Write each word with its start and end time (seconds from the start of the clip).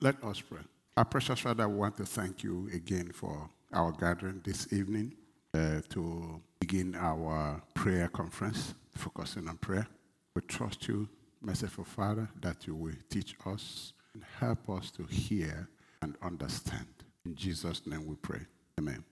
Let 0.00 0.22
us 0.22 0.40
pray. 0.40 0.60
Our 0.96 1.04
precious 1.04 1.40
Father, 1.40 1.68
we 1.68 1.74
want 1.74 1.96
to 1.96 2.06
thank 2.06 2.44
you 2.44 2.70
again 2.72 3.10
for 3.12 3.50
our 3.72 3.90
gathering 3.90 4.40
this 4.44 4.72
evening 4.72 5.16
uh, 5.52 5.80
to 5.88 6.40
begin 6.60 6.94
our 6.94 7.60
prayer 7.74 8.06
conference, 8.06 8.74
focusing 8.96 9.48
on 9.48 9.56
prayer. 9.56 9.88
We 10.36 10.42
trust 10.42 10.86
you, 10.86 11.08
merciful 11.42 11.82
Father, 11.82 12.28
that 12.42 12.64
you 12.64 12.76
will 12.76 12.94
teach 13.10 13.34
us 13.44 13.92
and 14.14 14.22
help 14.38 14.70
us 14.70 14.92
to 14.92 15.02
hear 15.02 15.68
and 16.00 16.14
understand. 16.22 16.86
In 17.26 17.34
Jesus' 17.34 17.84
name 17.84 18.06
we 18.06 18.14
pray. 18.14 18.42
Amen. 18.78 19.02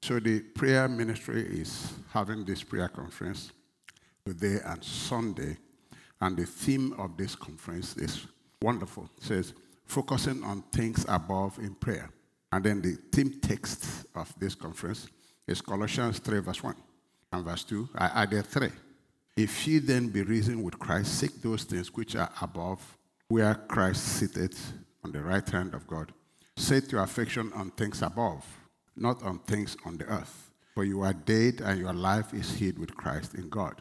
So 0.00 0.20
the 0.20 0.42
prayer 0.42 0.86
ministry 0.86 1.42
is 1.42 1.92
having 2.12 2.44
this 2.44 2.62
prayer 2.62 2.88
conference 2.88 3.50
today 4.24 4.60
and 4.64 4.84
Sunday, 4.84 5.56
and 6.20 6.36
the 6.36 6.46
theme 6.46 6.92
of 6.98 7.16
this 7.16 7.34
conference 7.34 7.96
is 7.96 8.28
wonderful. 8.62 9.10
It 9.16 9.24
says, 9.24 9.54
focusing 9.90 10.42
on 10.44 10.62
things 10.72 11.04
above 11.08 11.58
in 11.58 11.74
prayer. 11.74 12.10
And 12.52 12.64
then 12.64 12.80
the 12.80 12.96
theme 13.12 13.40
text 13.40 14.06
of 14.14 14.32
this 14.38 14.54
conference 14.54 15.08
is 15.46 15.60
Colossians 15.60 16.20
3, 16.20 16.40
verse 16.40 16.62
1 16.62 16.74
and 17.32 17.44
verse 17.44 17.64
2. 17.64 17.88
I 17.96 18.22
added 18.22 18.46
3. 18.46 18.68
If 19.36 19.66
ye 19.66 19.78
then 19.78 20.08
be 20.08 20.22
risen 20.22 20.62
with 20.62 20.78
Christ, 20.78 21.18
seek 21.18 21.42
those 21.42 21.64
things 21.64 21.92
which 21.94 22.14
are 22.14 22.30
above, 22.40 22.80
where 23.28 23.54
Christ 23.54 24.04
sitteth 24.04 24.72
on 25.04 25.12
the 25.12 25.20
right 25.22 25.48
hand 25.48 25.74
of 25.74 25.86
God. 25.86 26.12
Set 26.56 26.92
your 26.92 27.02
affection 27.02 27.52
on 27.54 27.70
things 27.70 28.02
above, 28.02 28.44
not 28.96 29.22
on 29.22 29.38
things 29.40 29.76
on 29.84 29.96
the 29.96 30.04
earth. 30.04 30.52
For 30.74 30.84
you 30.84 31.02
are 31.02 31.12
dead, 31.12 31.62
and 31.64 31.80
your 31.80 31.92
life 31.92 32.32
is 32.32 32.52
hid 32.52 32.78
with 32.78 32.94
Christ 32.94 33.34
in 33.34 33.48
God. 33.48 33.80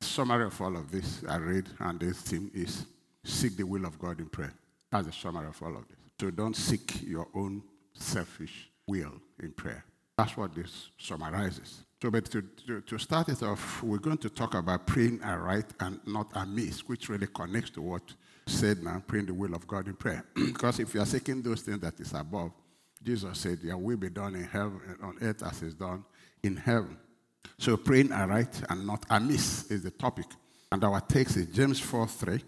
summary 0.00 0.46
of 0.46 0.60
all 0.60 0.76
of 0.76 0.90
this 0.90 1.22
I 1.28 1.36
read, 1.36 1.68
and 1.78 2.00
this 2.00 2.20
theme 2.22 2.50
is 2.54 2.86
seek 3.24 3.56
the 3.56 3.64
will 3.64 3.84
of 3.84 3.98
God 3.98 4.18
in 4.18 4.26
prayer. 4.26 4.54
That's 4.92 5.06
the 5.06 5.12
summary 5.12 5.48
of 5.48 5.60
all 5.62 5.74
of 5.76 5.88
this. 5.88 5.96
So 6.20 6.30
don't 6.30 6.54
seek 6.54 7.02
your 7.02 7.26
own 7.34 7.62
selfish 7.94 8.70
will 8.86 9.14
in 9.42 9.52
prayer. 9.52 9.84
That's 10.18 10.36
what 10.36 10.54
this 10.54 10.90
summarizes. 10.98 11.84
So, 12.02 12.10
but 12.10 12.26
to, 12.26 12.42
to, 12.66 12.80
to, 12.82 12.98
start 12.98 13.30
it 13.30 13.42
off, 13.42 13.82
we're 13.82 13.98
going 13.98 14.18
to 14.18 14.28
talk 14.28 14.54
about 14.54 14.86
praying 14.86 15.22
aright 15.22 15.66
and 15.80 15.98
not 16.06 16.30
amiss, 16.34 16.80
which 16.80 17.08
really 17.08 17.28
connects 17.28 17.70
to 17.70 17.80
what 17.80 18.02
said 18.46 18.82
now, 18.82 19.02
praying 19.06 19.26
the 19.26 19.34
will 19.34 19.54
of 19.54 19.66
God 19.66 19.86
in 19.86 19.94
prayer. 19.94 20.24
because 20.34 20.78
if 20.80 20.92
you 20.94 21.00
are 21.00 21.06
seeking 21.06 21.40
those 21.40 21.62
things 21.62 21.80
that 21.80 21.98
is 21.98 22.12
above, 22.12 22.52
Jesus 23.02 23.38
said, 23.38 23.60
Your 23.62 23.78
will 23.78 23.96
be 23.96 24.10
done 24.10 24.34
in 24.34 24.44
heaven 24.44 24.80
and 24.88 25.00
on 25.02 25.16
earth 25.22 25.42
as 25.42 25.62
is 25.62 25.74
done 25.74 26.04
in 26.42 26.56
heaven. 26.56 26.98
So 27.56 27.76
praying 27.76 28.12
aright 28.12 28.62
and 28.68 28.86
not 28.86 29.06
amiss 29.08 29.70
is 29.70 29.82
the 29.82 29.90
topic. 29.90 30.26
And 30.70 30.82
our 30.84 31.00
text 31.00 31.36
is 31.36 31.46
James 31.46 31.80
4 31.80 32.06
3. 32.06 32.42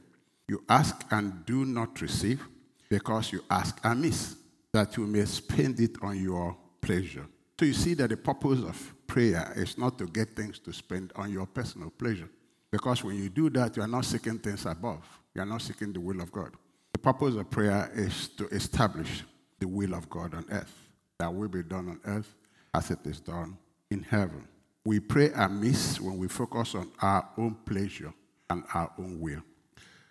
You 0.48 0.62
ask 0.68 1.06
and 1.10 1.44
do 1.46 1.64
not 1.64 2.00
receive 2.00 2.46
because 2.88 3.32
you 3.32 3.42
ask 3.50 3.78
amiss, 3.84 4.36
that 4.72 4.96
you 4.96 5.06
may 5.06 5.24
spend 5.24 5.80
it 5.80 5.96
on 6.02 6.20
your 6.20 6.56
pleasure. 6.80 7.26
So 7.58 7.66
you 7.66 7.72
see 7.72 7.94
that 7.94 8.10
the 8.10 8.16
purpose 8.16 8.60
of 8.60 8.94
prayer 9.06 9.52
is 9.56 9.78
not 9.78 9.98
to 9.98 10.06
get 10.06 10.36
things 10.36 10.58
to 10.60 10.72
spend 10.72 11.12
on 11.16 11.32
your 11.32 11.46
personal 11.46 11.90
pleasure. 11.90 12.28
Because 12.70 13.04
when 13.04 13.16
you 13.16 13.28
do 13.28 13.48
that, 13.50 13.76
you 13.76 13.82
are 13.82 13.88
not 13.88 14.04
seeking 14.04 14.38
things 14.38 14.66
above. 14.66 15.04
You 15.34 15.42
are 15.42 15.46
not 15.46 15.62
seeking 15.62 15.92
the 15.92 16.00
will 16.00 16.20
of 16.20 16.32
God. 16.32 16.50
The 16.92 16.98
purpose 16.98 17.36
of 17.36 17.48
prayer 17.50 17.90
is 17.94 18.28
to 18.36 18.48
establish 18.48 19.22
the 19.60 19.68
will 19.68 19.94
of 19.94 20.10
God 20.10 20.34
on 20.34 20.44
earth. 20.50 20.74
That 21.18 21.32
will 21.32 21.48
be 21.48 21.62
done 21.62 21.88
on 21.88 22.00
earth 22.04 22.34
as 22.74 22.90
it 22.90 22.98
is 23.04 23.20
done 23.20 23.56
in 23.90 24.02
heaven. 24.02 24.46
We 24.84 25.00
pray 25.00 25.30
amiss 25.34 26.00
when 26.00 26.18
we 26.18 26.28
focus 26.28 26.74
on 26.74 26.90
our 27.00 27.28
own 27.38 27.54
pleasure 27.64 28.12
and 28.50 28.64
our 28.74 28.90
own 28.98 29.20
will. 29.20 29.42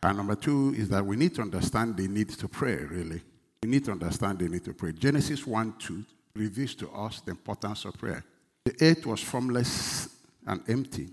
And 0.04 0.18
number 0.18 0.36
two 0.36 0.74
is 0.78 0.90
that 0.90 1.06
we 1.06 1.16
need 1.16 1.34
to 1.36 1.42
understand 1.42 1.96
the 1.96 2.10
need 2.10 2.30
to 2.30 2.50
pray, 2.50 2.76
really. 2.76 3.22
We 3.64 3.70
need 3.70 3.86
to 3.86 3.92
understand 3.92 4.40
the 4.40 4.50
need 4.50 4.66
to 4.66 4.74
pray. 4.74 4.92
Genesis 4.92 5.48
1 5.48 5.76
2 5.80 6.06
reveals 6.36 6.76
to 6.76 6.90
us 6.92 7.22
the 7.22 7.32
importance 7.32 7.86
of 7.86 7.98
prayer. 7.98 8.24
The 8.66 8.76
earth 8.82 9.06
was 9.06 9.22
formless 9.22 10.10
and 10.46 10.62
empty, 10.68 11.10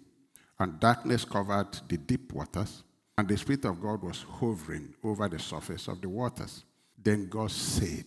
and 0.59 0.81
darkness 0.81 1.25
covered 1.25 1.69
the 1.89 1.99
deep 1.99 2.33
waters, 2.33 2.83
and 3.17 3.29
the 3.29 3.37
Spirit 3.37 3.65
of 3.65 3.81
God 3.81 4.03
was 4.03 4.25
hovering 4.29 4.93
over 5.05 5.29
the 5.29 5.39
surface 5.39 5.87
of 5.87 6.01
the 6.01 6.09
waters. 6.09 6.65
Then 7.01 7.29
God 7.29 7.53
said, 7.53 8.07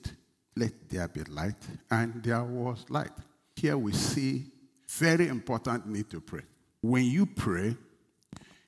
Let 0.54 0.90
there 0.90 1.08
be 1.08 1.24
light, 1.24 1.64
and 1.90 2.22
there 2.22 2.44
was 2.44 2.86
light. 2.90 3.12
Here 3.56 3.78
we 3.78 3.94
see 3.94 4.52
very 4.90 5.30
important 5.30 5.88
need 5.88 6.10
to 6.10 6.20
pray. 6.20 6.42
When 6.82 7.06
you 7.06 7.26
pray, 7.26 7.78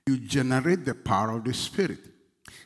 you 0.07 0.17
generate 0.17 0.85
the 0.85 0.93
power 0.93 1.31
of 1.31 1.43
the 1.43 1.53
Spirit. 1.53 1.99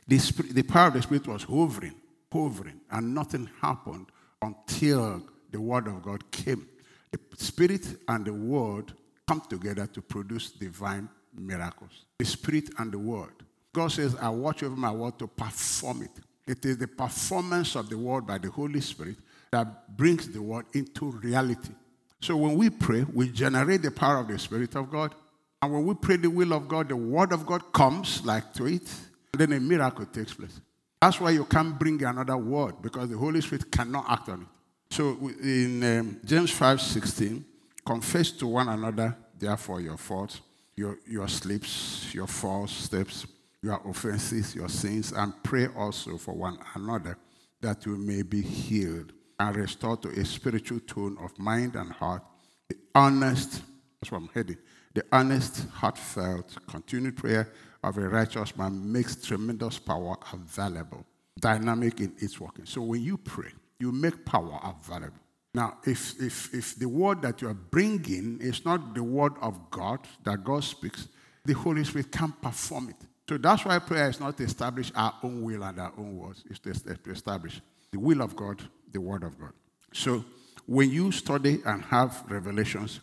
The, 0.08 0.18
spirit, 0.18 0.56
the 0.56 0.64
power 0.64 0.88
of 0.88 0.94
the 0.96 1.02
Spirit 1.02 1.28
was 1.28 1.44
hovering, 1.44 1.96
hovering, 2.32 2.82
and 2.92 3.14
nothing 3.14 3.50
happened 3.62 4.08
until 4.42 5.24
the 5.52 5.62
Word 5.62 5.88
of 5.88 6.02
God 6.02 6.30
came. 6.32 6.68
The 7.12 7.20
Spirit 7.38 7.86
and 8.08 8.26
the 8.26 8.34
Word 8.34 8.92
come 9.28 9.42
together 9.42 9.88
to 9.88 10.02
produce 10.02 10.52
divine 10.52 11.10
miracles. 11.34 12.06
The 12.18 12.26
Spirit 12.26 12.70
and 12.78 12.92
the 12.92 13.00
Word. 13.00 13.34
God 13.72 13.92
says, 13.92 14.16
I 14.16 14.30
watch 14.30 14.64
over 14.64 14.76
my 14.76 14.92
word 14.92 15.20
to 15.20 15.28
perform 15.28 16.04
it. 16.04 16.12
It 16.48 16.66
is 16.66 16.78
the 16.78 16.88
performance 16.88 17.76
of 17.76 17.90
the 17.90 17.98
word 17.98 18.26
by 18.26 18.40
the 18.40 18.50
Holy 18.50 18.82
Spirit 18.82 19.18
that 19.52 19.96
brings 19.96 20.28
the 20.28 20.42
word 20.42 20.66
into 20.74 21.12
reality. 21.12 21.74
So 22.22 22.36
when 22.36 22.56
we 22.56 22.72
pray, 22.72 23.06
we 23.14 23.30
generate 23.30 23.84
the 23.84 23.92
power 23.92 24.18
of 24.18 24.28
the 24.28 24.40
Spirit 24.40 24.76
of 24.76 24.90
God 24.90 25.14
and 25.62 25.74
when 25.74 25.86
we 25.86 25.94
pray 25.94 26.18
the 26.18 26.30
will 26.30 26.54
of 26.54 26.68
God, 26.68 26.90
the 26.90 26.96
word 26.96 27.34
of 27.34 27.46
God 27.46 27.74
comes 27.74 28.26
like 28.26 28.54
to 28.54 28.66
it, 28.66 28.90
then 29.34 29.54
a 29.54 29.60
miracle 29.60 30.06
takes 30.06 30.34
place. 30.34 30.60
That's 31.02 31.20
why 31.20 31.32
you 31.32 31.46
can't 31.46 31.78
bring 31.78 32.04
another 32.04 32.38
word 32.38 32.82
because 32.82 33.10
the 33.10 33.18
Holy 33.18 33.42
Spirit 33.42 33.72
cannot 33.72 34.06
act 34.10 34.30
on 34.30 34.42
it. 34.42 34.48
So 34.96 35.18
in 35.42 35.84
um, 35.84 36.20
James 36.26 36.52
5 36.52 36.82
16, 36.82 37.46
confess 37.86 38.32
to 38.32 38.48
one 38.48 38.68
another, 38.70 39.16
therefore, 39.38 39.82
your 39.82 39.98
faults, 39.98 40.42
your, 40.76 40.98
your 41.06 41.28
slips, 41.28 42.14
your 42.14 42.28
false 42.28 42.72
steps, 42.72 43.26
your 43.62 43.82
offenses, 43.86 44.56
your 44.56 44.70
sins, 44.70 45.12
and 45.12 45.34
pray 45.44 45.68
also 45.76 46.18
for 46.18 46.34
one 46.34 46.58
another 46.76 47.18
that 47.62 47.86
you 47.86 47.98
may 47.98 48.22
be 48.22 48.42
healed 48.42 49.12
and 49.40 49.56
restored 49.56 50.02
to 50.02 50.10
a 50.10 50.26
spiritual 50.26 50.80
tone 50.82 51.18
of 51.22 51.38
mind 51.38 51.76
and 51.76 51.92
heart, 51.92 52.24
the 52.68 52.76
honest, 52.96 53.62
that's 54.00 54.12
what 54.12 54.20
I'm 54.20 54.30
heading, 54.34 54.58
the 54.94 55.04
honest, 55.12 55.68
heartfelt, 55.70 56.58
continued 56.68 57.18
prayer 57.18 57.52
of 57.84 57.98
a 57.98 58.08
righteous 58.08 58.56
man 58.58 58.92
makes 58.92 59.16
tremendous 59.16 59.80
power 59.80 60.18
available, 60.34 61.06
dynamic 61.40 62.00
in 62.00 62.14
its 62.18 62.40
working. 62.40 62.66
So 62.66 62.82
when 62.82 63.02
you 63.02 63.18
pray, 63.18 63.52
you 63.80 63.92
make 63.92 64.26
power 64.26 64.60
available. 64.64 65.20
Now, 65.54 65.78
if, 65.86 66.22
if, 66.22 66.54
if 66.54 66.76
the 66.76 66.88
word 66.88 67.22
that 67.24 67.42
you 67.42 67.48
are 67.48 67.54
bringing 67.54 68.40
is 68.42 68.66
not 68.66 68.94
the 68.94 69.04
word 69.04 69.34
of 69.42 69.72
God 69.72 70.00
that 70.24 70.44
God 70.44 70.64
speaks, 70.64 71.08
the 71.46 71.54
Holy 71.54 71.84
Spirit 71.84 72.12
can't 72.12 72.40
perform 72.42 72.90
it. 72.90 73.08
So 73.28 73.38
that's 73.38 73.66
why 73.66 73.80
prayer 73.80 74.10
is 74.10 74.20
not 74.20 74.38
to 74.38 74.44
establish 74.44 74.92
our 74.96 75.14
own 75.24 75.44
will 75.44 75.64
and 75.64 75.80
our 75.80 75.94
own 75.98 76.18
words. 76.18 76.44
It's 76.50 76.60
to 76.60 77.12
establish 77.12 77.62
the 77.92 78.00
will 78.00 78.22
of 78.22 78.36
God, 78.36 78.62
the 78.92 79.02
word 79.02 79.24
of 79.24 79.40
God. 79.40 79.54
So 79.94 80.26
when 80.66 80.92
you 80.92 81.12
study 81.12 81.62
and 81.66 81.84
have 81.86 82.24
revelations, 82.28 83.00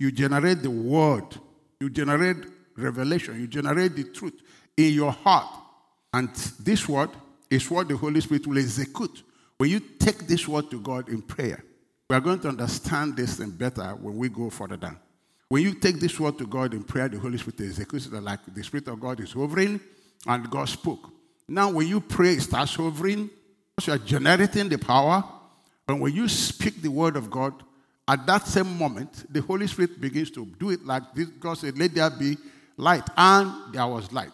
you 0.00 0.10
generate 0.10 0.62
the 0.62 0.70
word, 0.70 1.26
you 1.78 1.90
generate 1.90 2.38
revelation, 2.74 3.38
you 3.38 3.46
generate 3.46 3.94
the 3.94 4.04
truth 4.04 4.32
in 4.74 4.94
your 4.94 5.12
heart. 5.12 5.46
And 6.14 6.34
this 6.58 6.88
word 6.88 7.10
is 7.50 7.70
what 7.70 7.86
the 7.86 7.98
Holy 7.98 8.22
Spirit 8.22 8.46
will 8.46 8.58
execute. 8.58 9.22
When 9.58 9.68
you 9.68 9.78
take 9.78 10.26
this 10.26 10.48
word 10.48 10.70
to 10.70 10.80
God 10.80 11.10
in 11.10 11.20
prayer, 11.20 11.62
we 12.08 12.16
are 12.16 12.20
going 12.20 12.40
to 12.40 12.48
understand 12.48 13.14
this 13.14 13.36
thing 13.36 13.50
better 13.50 13.90
when 14.00 14.16
we 14.16 14.30
go 14.30 14.48
further 14.48 14.78
down. 14.78 14.98
When 15.50 15.62
you 15.62 15.74
take 15.74 16.00
this 16.00 16.18
word 16.18 16.38
to 16.38 16.46
God 16.46 16.72
in 16.72 16.82
prayer, 16.82 17.08
the 17.08 17.18
Holy 17.18 17.36
Spirit 17.36 17.60
executes 17.60 18.06
it 18.06 18.14
like 18.14 18.40
the 18.46 18.64
Spirit 18.64 18.88
of 18.88 18.98
God 19.00 19.20
is 19.20 19.32
hovering 19.32 19.80
and 20.26 20.50
God 20.50 20.68
spoke. 20.70 21.10
Now, 21.46 21.70
when 21.70 21.86
you 21.86 22.00
pray, 22.00 22.34
it 22.34 22.40
starts 22.40 22.74
hovering, 22.74 23.28
you 23.84 23.92
are 23.92 23.98
generating 23.98 24.70
the 24.70 24.78
power. 24.78 25.22
And 25.86 26.00
when 26.00 26.14
you 26.14 26.26
speak 26.26 26.80
the 26.80 26.90
word 26.90 27.16
of 27.16 27.30
God, 27.30 27.52
at 28.10 28.26
that 28.26 28.44
same 28.44 28.76
moment, 28.76 29.32
the 29.32 29.40
Holy 29.40 29.68
Spirit 29.68 30.00
begins 30.00 30.32
to 30.32 30.44
do 30.44 30.70
it 30.70 30.84
like 30.84 31.14
this. 31.14 31.28
God 31.28 31.54
said, 31.54 31.78
Let 31.78 31.94
there 31.94 32.10
be 32.10 32.36
light. 32.76 33.08
And 33.16 33.72
there 33.72 33.86
was 33.86 34.10
light. 34.10 34.32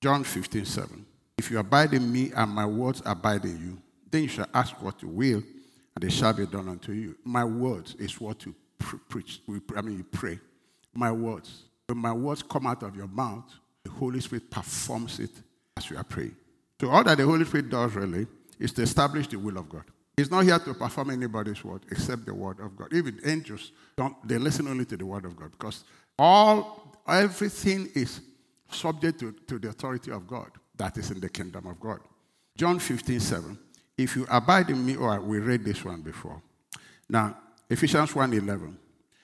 John 0.00 0.22
15, 0.22 0.64
7. 0.64 1.04
If 1.36 1.50
you 1.50 1.58
abide 1.58 1.94
in 1.94 2.12
me 2.12 2.30
and 2.36 2.48
my 2.48 2.64
words 2.64 3.02
abide 3.04 3.44
in 3.44 3.58
you, 3.58 3.82
then 4.08 4.22
you 4.22 4.28
shall 4.28 4.46
ask 4.54 4.80
what 4.80 5.02
you 5.02 5.08
will, 5.08 5.42
and 5.96 6.04
it 6.04 6.12
shall 6.12 6.32
be 6.32 6.46
done 6.46 6.68
unto 6.68 6.92
you. 6.92 7.16
My 7.24 7.44
words 7.44 7.96
is 7.96 8.20
what 8.20 8.46
you 8.46 8.54
preach. 9.08 9.40
I 9.76 9.80
mean, 9.80 9.98
you 9.98 10.04
pray. 10.04 10.38
My 10.94 11.10
words. 11.10 11.64
When 11.88 11.98
my 11.98 12.12
words 12.12 12.44
come 12.44 12.68
out 12.68 12.84
of 12.84 12.94
your 12.94 13.08
mouth, 13.08 13.52
the 13.82 13.90
Holy 13.90 14.20
Spirit 14.20 14.48
performs 14.48 15.18
it 15.18 15.30
as 15.76 15.90
you 15.90 15.96
are 15.96 16.04
praying. 16.04 16.36
So 16.80 16.88
all 16.88 17.02
that 17.02 17.18
the 17.18 17.24
Holy 17.24 17.44
Spirit 17.44 17.68
does 17.68 17.94
really 17.94 18.28
is 18.60 18.70
to 18.74 18.82
establish 18.82 19.26
the 19.26 19.40
will 19.40 19.58
of 19.58 19.68
God. 19.68 19.84
He's 20.18 20.32
not 20.32 20.42
here 20.42 20.58
to 20.58 20.74
perform 20.74 21.10
anybody's 21.10 21.62
word 21.62 21.82
except 21.92 22.26
the 22.26 22.34
word 22.34 22.58
of 22.58 22.76
God. 22.76 22.92
Even 22.92 23.20
angels 23.24 23.70
don't 23.96 24.16
they 24.26 24.36
listen 24.36 24.66
only 24.66 24.84
to 24.86 24.96
the 24.96 25.06
word 25.06 25.24
of 25.24 25.36
God 25.36 25.52
because 25.52 25.84
all 26.18 26.98
everything 27.06 27.88
is 27.94 28.20
subject 28.68 29.20
to, 29.20 29.30
to 29.46 29.60
the 29.60 29.68
authority 29.68 30.10
of 30.10 30.26
God 30.26 30.50
that 30.76 30.98
is 30.98 31.12
in 31.12 31.20
the 31.20 31.28
kingdom 31.28 31.68
of 31.68 31.78
God. 31.78 32.00
John 32.56 32.80
15, 32.80 33.20
7. 33.20 33.58
if 33.96 34.16
you 34.16 34.26
abide 34.28 34.70
in 34.70 34.84
me, 34.84 34.96
or 34.96 35.20
we 35.20 35.38
read 35.38 35.64
this 35.64 35.84
one 35.84 36.00
before. 36.00 36.42
Now, 37.08 37.36
Ephesians 37.70 38.10
1:11. 38.12 38.74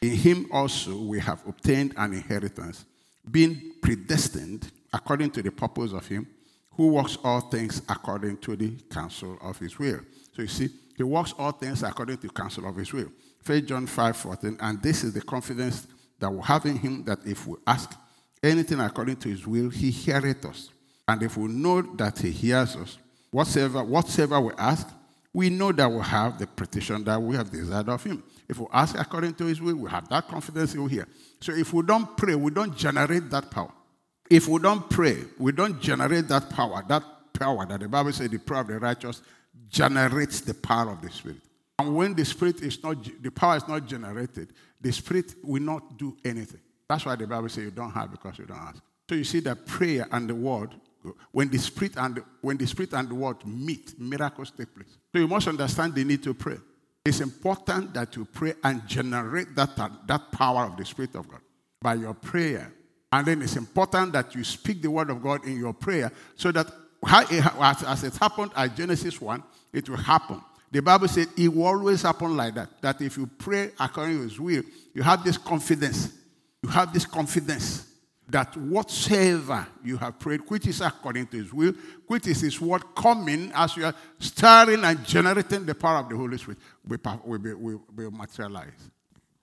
In 0.00 0.10
him 0.10 0.46
also 0.52 0.96
we 0.96 1.18
have 1.18 1.44
obtained 1.44 1.94
an 1.96 2.12
inheritance, 2.12 2.84
being 3.28 3.72
predestined 3.82 4.70
according 4.92 5.32
to 5.32 5.42
the 5.42 5.50
purpose 5.50 5.92
of 5.92 6.06
him 6.06 6.28
who 6.70 6.86
works 6.86 7.18
all 7.24 7.40
things 7.40 7.82
according 7.88 8.36
to 8.36 8.54
the 8.54 8.76
counsel 8.88 9.36
of 9.42 9.58
his 9.58 9.76
will. 9.76 9.98
So 10.36 10.42
you 10.42 10.48
see, 10.48 10.68
he 10.96 11.02
works 11.02 11.34
all 11.38 11.52
things 11.52 11.82
according 11.82 12.18
to 12.18 12.28
counsel 12.28 12.68
of 12.68 12.76
his 12.76 12.92
will. 12.92 13.10
1 13.44 13.66
John 13.66 13.86
5 13.86 14.16
14, 14.16 14.56
and 14.60 14.82
this 14.82 15.04
is 15.04 15.12
the 15.12 15.20
confidence 15.20 15.86
that 16.18 16.30
we 16.30 16.40
have 16.42 16.64
in 16.66 16.76
him 16.76 17.04
that 17.04 17.18
if 17.26 17.46
we 17.46 17.56
ask 17.66 17.94
anything 18.42 18.80
according 18.80 19.16
to 19.16 19.28
his 19.28 19.46
will, 19.46 19.70
he 19.70 19.90
heareth 19.90 20.44
us. 20.44 20.70
And 21.06 21.22
if 21.22 21.36
we 21.36 21.48
know 21.48 21.82
that 21.82 22.18
he 22.18 22.30
hears 22.30 22.76
us, 22.76 22.98
whatsoever, 23.30 23.84
whatsoever 23.84 24.40
we 24.40 24.52
ask, 24.56 24.88
we 25.32 25.50
know 25.50 25.72
that 25.72 25.90
we 25.90 26.00
have 26.00 26.38
the 26.38 26.46
petition 26.46 27.02
that 27.04 27.20
we 27.20 27.36
have 27.36 27.50
desired 27.50 27.88
of 27.88 28.02
him. 28.02 28.22
If 28.48 28.58
we 28.58 28.66
ask 28.72 28.98
according 28.98 29.34
to 29.34 29.46
his 29.46 29.60
will, 29.60 29.74
we 29.74 29.90
have 29.90 30.08
that 30.08 30.28
confidence 30.28 30.72
he 30.72 30.78
will 30.78 30.86
hear. 30.86 31.08
So 31.40 31.52
if 31.52 31.72
we 31.72 31.82
don't 31.82 32.16
pray, 32.16 32.36
we 32.36 32.52
don't 32.52 32.76
generate 32.76 33.28
that 33.30 33.50
power. 33.50 33.72
If 34.30 34.48
we 34.48 34.60
don't 34.60 34.88
pray, 34.88 35.24
we 35.38 35.52
don't 35.52 35.80
generate 35.80 36.28
that 36.28 36.48
power. 36.50 36.84
That 36.88 37.02
power 37.32 37.66
that 37.66 37.80
the 37.80 37.88
Bible 37.88 38.12
says 38.12 38.30
the 38.30 38.38
prayer 38.38 38.60
of 38.60 38.68
the 38.68 38.78
righteous 38.78 39.20
generates 39.68 40.40
the 40.40 40.54
power 40.54 40.90
of 40.90 41.02
the 41.02 41.10
Spirit. 41.10 41.38
And 41.78 41.94
when 41.96 42.14
the 42.14 42.24
Spirit 42.24 42.62
is 42.62 42.82
not, 42.82 42.96
the 43.22 43.30
power 43.30 43.56
is 43.56 43.66
not 43.66 43.86
generated, 43.86 44.52
the 44.80 44.92
Spirit 44.92 45.34
will 45.42 45.62
not 45.62 45.98
do 45.98 46.16
anything. 46.24 46.60
That's 46.88 47.04
why 47.04 47.16
the 47.16 47.26
Bible 47.26 47.48
says 47.48 47.64
you 47.64 47.70
don't 47.70 47.90
have 47.90 48.10
because 48.10 48.38
you 48.38 48.46
don't 48.46 48.58
ask. 48.58 48.82
So 49.08 49.14
you 49.14 49.24
see 49.24 49.40
that 49.40 49.66
prayer 49.66 50.06
and 50.12 50.28
the 50.28 50.34
word, 50.34 50.74
when 51.32 51.48
the 51.48 51.58
Spirit 51.58 51.94
and 51.96 52.16
the, 52.16 52.24
when 52.40 52.56
the 52.56 52.66
Spirit 52.66 52.92
and 52.92 53.08
the 53.08 53.14
word 53.14 53.44
meet, 53.44 53.98
miracles 53.98 54.50
take 54.50 54.74
place. 54.74 54.96
So 55.12 55.18
you 55.18 55.28
must 55.28 55.48
understand 55.48 55.94
the 55.94 56.04
need 56.04 56.22
to 56.22 56.34
pray. 56.34 56.58
It's 57.04 57.20
important 57.20 57.92
that 57.94 58.16
you 58.16 58.24
pray 58.24 58.54
and 58.62 58.86
generate 58.86 59.54
that, 59.56 59.76
that 60.06 60.32
power 60.32 60.64
of 60.64 60.76
the 60.76 60.84
Spirit 60.84 61.14
of 61.16 61.28
God 61.28 61.40
by 61.82 61.94
your 61.94 62.14
prayer. 62.14 62.72
And 63.12 63.26
then 63.26 63.42
it's 63.42 63.56
important 63.56 64.12
that 64.14 64.34
you 64.34 64.42
speak 64.42 64.80
the 64.80 64.90
word 64.90 65.10
of 65.10 65.22
God 65.22 65.44
in 65.46 65.58
your 65.58 65.74
prayer 65.74 66.10
so 66.34 66.50
that 66.52 66.66
as 67.06 68.04
it 68.04 68.16
happened 68.16 68.52
at 68.56 68.76
Genesis 68.76 69.20
1, 69.20 69.42
it 69.72 69.88
will 69.88 69.96
happen. 69.96 70.40
The 70.70 70.80
Bible 70.82 71.08
said 71.08 71.28
it 71.36 71.48
will 71.48 71.66
always 71.66 72.02
happen 72.02 72.36
like 72.36 72.54
that. 72.54 72.80
That 72.82 73.00
if 73.00 73.16
you 73.16 73.26
pray 73.26 73.70
according 73.78 74.16
to 74.18 74.22
his 74.24 74.40
will, 74.40 74.62
you 74.92 75.02
have 75.02 75.22
this 75.22 75.36
confidence. 75.36 76.12
You 76.62 76.68
have 76.70 76.92
this 76.92 77.06
confidence 77.06 77.86
that 78.28 78.56
whatsoever 78.56 79.66
you 79.84 79.96
have 79.98 80.18
prayed, 80.18 80.40
which 80.48 80.66
is 80.66 80.80
according 80.80 81.26
to 81.28 81.36
his 81.36 81.52
will, 81.52 81.74
which 82.06 82.26
is 82.26 82.40
his 82.40 82.60
word 82.60 82.82
coming 82.94 83.52
as 83.54 83.76
you 83.76 83.84
are 83.84 83.94
stirring 84.18 84.82
and 84.82 85.04
generating 85.04 85.66
the 85.66 85.74
power 85.74 85.98
of 85.98 86.08
the 86.08 86.16
Holy 86.16 86.38
Spirit, 86.38 86.58
will, 86.86 86.98
will, 87.24 87.38
be, 87.38 87.52
will 87.54 88.10
materialize. 88.10 88.90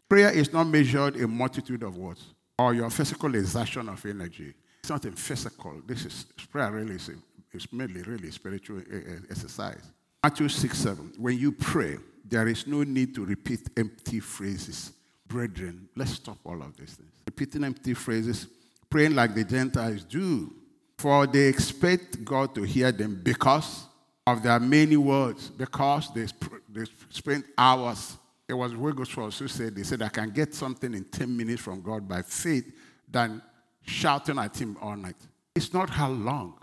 Prayer 0.10 0.32
is 0.32 0.52
not 0.52 0.66
measured 0.66 1.16
in 1.16 1.30
multitude 1.30 1.84
of 1.84 1.96
words 1.96 2.34
or 2.58 2.74
your 2.74 2.90
physical 2.90 3.34
exertion 3.36 3.88
of 3.88 4.06
energy. 4.06 4.54
It's 4.80 4.90
not 4.90 5.06
in 5.06 5.14
physical. 5.14 5.82
This 5.86 6.06
is 6.06 6.26
prayer 6.52 6.72
really 6.72 6.96
is, 6.96 7.10
is 7.54 7.72
mainly 7.72 8.02
really 8.04 8.32
spiritual 8.32 8.80
eh, 8.80 8.96
eh, 8.96 9.16
exercise. 9.30 9.84
Matthew 10.24 10.50
6 10.50 10.78
7. 10.78 11.14
When 11.18 11.38
you 11.38 11.52
pray, 11.52 11.98
there 12.24 12.48
is 12.48 12.68
no 12.68 12.84
need 12.84 13.16
to 13.16 13.26
repeat 13.26 13.62
empty 13.76 14.20
phrases. 14.20 14.94
Brethren, 15.28 15.88
let's 15.96 16.12
stop 16.12 16.38
all 16.44 16.62
of 16.62 16.76
these 16.78 16.94
things. 16.94 17.10
Repeating 17.26 17.64
empty 17.64 17.94
phrases, 17.94 18.48
praying 18.90 19.16
like 19.16 19.34
the 19.34 19.44
Gentiles 19.44 20.04
do. 20.04 20.54
For 20.98 21.26
they 21.26 21.48
expect 21.48 22.24
God 22.24 22.54
to 22.54 22.62
hear 22.62 22.92
them 22.92 23.20
because 23.24 23.86
of 24.28 24.44
their 24.44 24.60
many 24.60 24.98
words, 24.98 25.50
because 25.50 26.14
they, 26.14 26.28
they 26.70 26.86
spend 27.10 27.44
hours. 27.58 28.18
It 28.48 28.54
was 28.54 28.76
Wigglesworth 28.76 29.40
who 29.40 29.48
said, 29.48 29.76
they 29.76 29.84
said, 29.84 30.02
I 30.02 30.10
can 30.10 30.30
get 30.30 30.54
something 30.54 30.94
in 30.94 31.06
10 31.06 31.36
minutes 31.36 31.62
from 31.62 31.82
God 31.82 32.08
by 32.08 32.22
faith 32.22 32.72
than 33.10 33.42
shouting 33.84 34.38
at 34.38 34.56
him 34.60 34.78
all 34.82 34.96
night. 34.96 35.16
It's 35.56 35.74
not 35.74 35.90
how 35.90 36.10
long 36.10 36.61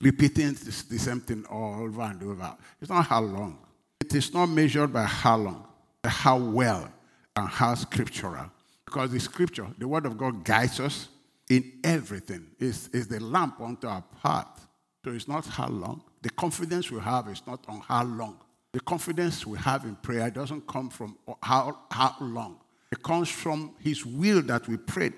repeating 0.00 0.52
the 0.52 0.98
same 0.98 1.20
thing 1.20 1.44
over 1.50 2.02
and 2.02 2.22
over. 2.22 2.56
It's 2.80 2.90
not 2.90 3.06
how 3.06 3.20
long. 3.20 3.58
It 4.00 4.14
is 4.14 4.32
not 4.32 4.46
measured 4.46 4.92
by 4.92 5.04
how 5.04 5.36
long, 5.36 5.66
but 6.02 6.10
how 6.10 6.38
well 6.38 6.92
and 7.34 7.48
how 7.48 7.74
scriptural. 7.74 8.50
Because 8.84 9.10
the 9.10 9.20
scripture, 9.20 9.66
the 9.78 9.88
word 9.88 10.06
of 10.06 10.16
God 10.16 10.44
guides 10.44 10.80
us 10.80 11.08
in 11.48 11.80
everything. 11.82 12.46
It's, 12.58 12.88
it's 12.92 13.06
the 13.06 13.20
lamp 13.20 13.60
unto 13.60 13.86
our 13.86 14.04
path. 14.22 14.68
So 15.04 15.12
it's 15.12 15.28
not 15.28 15.46
how 15.46 15.68
long. 15.68 16.02
The 16.22 16.30
confidence 16.30 16.90
we 16.90 17.00
have 17.00 17.28
is 17.28 17.42
not 17.46 17.64
on 17.68 17.80
how 17.80 18.04
long. 18.04 18.40
The 18.72 18.80
confidence 18.80 19.46
we 19.46 19.58
have 19.58 19.84
in 19.84 19.96
prayer 19.96 20.30
doesn't 20.30 20.66
come 20.66 20.90
from 20.90 21.16
how, 21.42 21.78
how 21.90 22.14
long. 22.20 22.58
It 22.92 23.02
comes 23.02 23.28
from 23.28 23.74
His 23.80 24.04
will 24.04 24.42
that 24.42 24.68
we 24.68 24.76
prayed. 24.76 25.14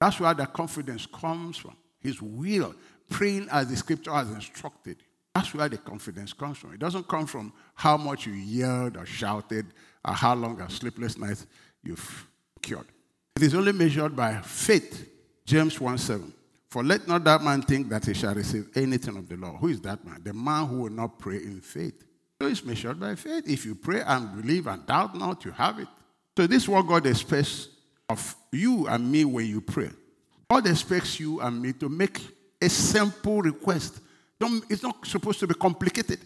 That's 0.00 0.20
where 0.20 0.34
the 0.34 0.46
confidence 0.46 1.06
comes 1.06 1.56
from. 1.56 1.76
His 2.00 2.20
will 2.22 2.74
praying 3.08 3.48
as 3.50 3.68
the 3.68 3.76
scripture 3.76 4.12
has 4.12 4.30
instructed. 4.30 4.96
That's 5.34 5.54
where 5.54 5.68
the 5.68 5.78
confidence 5.78 6.32
comes 6.32 6.58
from. 6.58 6.74
It 6.74 6.80
doesn't 6.80 7.06
come 7.06 7.26
from 7.26 7.52
how 7.74 7.96
much 7.96 8.26
you 8.26 8.32
yelled 8.32 8.96
or 8.96 9.06
shouted 9.06 9.66
or 10.04 10.14
how 10.14 10.34
long 10.34 10.60
a 10.60 10.68
sleepless 10.68 11.16
night 11.16 11.44
you've 11.82 12.26
cured. 12.60 12.86
It 13.36 13.42
is 13.42 13.54
only 13.54 13.72
measured 13.72 14.16
by 14.16 14.40
faith. 14.40 15.08
James 15.44 15.80
1 15.80 15.98
7. 15.98 16.32
For 16.70 16.84
let 16.84 17.08
not 17.08 17.24
that 17.24 17.42
man 17.42 17.62
think 17.62 17.88
that 17.88 18.04
he 18.04 18.14
shall 18.14 18.34
receive 18.34 18.68
anything 18.74 19.16
of 19.16 19.28
the 19.28 19.36
Lord. 19.36 19.56
Who 19.60 19.68
is 19.68 19.80
that 19.82 20.04
man? 20.04 20.20
The 20.22 20.34
man 20.34 20.66
who 20.66 20.82
will 20.82 20.90
not 20.90 21.18
pray 21.18 21.36
in 21.36 21.60
faith. 21.60 22.04
So 22.40 22.46
it's 22.46 22.64
measured 22.64 23.00
by 23.00 23.14
faith. 23.14 23.48
If 23.48 23.64
you 23.64 23.74
pray 23.74 24.02
and 24.02 24.42
believe 24.42 24.66
and 24.66 24.84
doubt 24.86 25.16
not, 25.16 25.44
you 25.44 25.50
have 25.52 25.78
it. 25.78 25.88
So 26.36 26.46
this 26.46 26.64
is 26.64 26.68
what 26.68 26.86
God 26.86 27.06
expects 27.06 27.68
of 28.08 28.36
you 28.52 28.86
and 28.86 29.10
me 29.10 29.24
when 29.24 29.46
you 29.46 29.60
pray. 29.60 29.90
God 30.50 30.66
expects 30.66 31.18
you 31.18 31.40
and 31.40 31.60
me 31.60 31.72
to 31.74 31.88
make 31.88 32.20
a 32.60 32.68
simple 32.68 33.42
request. 33.42 34.00
Don't, 34.38 34.64
it's 34.70 34.82
not 34.82 35.06
supposed 35.06 35.40
to 35.40 35.46
be 35.46 35.54
complicated. 35.54 36.20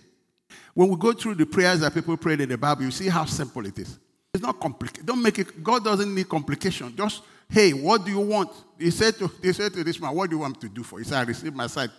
When 0.74 0.88
we 0.88 0.96
go 0.96 1.12
through 1.12 1.36
the 1.36 1.46
prayers 1.46 1.80
that 1.80 1.94
people 1.94 2.16
prayed 2.16 2.40
in 2.40 2.48
the 2.48 2.58
Bible, 2.58 2.82
you 2.82 2.90
see 2.90 3.08
how 3.08 3.24
simple 3.24 3.64
it 3.66 3.78
is. 3.78 3.98
It's 4.34 4.42
not 4.42 4.58
complicated. 4.58 5.06
Don't 5.06 5.22
make 5.22 5.38
it, 5.38 5.62
God 5.62 5.84
doesn't 5.84 6.14
need 6.14 6.28
complication. 6.28 6.94
Just, 6.96 7.22
hey, 7.48 7.72
what 7.72 8.04
do 8.04 8.10
you 8.10 8.20
want? 8.20 8.50
He 8.78 8.90
said 8.90 9.14
to, 9.16 9.30
he 9.42 9.52
said 9.52 9.72
to 9.74 9.84
this 9.84 10.00
man, 10.00 10.14
what 10.14 10.30
do 10.30 10.36
you 10.36 10.40
want 10.40 10.60
to 10.60 10.68
do 10.68 10.82
for? 10.82 10.98
He 10.98 11.04
said, 11.04 11.18
I 11.18 11.22
receive 11.24 11.54
my 11.54 11.66
sight. 11.66 11.90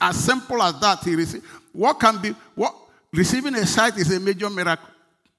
As 0.00 0.16
simple 0.16 0.62
as 0.62 0.80
that, 0.80 1.04
he 1.04 1.14
received. 1.14 1.44
What 1.72 2.00
can 2.00 2.20
be, 2.20 2.30
what, 2.54 2.74
receiving 3.12 3.54
a 3.54 3.66
sight 3.66 3.96
is 3.98 4.14
a 4.14 4.20
major 4.20 4.48
miracle. 4.48 4.88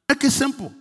Make 0.08 0.24
it 0.24 0.32
simple. 0.32 0.72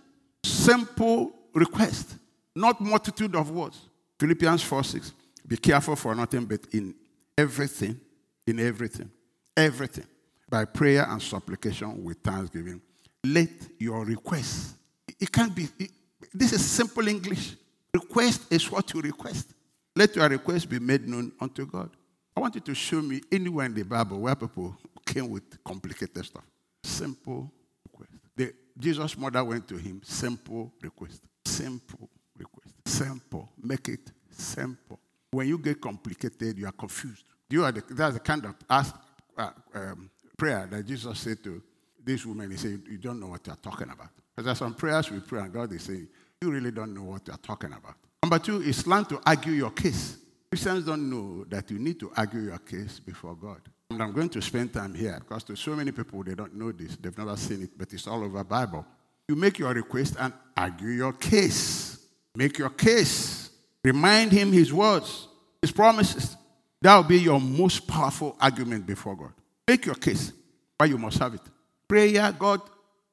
Simple 0.43 1.33
request, 1.53 2.15
not 2.55 2.79
multitude 2.79 3.35
of 3.35 3.49
words. 3.49 3.79
Philippians 4.19 4.61
4 4.61 4.83
6. 4.83 5.13
Be 5.47 5.57
careful 5.57 5.95
for 5.95 6.13
nothing 6.13 6.45
but 6.45 6.61
in 6.71 6.93
everything, 7.37 7.99
in 8.45 8.59
everything, 8.59 9.09
everything, 9.55 10.05
by 10.49 10.65
prayer 10.65 11.05
and 11.07 11.21
supplication 11.21 12.03
with 12.03 12.17
thanksgiving. 12.19 12.81
Let 13.23 13.49
your 13.79 14.05
request, 14.05 14.75
it 15.19 15.31
can't 15.31 15.53
be, 15.53 15.67
it, 15.77 15.91
this 16.33 16.53
is 16.53 16.65
simple 16.65 17.07
English. 17.07 17.55
Request 17.93 18.51
is 18.51 18.69
what 18.71 18.93
you 18.93 19.01
request. 19.01 19.53
Let 19.95 20.15
your 20.15 20.29
request 20.29 20.69
be 20.69 20.79
made 20.79 21.07
known 21.07 21.31
unto 21.39 21.65
God. 21.65 21.89
I 22.35 22.39
want 22.39 22.53
you 22.55 22.61
to 22.61 22.75
show 22.75 23.01
me 23.01 23.21
anywhere 23.31 23.65
in 23.65 23.73
the 23.73 23.83
Bible 23.83 24.19
where 24.19 24.35
people 24.35 24.77
came 25.05 25.29
with 25.29 25.63
complicated 25.63 26.23
stuff. 26.23 26.43
Simple 26.83 27.51
request. 27.85 28.11
The, 28.35 28.53
Jesus' 28.77 29.17
mother 29.17 29.43
went 29.43 29.67
to 29.69 29.77
him, 29.77 30.01
simple 30.03 30.71
request. 30.81 31.23
Simple 31.45 32.09
request. 32.37 32.75
Simple. 32.85 33.49
Make 33.61 33.89
it 33.89 34.11
simple. 34.29 34.99
When 35.31 35.47
you 35.47 35.57
get 35.57 35.81
complicated, 35.81 36.57
you 36.57 36.67
are 36.67 36.71
confused. 36.71 37.25
You 37.49 37.63
are 37.63 37.71
the, 37.71 37.83
that's 37.89 38.13
the 38.15 38.19
kind 38.19 38.45
of 38.45 38.55
ask, 38.69 38.95
uh, 39.37 39.51
um, 39.73 40.09
prayer 40.37 40.67
that 40.71 40.85
Jesus 40.85 41.19
said 41.19 41.43
to 41.43 41.61
this 42.03 42.25
woman. 42.25 42.51
He 42.51 42.57
said, 42.57 42.81
You 42.89 42.97
don't 42.97 43.19
know 43.19 43.27
what 43.27 43.45
you're 43.45 43.55
talking 43.57 43.89
about. 43.89 44.09
Because 44.35 44.45
there's 44.45 44.57
some 44.59 44.73
prayers 44.73 45.11
we 45.11 45.19
pray, 45.19 45.41
and 45.41 45.53
God 45.53 45.71
is 45.73 45.83
saying, 45.83 46.07
You 46.41 46.51
really 46.51 46.71
don't 46.71 46.93
know 46.93 47.03
what 47.03 47.27
you're 47.27 47.37
talking 47.37 47.73
about. 47.73 47.95
Number 48.23 48.39
two 48.39 48.61
is 48.61 48.85
learn 48.87 49.05
to 49.05 49.21
argue 49.25 49.53
your 49.53 49.71
case. 49.71 50.17
Christians 50.49 50.85
don't 50.85 51.09
know 51.09 51.43
that 51.45 51.69
you 51.69 51.77
need 51.77 51.99
to 51.99 52.11
argue 52.15 52.41
your 52.41 52.57
case 52.59 52.99
before 52.99 53.35
God. 53.35 53.61
And 53.89 54.01
I'm 54.01 54.11
going 54.11 54.29
to 54.29 54.41
spend 54.41 54.73
time 54.73 54.93
here 54.93 55.17
because 55.19 55.43
to 55.45 55.55
so 55.55 55.75
many 55.75 55.91
people, 55.91 56.23
they 56.23 56.35
don't 56.35 56.53
know 56.55 56.71
this. 56.71 56.97
They've 56.97 57.17
never 57.17 57.35
seen 57.37 57.63
it, 57.63 57.71
but 57.77 57.91
it's 57.93 58.07
all 58.07 58.23
over 58.23 58.43
Bible. 58.43 58.85
You 59.27 59.35
make 59.35 59.59
your 59.59 59.73
request 59.73 60.15
and 60.19 60.33
argue 60.55 60.89
your 60.89 61.13
case. 61.13 62.05
Make 62.35 62.57
your 62.57 62.69
case. 62.69 63.46
Remind 63.87 64.33
him 64.33 64.51
his 64.51 64.73
words, 64.73 65.29
his 65.61 65.71
promises. 65.71 66.35
That 66.81 66.97
will 66.97 67.03
be 67.03 67.19
your 67.19 67.39
most 67.39 67.87
powerful 67.87 68.35
argument 68.37 68.85
before 68.85 69.15
God. 69.15 69.31
Make 69.65 69.85
your 69.85 69.95
case, 69.95 70.33
but 70.77 70.89
you 70.89 70.97
must 70.97 71.17
have 71.19 71.33
it. 71.35 71.41
Prayer, 71.87 72.33
God 72.37 72.59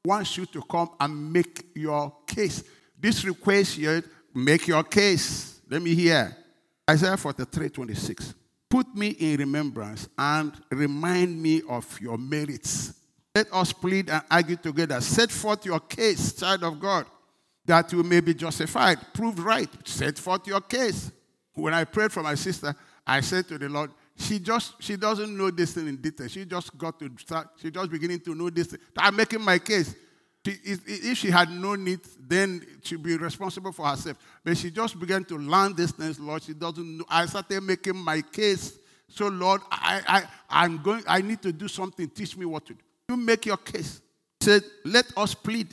wants 0.05 0.37
you 0.37 0.47
to 0.47 0.61
come 0.63 0.91
and 0.99 1.33
make 1.33 1.67
your 1.77 2.13
case. 2.27 2.65
This 3.01 3.25
request 3.25 3.77
here, 3.77 4.03
make 4.35 4.67
your 4.67 4.83
case. 4.83 5.61
Let 5.71 5.81
me 5.81 5.95
hear. 5.95 6.37
Isaiah 6.91 7.17
43 7.17 7.69
26. 7.69 8.35
Put 8.69 8.97
me 8.97 9.11
in 9.11 9.39
remembrance 9.39 10.09
and 10.19 10.53
remind 10.73 11.41
me 11.41 11.63
of 11.69 12.01
your 12.01 12.19
merits. 12.19 12.95
Let 13.33 13.47
us 13.53 13.73
plead 13.73 14.11
and 14.11 14.23
argue 14.29 14.57
together. 14.57 15.01
Set 15.01 15.31
forth 15.31 15.65
your 15.65 15.79
case, 15.79 16.33
child 16.33 16.65
of 16.65 16.81
God, 16.81 17.07
that 17.65 17.93
you 17.93 18.03
may 18.03 18.21
be 18.21 18.35
justified, 18.35 18.99
proved 19.13 19.39
right. 19.39 19.69
Set 19.85 20.19
forth 20.19 20.47
your 20.47 20.61
case. 20.61 21.11
When 21.55 21.73
I 21.73 21.85
prayed 21.85 22.13
for 22.13 22.23
my 22.23 22.35
sister, 22.35 22.75
I 23.07 23.21
said 23.21 23.49
to 23.49 23.59
the 23.59 23.69
Lord, 23.69 23.91
she 24.17 24.39
just 24.39 24.75
she 24.83 24.97
doesn't 24.97 25.37
know 25.37 25.51
this 25.51 25.75
thing 25.75 25.89
in 25.89 25.97
detail. 25.97 26.29
She 26.29 26.45
just 26.45 26.77
got 26.77 26.99
to 27.01 27.11
start, 27.19 27.49
she 27.57 27.71
just 27.71 27.91
beginning 27.91 28.21
to 28.21 28.35
know 28.35 28.51
this. 28.51 28.69
Thing. 28.69 28.81
I'm 28.97 29.17
making 29.17 29.41
my 29.41 29.59
case. 29.59 29.95
If 30.47 31.17
she 31.17 31.31
had 31.31 31.51
known 31.51 31.89
it, 31.89 32.07
then 32.21 32.65
she'd 32.83 33.03
be 33.03 33.17
responsible 33.17 33.73
for 33.73 33.87
herself. 33.87 34.19
But 34.45 34.59
she 34.59 34.71
just 34.71 35.01
began 35.01 35.25
to 35.25 35.39
learn 35.39 35.75
these 35.75 35.93
things, 35.93 36.21
Lord. 36.21 36.43
She 36.43 36.53
doesn't 36.53 36.99
know. 36.99 37.05
I 37.09 37.25
started 37.25 37.63
making 37.63 37.97
my 37.97 38.21
case. 38.21 38.79
So, 39.09 39.29
Lord, 39.29 39.63
I, 39.71 40.03
I, 40.07 40.25
I'm 40.51 40.83
going, 40.83 41.03
I 41.07 41.23
need 41.23 41.41
to 41.43 41.53
do 41.53 41.67
something. 41.67 42.11
Teach 42.11 42.37
me 42.37 42.45
what 42.45 42.67
to 42.67 42.75
do. 42.75 42.81
You 43.09 43.17
make 43.17 43.47
your 43.47 43.57
case. 43.57 44.03
Said, 44.41 44.65
let 44.85 45.07
us 45.17 45.35
plead, 45.35 45.69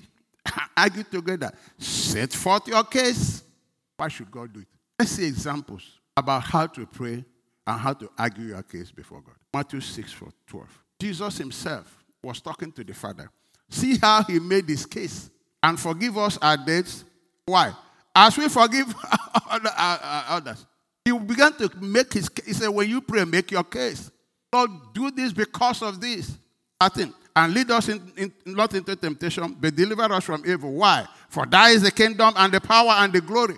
argue 0.78 1.04
together. 1.04 1.52
Set 1.78 2.34
forth 2.34 2.68
your 2.68 2.84
case. 2.84 3.44
Why 3.98 4.08
should 4.08 4.32
God 4.32 4.54
do 4.54 4.62
it? 4.62 4.68
Let's 4.98 5.12
see 5.12 5.26
examples 5.26 6.00
about 6.16 6.44
how 6.44 6.68
to 6.68 6.86
pray 6.86 7.24
and 7.68 7.80
how 7.80 7.94
to 7.94 8.10
argue 8.18 8.46
your 8.46 8.64
case 8.64 8.92
before 8.92 9.22
God. 9.22 9.36
Matthew 9.54 9.82
6 9.82 10.12
for 10.12 10.30
12. 10.48 10.68
Jesus 11.00 11.38
himself 11.38 12.04
was 12.24 12.42
talking 12.42 12.72
to 12.72 12.84
the 12.84 12.94
Father. 12.94 13.30
See 13.70 13.98
how 13.98 14.24
he 14.24 14.40
made 14.40 14.68
his 14.68 14.86
case 14.86 15.30
and 15.64 15.80
forgive 15.80 16.18
us 16.18 16.38
our 16.42 16.58
debts. 16.58 17.04
Why? 17.46 17.74
As 18.16 18.38
we 18.38 18.50
forgive 18.50 18.94
others. 19.50 20.66
He 21.06 21.18
began 21.18 21.54
to 21.54 21.70
make 21.80 22.14
his 22.14 22.30
case. 22.30 22.46
He 22.46 22.54
said, 22.54 22.70
When 22.70 22.90
you 22.90 23.02
pray, 23.02 23.26
make 23.26 23.52
your 23.52 23.64
case. 23.64 24.12
Lord, 24.54 24.70
do 24.94 25.10
this 25.12 25.34
because 25.34 25.82
of 25.82 26.00
this. 26.00 26.38
I 26.80 26.90
think. 26.90 27.16
And 27.36 27.54
lead 27.54 27.72
us 27.72 27.88
in, 27.90 28.12
in, 28.18 28.34
not 28.46 28.74
into 28.74 28.96
temptation, 28.96 29.56
but 29.60 29.76
deliver 29.76 30.04
us 30.04 30.24
from 30.24 30.44
evil. 30.46 30.74
Why? 30.74 31.06
For 31.30 31.46
that 31.46 31.72
is 31.72 31.82
the 31.82 31.92
kingdom 31.92 32.34
and 32.36 32.54
the 32.54 32.60
power 32.60 32.92
and 32.98 33.14
the 33.14 33.22
glory. 33.22 33.56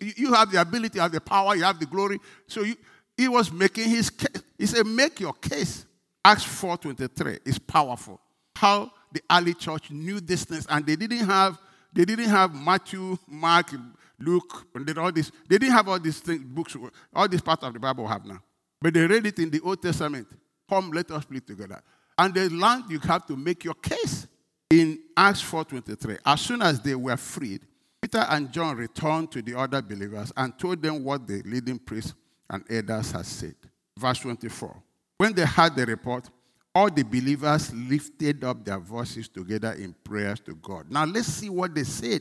You 0.00 0.34
have 0.34 0.50
the 0.50 0.60
ability, 0.60 0.96
you 0.96 1.00
have 1.00 1.12
the 1.12 1.20
power, 1.20 1.54
you 1.54 1.62
have 1.62 1.78
the 1.78 1.86
glory. 1.86 2.18
So 2.46 2.62
you, 2.62 2.76
he 3.16 3.28
was 3.28 3.52
making 3.52 3.88
his 3.88 4.10
case. 4.10 4.42
He 4.58 4.66
said, 4.66 4.86
Make 4.86 5.20
your 5.20 5.32
case. 5.34 5.86
Acts 6.24 6.44
4:23 6.44 7.38
is 7.46 7.58
powerful. 7.58 8.20
How 8.56 8.90
the 9.12 9.22
early 9.30 9.54
church 9.54 9.90
knew 9.90 10.20
this 10.20 10.44
things, 10.44 10.66
and 10.68 10.84
they 10.84 10.96
didn't 10.96 11.26
have 11.26 11.58
they 11.92 12.04
didn't 12.04 12.28
have 12.28 12.54
Matthew, 12.54 13.16
Mark, 13.26 13.72
Luke, 14.18 14.66
and 14.74 14.98
all 14.98 15.10
this. 15.10 15.30
They 15.48 15.58
didn't 15.58 15.72
have 15.72 15.88
all 15.88 15.98
these 15.98 16.20
things, 16.20 16.44
books, 16.44 16.76
all 17.12 17.28
this 17.28 17.40
part 17.40 17.62
of 17.64 17.72
the 17.72 17.80
Bible 17.80 18.06
have 18.06 18.24
now. 18.24 18.40
But 18.80 18.94
they 18.94 19.06
read 19.06 19.26
it 19.26 19.38
in 19.38 19.50
the 19.50 19.60
Old 19.60 19.82
Testament. 19.82 20.28
Come, 20.68 20.92
let 20.92 21.10
us 21.10 21.24
play 21.24 21.40
together. 21.40 21.82
And 22.20 22.34
they 22.34 22.50
learned 22.50 22.84
you 22.90 22.98
have 22.98 23.26
to 23.28 23.36
make 23.36 23.64
your 23.64 23.72
case. 23.72 24.26
In 24.68 24.98
Acts 25.16 25.40
4:23, 25.40 26.18
as 26.26 26.40
soon 26.42 26.60
as 26.60 26.78
they 26.78 26.94
were 26.94 27.16
freed, 27.16 27.62
Peter 27.98 28.26
and 28.28 28.52
John 28.52 28.76
returned 28.76 29.32
to 29.32 29.40
the 29.40 29.58
other 29.58 29.80
believers 29.80 30.30
and 30.36 30.56
told 30.58 30.82
them 30.82 31.02
what 31.02 31.26
the 31.26 31.40
leading 31.46 31.78
priests 31.78 32.12
and 32.50 32.62
elders 32.68 33.12
had 33.12 33.24
said. 33.24 33.54
Verse 33.98 34.18
24. 34.18 34.82
When 35.16 35.32
they 35.32 35.46
heard 35.46 35.74
the 35.74 35.86
report, 35.86 36.28
all 36.74 36.90
the 36.90 37.04
believers 37.04 37.72
lifted 37.72 38.44
up 38.44 38.66
their 38.66 38.78
voices 38.78 39.26
together 39.26 39.72
in 39.72 39.94
prayers 40.04 40.40
to 40.40 40.54
God. 40.54 40.90
Now 40.90 41.06
let's 41.06 41.28
see 41.28 41.48
what 41.48 41.74
they 41.74 41.84
said. 41.84 42.20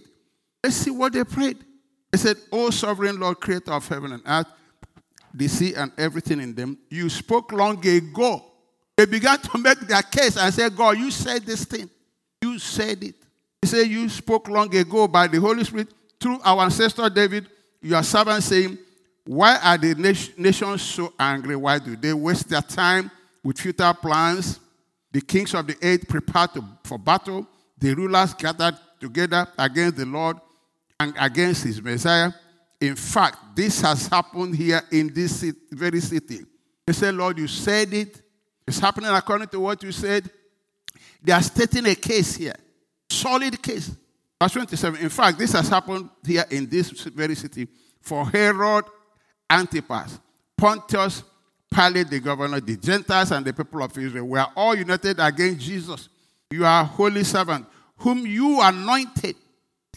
Let's 0.64 0.78
see 0.78 0.92
what 0.92 1.12
they 1.12 1.26
prayed. 1.26 1.66
They 2.10 2.18
said, 2.18 2.38
O 2.54 2.70
sovereign 2.70 3.20
Lord, 3.20 3.42
creator 3.42 3.74
of 3.74 3.86
heaven 3.86 4.14
and 4.14 4.24
earth, 4.26 4.48
the 5.34 5.50
sea 5.50 5.74
and 5.76 5.92
everything 5.98 6.40
in 6.40 6.56
them, 6.56 6.78
you 6.90 7.10
spoke 7.10 7.52
long 7.52 7.86
ago. 7.86 8.49
They 9.00 9.06
began 9.06 9.40
to 9.40 9.58
make 9.58 9.80
their 9.80 10.02
case 10.02 10.36
and 10.36 10.54
said, 10.54 10.76
God, 10.76 10.98
you 10.98 11.10
said 11.10 11.46
this 11.46 11.64
thing. 11.64 11.90
You 12.42 12.60
said 12.60 13.02
it. 13.02 13.16
He 13.62 13.68
said, 13.70 13.88
You 13.88 14.10
spoke 14.10 14.50
long 14.50 14.76
ago 14.76 15.08
by 15.08 15.26
the 15.26 15.40
Holy 15.40 15.64
Spirit 15.64 15.88
through 16.20 16.38
our 16.44 16.66
ancestor 16.66 17.10
David, 17.10 17.48
your 17.82 18.04
servant, 18.04 18.44
saying, 18.44 18.78
Why 19.24 19.58
are 19.64 19.78
the 19.78 19.96
nations 20.38 20.82
so 20.82 21.14
angry? 21.18 21.56
Why 21.56 21.80
do 21.80 21.96
they 21.96 22.12
waste 22.12 22.50
their 22.50 22.62
time 22.62 23.10
with 23.42 23.58
futile 23.58 23.94
plans? 23.94 24.60
The 25.14 25.22
kings 25.22 25.54
of 25.54 25.66
the 25.66 25.78
earth 25.82 26.06
prepared 26.06 26.56
to, 26.56 26.66
for 26.84 27.00
battle. 27.00 27.48
The 27.78 27.94
rulers 27.94 28.34
gathered 28.34 28.76
together 29.00 29.48
against 29.58 29.96
the 29.96 30.08
Lord 30.08 30.36
and 31.00 31.14
against 31.18 31.64
his 31.64 31.82
Messiah. 31.82 32.34
In 32.82 32.98
fact, 32.98 33.56
this 33.56 33.80
has 33.80 34.08
happened 34.08 34.58
here 34.58 34.82
in 34.92 35.14
this 35.14 35.42
very 35.72 36.02
city. 36.02 36.42
They 36.86 36.92
said, 36.92 37.16
Lord, 37.16 37.38
you 37.38 37.48
said 37.48 37.94
it. 37.94 38.24
It's 38.70 38.80
happening 38.80 39.10
according 39.10 39.50
to 39.50 39.60
what 39.60 39.84
you 39.84 39.92
said. 39.92 40.30
They 41.22 41.34
are 41.34 41.42
stating 41.42 41.86
a 41.86 41.96
case 41.96 42.38
here, 42.38 42.56
solid 43.10 43.62
case. 43.62 43.92
Verse 44.42 44.54
27. 44.54 45.02
In 45.02 45.10
fact, 45.10 45.38
this 45.38 45.52
has 45.52 45.68
happened 45.68 46.10
here 46.26 46.46
in 46.50 46.70
this 46.70 46.90
very 46.92 47.36
city 47.36 47.68
for 48.00 48.26
Herod 48.26 48.86
Antipas, 49.50 50.20
Pontius 50.56 51.24
Pilate, 51.70 52.10
the 52.10 52.20
governor, 52.22 52.62
the 52.62 52.78
Gentiles, 52.78 53.32
and 53.32 53.46
the 53.46 53.54
people 53.54 53.84
of 53.84 53.96
Israel 53.98 54.26
were 54.26 54.48
all 54.56 54.76
united 54.76 55.20
against 55.20 55.60
Jesus. 55.60 56.08
You 56.50 56.66
are 56.66 56.86
holy 56.86 57.24
servant, 57.26 57.66
whom 57.98 58.26
you 58.26 58.62
anointed 58.62 59.36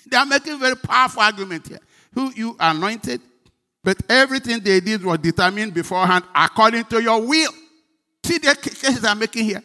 they 0.07 0.17
are 0.17 0.27
making 0.27 0.59
very 0.59 0.77
powerful 0.77 1.23
argument 1.23 1.69
here. 1.69 1.79
Who 2.15 2.33
you 2.35 2.57
anointed, 2.59 3.21
but 3.83 3.97
everything 4.09 4.61
they 4.61 4.81
did 4.81 5.05
was 5.05 5.19
determined 5.19 5.75
beforehand 5.75 6.25
according 6.35 6.85
to 6.85 7.03
your 7.03 7.27
will. 7.27 7.53
See 8.25 8.39
the 8.39 8.55
cases 8.55 9.05
I'm 9.05 9.19
making 9.19 9.45
here. 9.45 9.63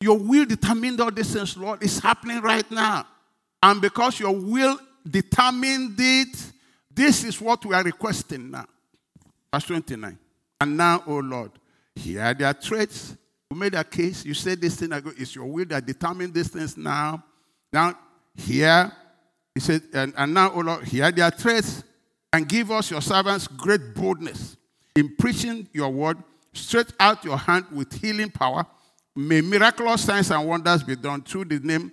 Your 0.00 0.18
will 0.18 0.44
determined 0.44 1.00
all 1.00 1.10
these 1.10 1.32
things, 1.32 1.56
Lord. 1.56 1.82
It's 1.82 1.98
happening 1.98 2.40
right 2.40 2.68
now. 2.70 3.06
And 3.62 3.80
because 3.80 4.18
your 4.18 4.34
will 4.34 4.78
determined 5.08 5.94
it, 5.98 6.52
this 6.90 7.22
is 7.24 7.40
what 7.40 7.64
we 7.64 7.74
are 7.74 7.82
requesting 7.82 8.50
now. 8.50 8.66
Verse 9.52 9.64
29. 9.64 10.18
And 10.60 10.76
now, 10.76 11.04
O 11.06 11.18
Lord, 11.18 11.52
here 11.94 12.22
are 12.22 12.34
their 12.34 12.52
threats. 12.52 13.16
You 13.50 13.56
made 13.56 13.74
a 13.74 13.84
case. 13.84 14.24
You 14.24 14.34
said 14.34 14.60
this 14.60 14.76
thing. 14.76 14.92
Ago. 14.92 15.12
It's 15.16 15.34
your 15.34 15.46
will 15.46 15.66
that 15.66 15.86
determined 15.86 16.34
these 16.34 16.48
things 16.48 16.76
now. 16.76 17.22
Now, 17.72 17.98
here 18.34 18.90
he 19.54 19.60
said, 19.60 19.82
and, 19.92 20.14
and 20.16 20.34
now, 20.34 20.52
O 20.52 20.60
Lord, 20.60 20.84
hear 20.84 21.10
their 21.12 21.30
threats 21.30 21.84
and 22.32 22.48
give 22.48 22.70
us, 22.70 22.90
your 22.90 23.02
servants, 23.02 23.46
great 23.46 23.94
boldness 23.94 24.56
in 24.96 25.14
preaching 25.16 25.68
your 25.72 25.90
word. 25.90 26.18
Stretch 26.52 26.90
out 27.00 27.24
your 27.24 27.36
hand 27.36 27.66
with 27.72 27.92
healing 28.00 28.30
power. 28.30 28.66
May 29.14 29.40
miraculous 29.40 30.04
signs 30.04 30.30
and 30.30 30.46
wonders 30.46 30.82
be 30.82 30.96
done 30.96 31.22
through 31.22 31.46
the 31.46 31.58
name 31.58 31.92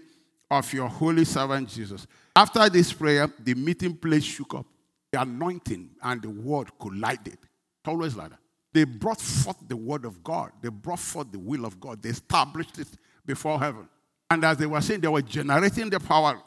of 0.50 0.72
your 0.74 0.88
holy 0.88 1.26
servant 1.26 1.70
Jesus. 1.70 2.08
After 2.36 2.70
this 2.70 2.94
prayer, 2.94 3.28
the 3.40 3.54
meeting 3.54 3.96
place 3.96 4.24
shook 4.24 4.54
up. 4.56 4.66
The 5.12 5.22
anointing 5.22 5.90
and 6.04 6.22
the 6.22 6.30
word 6.30 6.70
collided. 6.80 7.38
Always 7.86 8.16
like 8.16 8.30
that. 8.30 8.40
They 8.72 8.84
brought 8.84 9.20
forth 9.20 9.58
the 9.68 9.76
word 9.76 10.06
of 10.06 10.24
God. 10.24 10.52
They 10.62 10.70
brought 10.70 11.00
forth 11.00 11.32
the 11.32 11.40
will 11.40 11.66
of 11.66 11.80
God. 11.80 12.04
They 12.04 12.10
established 12.10 12.78
it 12.78 12.88
before 13.26 13.60
heaven. 13.60 13.90
And 14.30 14.46
as 14.46 14.58
they 14.58 14.68
were 14.68 14.80
saying, 14.80 15.02
they 15.02 15.08
were 15.08 15.24
generating 15.24 15.90
the 15.90 16.00
power, 16.00 16.40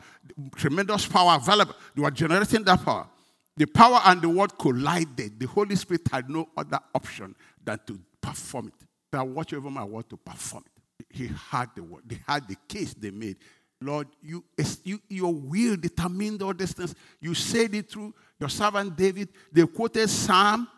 tremendous 0.54 1.04
power 1.04 1.37
available. 1.37 1.75
They 1.97 2.02
were 2.02 2.12
generating 2.12 2.62
that 2.64 2.85
power. 2.85 3.09
The 3.57 3.66
power 3.66 4.00
and 4.04 4.23
the 4.23 4.28
word 4.28 4.57
collided. 4.57 5.40
The 5.40 5.47
Holy 5.47 5.75
Spirit 5.75 6.02
had 6.11 6.31
no 6.31 6.49
other 6.57 6.78
option 6.95 7.35
than 7.64 7.81
to 7.87 7.99
perform 8.21 8.69
it. 8.69 8.87
That 9.11 9.26
watch 9.26 9.52
over 9.52 9.71
my 9.71 9.85
word 9.85 10.09
to 10.11 10.16
perform 10.16 10.64
it. 10.66 11.07
He 11.11 11.31
had 11.50 11.71
the 11.75 11.83
word. 11.83 12.02
They 12.07 12.19
had 12.26 12.49
the 12.49 12.57
case 12.69 12.95
they 12.95 13.11
made. 13.11 13.37
Lord, 13.81 14.09
you, 14.23 14.45
you, 14.85 15.00
your 15.09 15.35
will 15.35 15.76
determined 15.76 16.42
all 16.42 16.54
these 16.54 16.73
things. 16.73 16.95
You 17.21 17.35
said 17.35 17.75
it 17.75 17.90
through 17.90 18.14
your 18.38 18.49
servant 18.49 18.97
David. 18.97 19.28
They 19.52 19.66
quoted 19.66 20.09
Psalm, 20.09 20.69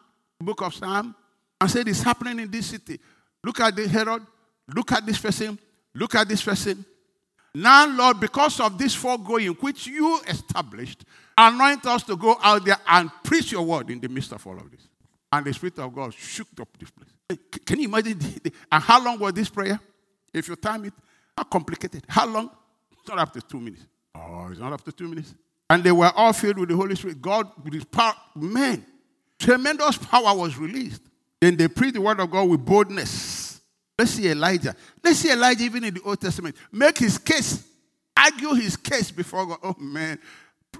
book 0.40 0.62
of 0.62 0.74
Psalm, 0.74 1.14
and 1.60 1.70
said 1.70 1.86
it's 1.86 2.02
happening 2.02 2.40
in 2.40 2.50
this 2.50 2.66
city. 2.66 2.98
Look 3.42 3.60
at 3.60 3.76
the 3.76 3.86
Herod. 3.86 4.22
Look 4.74 4.92
at 4.92 5.04
this 5.04 5.18
person. 5.18 5.58
Look 5.94 6.14
at 6.14 6.28
this 6.28 6.42
person. 6.42 6.84
Now, 7.54 7.86
Lord, 7.86 8.18
because 8.18 8.58
of 8.58 8.76
this 8.78 8.94
foregoing 8.94 9.48
which 9.48 9.86
you 9.86 10.20
established, 10.26 11.04
anoint 11.38 11.86
us 11.86 12.02
to 12.04 12.16
go 12.16 12.36
out 12.42 12.64
there 12.64 12.78
and 12.88 13.10
preach 13.22 13.52
your 13.52 13.62
word 13.62 13.90
in 13.90 14.00
the 14.00 14.08
midst 14.08 14.32
of 14.32 14.44
all 14.46 14.56
of 14.56 14.70
this. 14.70 14.88
And 15.36 15.46
the 15.46 15.52
Spirit 15.52 15.78
of 15.78 15.94
God 15.94 16.14
shook 16.14 16.48
up 16.60 16.68
this 16.78 16.90
place. 16.90 17.38
Can 17.64 17.80
you 17.80 17.88
imagine? 17.88 18.18
And 18.70 18.82
how 18.82 19.04
long 19.04 19.18
was 19.18 19.32
this 19.32 19.48
prayer? 19.48 19.80
If 20.32 20.48
you 20.48 20.56
time 20.56 20.84
it, 20.84 20.92
how 21.36 21.44
complicated? 21.44 22.04
How 22.08 22.26
long? 22.26 22.50
It's 22.92 23.08
not 23.08 23.18
after 23.18 23.40
two 23.40 23.60
minutes. 23.60 23.86
Oh, 24.14 24.48
it's 24.50 24.60
not 24.60 24.72
after 24.72 24.92
two 24.92 25.08
minutes. 25.08 25.34
And 25.68 25.82
they 25.82 25.92
were 25.92 26.10
all 26.14 26.32
filled 26.32 26.58
with 26.58 26.68
the 26.68 26.76
Holy 26.76 26.94
Spirit. 26.94 27.20
God, 27.20 27.48
with 27.62 27.74
his 27.74 27.84
power, 27.84 28.14
man, 28.34 28.84
tremendous 29.38 29.96
power 29.96 30.36
was 30.36 30.56
released. 30.56 31.02
Then 31.40 31.56
they 31.56 31.68
preached 31.68 31.94
the 31.94 32.00
word 32.00 32.20
of 32.20 32.30
God 32.30 32.48
with 32.48 32.64
boldness 32.64 33.44
Let's 33.98 34.12
see 34.12 34.28
Elijah. 34.28 34.74
Let's 35.02 35.18
see 35.18 35.30
Elijah 35.30 35.62
even 35.62 35.84
in 35.84 35.94
the 35.94 36.02
Old 36.02 36.20
Testament. 36.20 36.56
Make 36.72 36.98
his 36.98 37.16
case, 37.16 37.64
argue 38.16 38.54
his 38.54 38.76
case 38.76 39.10
before 39.10 39.46
God. 39.46 39.58
Oh 39.62 39.76
man, 39.78 40.18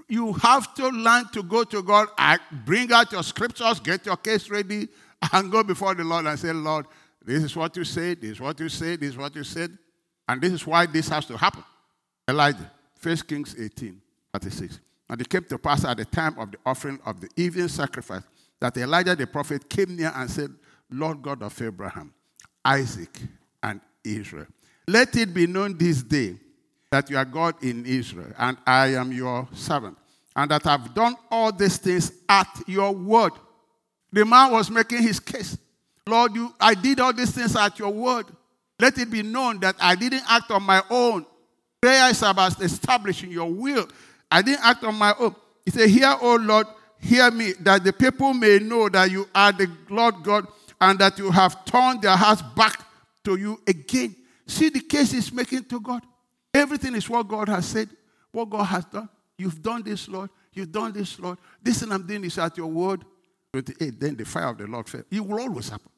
you 0.07 0.33
have 0.33 0.73
to 0.75 0.87
learn 0.89 1.27
to 1.33 1.43
go 1.43 1.63
to 1.63 1.81
God 1.81 2.07
and 2.17 2.39
bring 2.65 2.91
out 2.91 3.11
your 3.11 3.23
scriptures, 3.23 3.79
get 3.79 4.05
your 4.05 4.17
case 4.17 4.49
ready, 4.49 4.87
and 5.33 5.51
go 5.51 5.63
before 5.63 5.95
the 5.95 6.03
Lord 6.03 6.25
and 6.25 6.39
say, 6.39 6.51
Lord, 6.51 6.85
this 7.23 7.43
is 7.43 7.55
what 7.55 7.75
you 7.75 7.83
said, 7.83 8.21
this 8.21 8.31
is 8.31 8.39
what 8.39 8.59
you 8.59 8.69
said, 8.69 8.99
this 8.99 9.09
is 9.09 9.17
what 9.17 9.35
you 9.35 9.43
said. 9.43 9.77
And 10.27 10.41
this 10.41 10.53
is 10.53 10.65
why 10.65 10.85
this 10.85 11.07
has 11.09 11.25
to 11.27 11.37
happen. 11.37 11.63
Elijah, 12.27 12.71
1 13.01 13.17
Kings 13.17 13.55
18, 13.57 14.01
36. 14.33 14.79
And 15.09 15.21
it 15.21 15.29
came 15.29 15.43
to 15.45 15.57
pass 15.57 15.85
at 15.85 15.97
the 15.97 16.05
time 16.05 16.37
of 16.39 16.51
the 16.51 16.57
offering 16.65 16.99
of 17.05 17.21
the 17.21 17.29
evening 17.35 17.67
sacrifice 17.67 18.23
that 18.59 18.75
Elijah 18.77 19.15
the 19.15 19.27
prophet 19.27 19.69
came 19.69 19.95
near 19.95 20.11
and 20.15 20.29
said, 20.29 20.51
Lord 20.89 21.21
God 21.21 21.43
of 21.43 21.61
Abraham, 21.61 22.13
Isaac, 22.63 23.21
and 23.61 23.81
Israel, 24.03 24.47
let 24.87 25.15
it 25.15 25.33
be 25.33 25.45
known 25.47 25.77
this 25.77 26.01
day 26.01 26.35
that 26.95 27.09
you 27.09 27.17
are 27.17 27.25
God 27.25 27.61
in 27.61 27.85
Israel, 27.85 28.31
and 28.37 28.55
I 28.65 28.95
am 28.95 29.11
your 29.11 29.49
servant, 29.51 29.97
and 30.33 30.49
that 30.49 30.65
I've 30.65 30.93
done 30.93 31.17
all 31.29 31.51
these 31.51 31.75
things 31.75 32.09
at 32.29 32.47
your 32.67 32.93
word. 32.93 33.33
The 34.13 34.23
man 34.23 34.53
was 34.53 34.71
making 34.71 35.03
his 35.03 35.19
case. 35.19 35.57
Lord, 36.07 36.33
you, 36.35 36.53
I 36.57 36.73
did 36.73 37.01
all 37.01 37.11
these 37.11 37.31
things 37.31 37.53
at 37.57 37.77
your 37.79 37.89
word. 37.89 38.27
Let 38.79 38.97
it 38.97 39.11
be 39.11 39.23
known 39.23 39.59
that 39.59 39.75
I 39.77 39.95
didn't 39.95 40.23
act 40.25 40.51
on 40.51 40.63
my 40.63 40.81
own. 40.89 41.25
Prayer 41.81 42.11
is 42.11 42.21
about 42.21 42.61
establishing 42.61 43.29
your 43.29 43.51
will. 43.51 43.89
I 44.31 44.41
didn't 44.41 44.63
act 44.63 44.85
on 44.85 44.95
my 44.95 45.13
own. 45.19 45.35
He 45.65 45.71
said, 45.71 45.89
Hear, 45.89 46.15
O 46.21 46.35
Lord, 46.35 46.67
hear 46.97 47.29
me, 47.29 47.55
that 47.59 47.83
the 47.83 47.91
people 47.91 48.33
may 48.33 48.59
know 48.59 48.87
that 48.87 49.11
you 49.11 49.27
are 49.35 49.51
the 49.51 49.69
Lord 49.89 50.15
God 50.23 50.47
and 50.79 50.97
that 50.99 51.19
you 51.19 51.29
have 51.29 51.65
turned 51.65 52.03
their 52.03 52.15
hearts 52.15 52.41
back 52.55 52.85
to 53.25 53.35
you 53.35 53.59
again. 53.67 54.15
See 54.47 54.69
the 54.69 54.79
case 54.79 55.11
he's 55.11 55.33
making 55.33 55.65
to 55.65 55.81
God. 55.81 56.01
Everything 56.55 56.95
is 56.95 57.09
what 57.09 57.27
God 57.27 57.49
has 57.49 57.65
said, 57.65 57.89
what 58.31 58.49
God 58.49 58.63
has 58.63 58.85
done. 58.85 59.09
You've 59.37 59.61
done 59.61 59.83
this, 59.83 60.07
Lord. 60.07 60.29
You've 60.53 60.71
done 60.71 60.93
this, 60.93 61.19
Lord. 61.19 61.37
This 61.61 61.81
thing 61.81 61.91
I'm 61.91 62.07
doing 62.07 62.23
is 62.23 62.37
at 62.37 62.55
your 62.55 62.67
word. 62.67 63.03
28. 63.51 63.99
Then 63.99 64.15
the 64.15 64.23
fire 64.23 64.47
of 64.47 64.57
the 64.57 64.65
Lord 64.65 64.87
fell. 64.87 65.01
It 65.11 65.19
will 65.19 65.39
always 65.41 65.67
happen. 65.67 65.89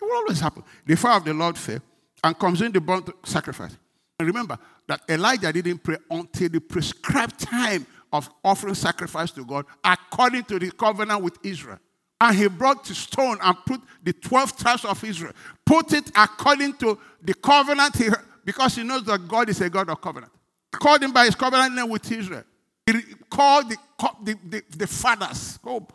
It 0.00 0.04
will 0.04 0.14
always 0.14 0.38
happen. 0.38 0.62
The 0.86 0.96
fire 0.96 1.16
of 1.16 1.24
the 1.24 1.34
Lord 1.34 1.58
fell 1.58 1.80
and 2.22 2.38
consumed 2.38 2.74
the 2.74 2.80
burnt 2.80 3.10
sacrifice. 3.24 3.76
And 4.20 4.28
remember 4.28 4.56
that 4.86 5.00
Elijah 5.08 5.52
didn't 5.52 5.78
pray 5.82 5.96
until 6.08 6.48
the 6.48 6.60
prescribed 6.60 7.40
time 7.40 7.84
of 8.12 8.30
offering 8.44 8.74
sacrifice 8.74 9.32
to 9.32 9.44
God 9.44 9.66
according 9.82 10.44
to 10.44 10.60
the 10.60 10.70
covenant 10.70 11.24
with 11.24 11.38
Israel. 11.42 11.80
And 12.20 12.36
he 12.36 12.46
brought 12.46 12.84
the 12.84 12.94
stone 12.94 13.38
and 13.42 13.56
put 13.66 13.80
the 14.04 14.12
12 14.12 14.56
tribes 14.56 14.84
of 14.84 15.02
Israel, 15.02 15.32
put 15.66 15.92
it 15.92 16.12
according 16.14 16.74
to 16.74 16.96
the 17.20 17.34
covenant 17.34 17.96
he, 17.96 18.08
because 18.44 18.76
he 18.76 18.82
knows 18.84 19.04
that 19.04 19.26
God 19.26 19.48
is 19.48 19.60
a 19.60 19.70
God 19.70 19.88
of 19.88 20.00
covenant. 20.00 20.32
He 20.72 20.78
called 20.78 21.02
him 21.02 21.12
by 21.12 21.26
his 21.26 21.34
covenant 21.34 21.74
name 21.74 21.88
with 21.88 22.10
Israel. 22.10 22.44
He 22.86 22.92
called 23.30 23.70
the, 23.70 23.76
the, 24.22 24.38
the, 24.44 24.62
the 24.76 24.86
fathers. 24.86 25.58
Oh, 25.64 25.86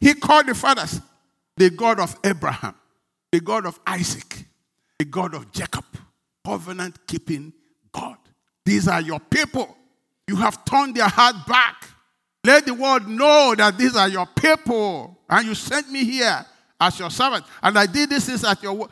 he 0.00 0.14
called 0.14 0.46
the 0.46 0.54
fathers 0.54 1.00
the 1.56 1.70
God 1.70 1.98
of 1.98 2.16
Abraham, 2.22 2.74
the 3.32 3.40
God 3.40 3.66
of 3.66 3.78
Isaac, 3.86 4.44
the 4.98 5.04
God 5.04 5.34
of 5.34 5.50
Jacob, 5.50 5.84
covenant 6.44 7.06
keeping 7.06 7.52
God. 7.92 8.16
These 8.64 8.86
are 8.86 9.00
your 9.00 9.18
people. 9.18 9.76
You 10.28 10.36
have 10.36 10.64
turned 10.64 10.94
their 10.94 11.08
heart 11.08 11.46
back. 11.46 11.88
Let 12.44 12.66
the 12.66 12.74
world 12.74 13.08
know 13.08 13.54
that 13.56 13.76
these 13.76 13.96
are 13.96 14.08
your 14.08 14.26
people. 14.26 15.18
And 15.28 15.48
you 15.48 15.54
sent 15.54 15.90
me 15.90 16.04
here 16.04 16.46
as 16.80 16.98
your 16.98 17.10
servant. 17.10 17.44
And 17.62 17.78
I 17.78 17.86
did 17.86 18.10
this 18.10 18.28
is 18.28 18.44
at 18.44 18.62
your 18.62 18.88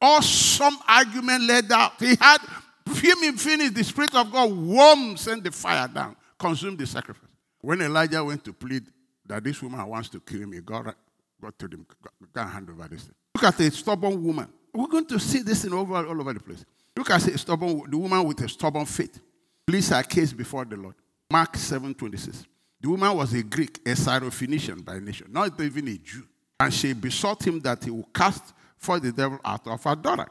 awesome 0.00 0.76
argument 0.86 1.44
led 1.44 1.72
out. 1.72 1.92
He 1.98 2.14
had 2.20 2.38
him 2.86 3.36
finished. 3.36 3.74
The 3.74 3.84
Spirit 3.84 4.14
of 4.14 4.30
God 4.30 4.52
warm 4.52 5.16
sent 5.16 5.44
the 5.44 5.50
fire 5.50 5.88
down, 5.88 6.16
consumed 6.38 6.78
the 6.78 6.86
sacrifice. 6.86 7.28
When 7.60 7.80
Elijah 7.82 8.24
went 8.24 8.44
to 8.44 8.52
plead 8.52 8.84
that 9.26 9.44
this 9.44 9.62
woman 9.62 9.86
wants 9.86 10.08
to 10.10 10.20
kill 10.20 10.46
me, 10.46 10.60
God, 10.60 10.94
God 11.40 11.58
told 11.58 11.74
him, 11.74 11.86
God, 12.32 12.48
hand 12.48 12.68
over 12.70 12.88
this 12.88 13.04
thing. 13.04 13.14
Look 13.34 13.44
at 13.44 13.60
a 13.60 13.70
stubborn 13.70 14.22
woman. 14.22 14.48
We're 14.72 14.86
going 14.86 15.06
to 15.06 15.18
see 15.18 15.42
this 15.42 15.64
in 15.64 15.72
over, 15.72 15.96
all 15.96 16.20
over 16.20 16.32
the 16.32 16.40
place. 16.40 16.64
Look 16.96 17.10
at 17.10 17.26
a 17.26 17.38
stubborn, 17.38 17.82
the 17.88 17.96
woman 17.96 18.24
with 18.24 18.40
a 18.40 18.48
stubborn 18.48 18.86
faith. 18.86 19.20
Please 19.66 19.88
her 19.90 20.02
case 20.02 20.32
before 20.32 20.64
the 20.64 20.76
Lord. 20.76 20.94
Mark 21.30 21.56
7 21.56 21.94
26. 21.94 22.46
The 22.80 22.88
woman 22.88 23.16
was 23.16 23.32
a 23.34 23.42
Greek, 23.42 23.78
a 23.86 23.90
Syrophoenician 23.90 24.84
by 24.84 24.98
nation, 24.98 25.28
not 25.30 25.60
even 25.60 25.88
a 25.88 25.96
Jew. 25.98 26.26
And 26.60 26.72
she 26.72 26.92
besought 26.92 27.42
him 27.42 27.58
that 27.60 27.82
he 27.82 27.90
would 27.90 28.12
cast 28.12 28.52
for 28.76 29.00
the 29.00 29.10
devil 29.10 29.40
out 29.44 29.66
of 29.66 29.82
her 29.82 29.96
daughter. 29.96 30.26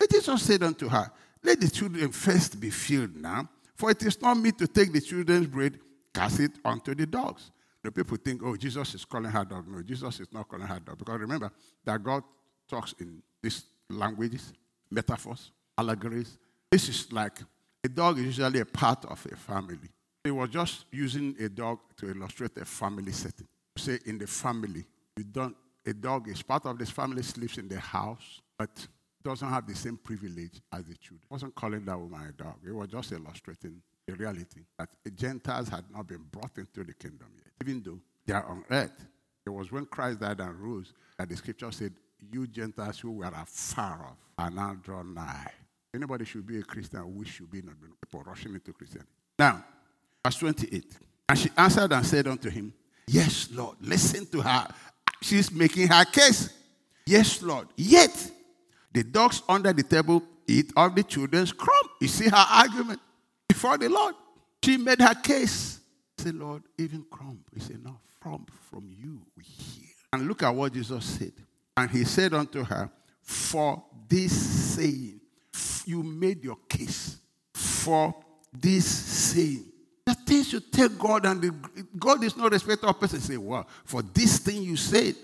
And 0.00 0.10
Jesus 0.10 0.42
said 0.42 0.62
unto 0.62 0.88
her, 0.88 1.10
Let 1.42 1.60
the 1.60 1.70
children 1.70 2.10
first 2.10 2.60
be 2.60 2.70
filled 2.70 3.16
now, 3.16 3.48
for 3.76 3.92
it 3.92 4.02
is 4.02 4.20
not 4.20 4.36
meet 4.36 4.58
to 4.58 4.66
take 4.66 4.92
the 4.92 5.00
children's 5.00 5.46
bread, 5.46 5.78
cast 6.12 6.40
it 6.40 6.52
unto 6.64 6.94
the 6.94 7.06
dogs. 7.06 7.50
The 7.82 7.92
people 7.92 8.16
think, 8.16 8.42
oh, 8.44 8.56
Jesus 8.56 8.94
is 8.96 9.04
calling 9.04 9.30
her 9.30 9.44
dog. 9.44 9.68
No, 9.68 9.80
Jesus 9.82 10.18
is 10.18 10.26
not 10.32 10.48
calling 10.48 10.66
her 10.66 10.80
dog. 10.80 10.98
Because 10.98 11.20
remember 11.20 11.50
that 11.84 12.02
God 12.02 12.24
talks 12.68 12.92
in 12.98 13.22
these 13.40 13.64
languages, 13.88 14.52
metaphors, 14.90 15.52
allegories. 15.76 16.36
This 16.70 16.88
is 16.88 17.12
like 17.12 17.38
a 17.84 17.88
dog 17.88 18.18
is 18.18 18.24
usually 18.24 18.60
a 18.60 18.66
part 18.66 19.04
of 19.04 19.24
a 19.32 19.36
family. 19.36 19.88
He 20.24 20.32
was 20.32 20.50
just 20.50 20.86
using 20.90 21.36
a 21.40 21.48
dog 21.48 21.78
to 21.98 22.10
illustrate 22.10 22.56
a 22.58 22.64
family 22.64 23.12
setting. 23.12 23.46
Say 23.76 24.00
in 24.06 24.18
the 24.18 24.26
family, 24.26 24.84
you 25.16 25.24
don't, 25.24 25.56
a 25.88 25.94
dog 25.94 26.28
is 26.28 26.42
part 26.42 26.66
of 26.66 26.78
this 26.78 26.90
family, 26.90 27.22
sleeps 27.22 27.56
in 27.56 27.68
the 27.68 27.80
house, 27.80 28.40
but 28.58 28.86
doesn't 29.24 29.48
have 29.48 29.66
the 29.66 29.74
same 29.74 29.96
privilege 29.96 30.60
as 30.72 30.84
the 30.84 30.94
children. 30.96 31.26
I 31.30 31.34
wasn't 31.34 31.54
calling 31.54 31.84
that 31.86 31.98
woman 31.98 32.28
a 32.28 32.32
dog. 32.32 32.56
It 32.66 32.72
was 32.72 32.88
just 32.88 33.12
illustrating 33.12 33.80
a 34.08 34.12
reality 34.12 34.60
that 34.78 34.90
the 35.02 35.10
Gentiles 35.10 35.68
had 35.68 35.84
not 35.90 36.06
been 36.06 36.24
brought 36.30 36.56
into 36.58 36.84
the 36.84 36.92
kingdom 36.94 37.28
yet, 37.36 37.52
even 37.62 37.82
though 37.82 37.98
they 38.26 38.34
are 38.34 38.44
on 38.44 38.64
earth. 38.70 39.06
It 39.46 39.50
was 39.50 39.72
when 39.72 39.86
Christ 39.86 40.20
died 40.20 40.40
and 40.40 40.54
rose 40.60 40.92
that 41.18 41.28
the 41.28 41.36
scripture 41.36 41.72
said, 41.72 41.94
You 42.32 42.46
Gentiles 42.46 42.98
who 42.98 43.12
were 43.12 43.26
afar 43.26 44.06
off 44.06 44.18
are 44.36 44.50
now 44.50 44.76
drawn 44.82 45.14
nigh. 45.14 45.50
Anybody 45.94 46.26
should 46.26 46.46
be 46.46 46.58
a 46.58 46.62
Christian, 46.62 47.16
we 47.16 47.24
should 47.24 47.50
be 47.50 47.62
not 47.62 47.74
people 48.02 48.22
rushing 48.24 48.52
into 48.52 48.72
Christianity. 48.74 49.10
Now, 49.38 49.64
verse 50.22 50.36
28. 50.36 50.84
And 51.30 51.38
she 51.38 51.50
answered 51.56 51.92
and 51.92 52.06
said 52.06 52.26
unto 52.28 52.50
him, 52.50 52.74
Yes, 53.08 53.48
Lord. 53.52 53.76
Listen 53.80 54.26
to 54.26 54.42
her. 54.42 54.68
She's 55.20 55.50
making 55.50 55.88
her 55.88 56.04
case. 56.04 56.50
Yes, 57.06 57.42
Lord. 57.42 57.68
Yet 57.76 58.30
the 58.92 59.02
dogs 59.02 59.42
under 59.48 59.72
the 59.72 59.82
table 59.82 60.22
eat 60.46 60.72
of 60.76 60.94
the 60.94 61.02
children's 61.02 61.52
crumb. 61.52 61.88
You 62.00 62.08
see 62.08 62.28
her 62.28 62.46
argument 62.50 63.00
before 63.48 63.78
the 63.78 63.88
Lord. 63.88 64.14
She 64.62 64.76
made 64.76 65.00
her 65.00 65.14
case. 65.14 65.80
Say, 66.18 66.32
Lord, 66.32 66.62
even 66.76 67.04
crumb 67.10 67.40
is 67.54 67.70
enough. 67.70 68.00
Crumb 68.20 68.46
from 68.70 68.88
you 68.90 69.20
we 69.36 69.44
hear. 69.44 69.88
And 70.12 70.26
look 70.26 70.42
at 70.42 70.54
what 70.54 70.72
Jesus 70.72 71.04
said. 71.04 71.32
And 71.76 71.90
he 71.90 72.04
said 72.04 72.34
unto 72.34 72.64
her, 72.64 72.90
For 73.22 73.82
this 74.08 74.32
saying, 74.32 75.20
you 75.86 76.02
made 76.02 76.44
your 76.44 76.58
case. 76.68 77.18
For 77.54 78.14
this 78.52 78.84
saying. 78.86 79.72
The 80.08 80.14
things 80.14 80.54
you 80.54 80.60
tell 80.60 80.88
God, 80.88 81.26
and 81.26 81.42
the, 81.42 81.54
God 81.98 82.24
is 82.24 82.34
not 82.34 82.50
respecter 82.50 82.86
of 82.86 82.98
person. 82.98 83.20
Say, 83.20 83.36
well, 83.36 83.68
for 83.84 84.00
this 84.00 84.38
thing 84.38 84.62
you 84.62 84.74
said, 84.74 85.14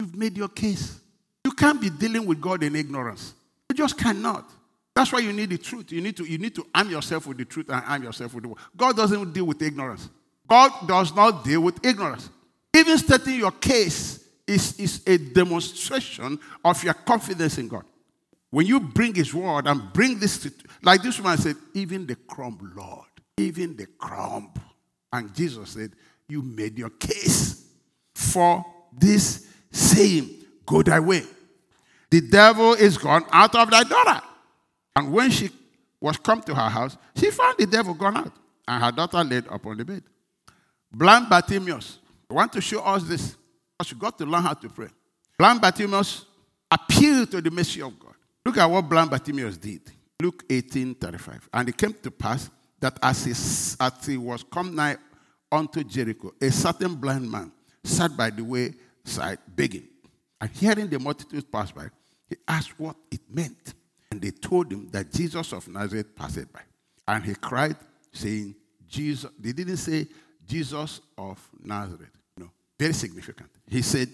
you've 0.00 0.16
made 0.16 0.38
your 0.38 0.48
case. 0.48 0.98
You 1.44 1.50
can't 1.50 1.78
be 1.78 1.90
dealing 1.90 2.24
with 2.24 2.40
God 2.40 2.62
in 2.62 2.74
ignorance. 2.74 3.34
You 3.68 3.76
just 3.76 3.98
cannot. 3.98 4.50
That's 4.94 5.12
why 5.12 5.18
you 5.18 5.34
need 5.34 5.50
the 5.50 5.58
truth. 5.58 5.92
You 5.92 6.00
need 6.00 6.16
to, 6.16 6.24
you 6.24 6.38
need 6.38 6.54
to 6.54 6.66
arm 6.74 6.88
yourself 6.88 7.26
with 7.26 7.36
the 7.36 7.44
truth 7.44 7.68
and 7.68 7.82
arm 7.86 8.04
yourself 8.04 8.32
with 8.32 8.44
the 8.44 8.48
word. 8.48 8.58
God 8.74 8.96
doesn't 8.96 9.34
deal 9.34 9.44
with 9.44 9.60
ignorance. 9.60 10.08
God 10.48 10.70
does 10.88 11.14
not 11.14 11.44
deal 11.44 11.60
with 11.60 11.84
ignorance. 11.84 12.30
Even 12.74 12.96
stating 12.96 13.34
your 13.34 13.52
case 13.52 14.26
is, 14.46 14.80
is 14.80 15.02
a 15.06 15.18
demonstration 15.18 16.40
of 16.64 16.82
your 16.82 16.94
confidence 16.94 17.58
in 17.58 17.68
God. 17.68 17.84
When 18.48 18.64
you 18.64 18.80
bring 18.80 19.14
his 19.14 19.34
word 19.34 19.66
and 19.66 19.92
bring 19.92 20.18
this, 20.18 20.38
to, 20.38 20.52
like 20.82 21.02
this 21.02 21.18
woman 21.20 21.36
said, 21.36 21.56
even 21.74 22.06
the 22.06 22.16
crumb, 22.16 22.72
Lord, 22.74 23.08
even 23.42 23.76
the 23.76 23.86
crumb. 23.86 24.52
And 25.12 25.34
Jesus 25.34 25.70
said, 25.70 25.92
You 26.28 26.42
made 26.42 26.78
your 26.78 26.90
case 26.90 27.66
for 28.14 28.64
this 28.92 29.46
saying, 29.70 30.30
Go 30.66 30.82
thy 30.82 31.00
way. 31.00 31.22
The 32.10 32.20
devil 32.20 32.74
is 32.74 32.98
gone 32.98 33.24
out 33.32 33.54
of 33.54 33.70
thy 33.70 33.84
daughter. 33.84 34.22
And 34.94 35.12
when 35.12 35.30
she 35.30 35.50
was 36.00 36.16
come 36.16 36.42
to 36.42 36.54
her 36.54 36.68
house, 36.68 36.96
she 37.16 37.30
found 37.30 37.58
the 37.58 37.66
devil 37.66 37.94
gone 37.94 38.16
out, 38.16 38.32
and 38.68 38.82
her 38.82 38.92
daughter 38.92 39.24
laid 39.24 39.46
upon 39.46 39.78
the 39.78 39.84
bed. 39.84 40.02
Blind 40.92 41.28
Bartimaeus, 41.28 41.98
I 42.30 42.34
want 42.34 42.52
to 42.52 42.60
show 42.60 42.82
us 42.82 43.04
this. 43.04 43.36
Because 43.78 43.92
you 43.92 43.98
got 43.98 44.18
to 44.18 44.26
learn 44.26 44.42
how 44.42 44.52
to 44.54 44.68
pray. 44.68 44.88
Blind 45.38 45.60
Bartimaeus 45.60 46.26
appealed 46.70 47.30
to 47.30 47.40
the 47.40 47.50
mercy 47.50 47.80
of 47.80 47.98
God. 47.98 48.14
Look 48.44 48.58
at 48.58 48.66
what 48.66 48.82
blind 48.82 49.10
Bartimaeus 49.10 49.56
did. 49.56 49.80
Luke 50.20 50.44
18 50.48 50.94
35. 50.96 51.48
And 51.52 51.68
it 51.68 51.76
came 51.76 51.94
to 51.94 52.10
pass 52.10 52.50
that 52.82 52.98
as 53.00 53.24
he, 53.24 53.30
as 53.30 54.06
he 54.06 54.16
was 54.16 54.42
come 54.42 54.74
nigh 54.74 54.96
unto 55.50 55.84
Jericho, 55.84 56.34
a 56.40 56.50
certain 56.50 56.96
blind 56.96 57.30
man 57.30 57.50
sat 57.84 58.16
by 58.16 58.28
the 58.28 58.42
wayside 58.42 59.38
begging. 59.46 59.88
And 60.40 60.50
hearing 60.50 60.88
the 60.88 60.98
multitude 60.98 61.50
pass 61.50 61.70
by, 61.70 61.86
he 62.28 62.36
asked 62.46 62.78
what 62.78 62.96
it 63.10 63.20
meant. 63.30 63.74
And 64.10 64.20
they 64.20 64.32
told 64.32 64.72
him 64.72 64.88
that 64.90 65.12
Jesus 65.12 65.52
of 65.52 65.68
Nazareth 65.68 66.14
passed 66.16 66.52
by. 66.52 66.62
And 67.06 67.24
he 67.24 67.34
cried, 67.36 67.76
saying, 68.12 68.56
Jesus. 68.88 69.30
They 69.38 69.52
didn't 69.52 69.76
say 69.76 70.08
Jesus 70.44 71.00
of 71.16 71.38
Nazareth. 71.62 72.10
No. 72.36 72.50
Very 72.78 72.92
significant. 72.92 73.48
He 73.68 73.82
said, 73.82 74.08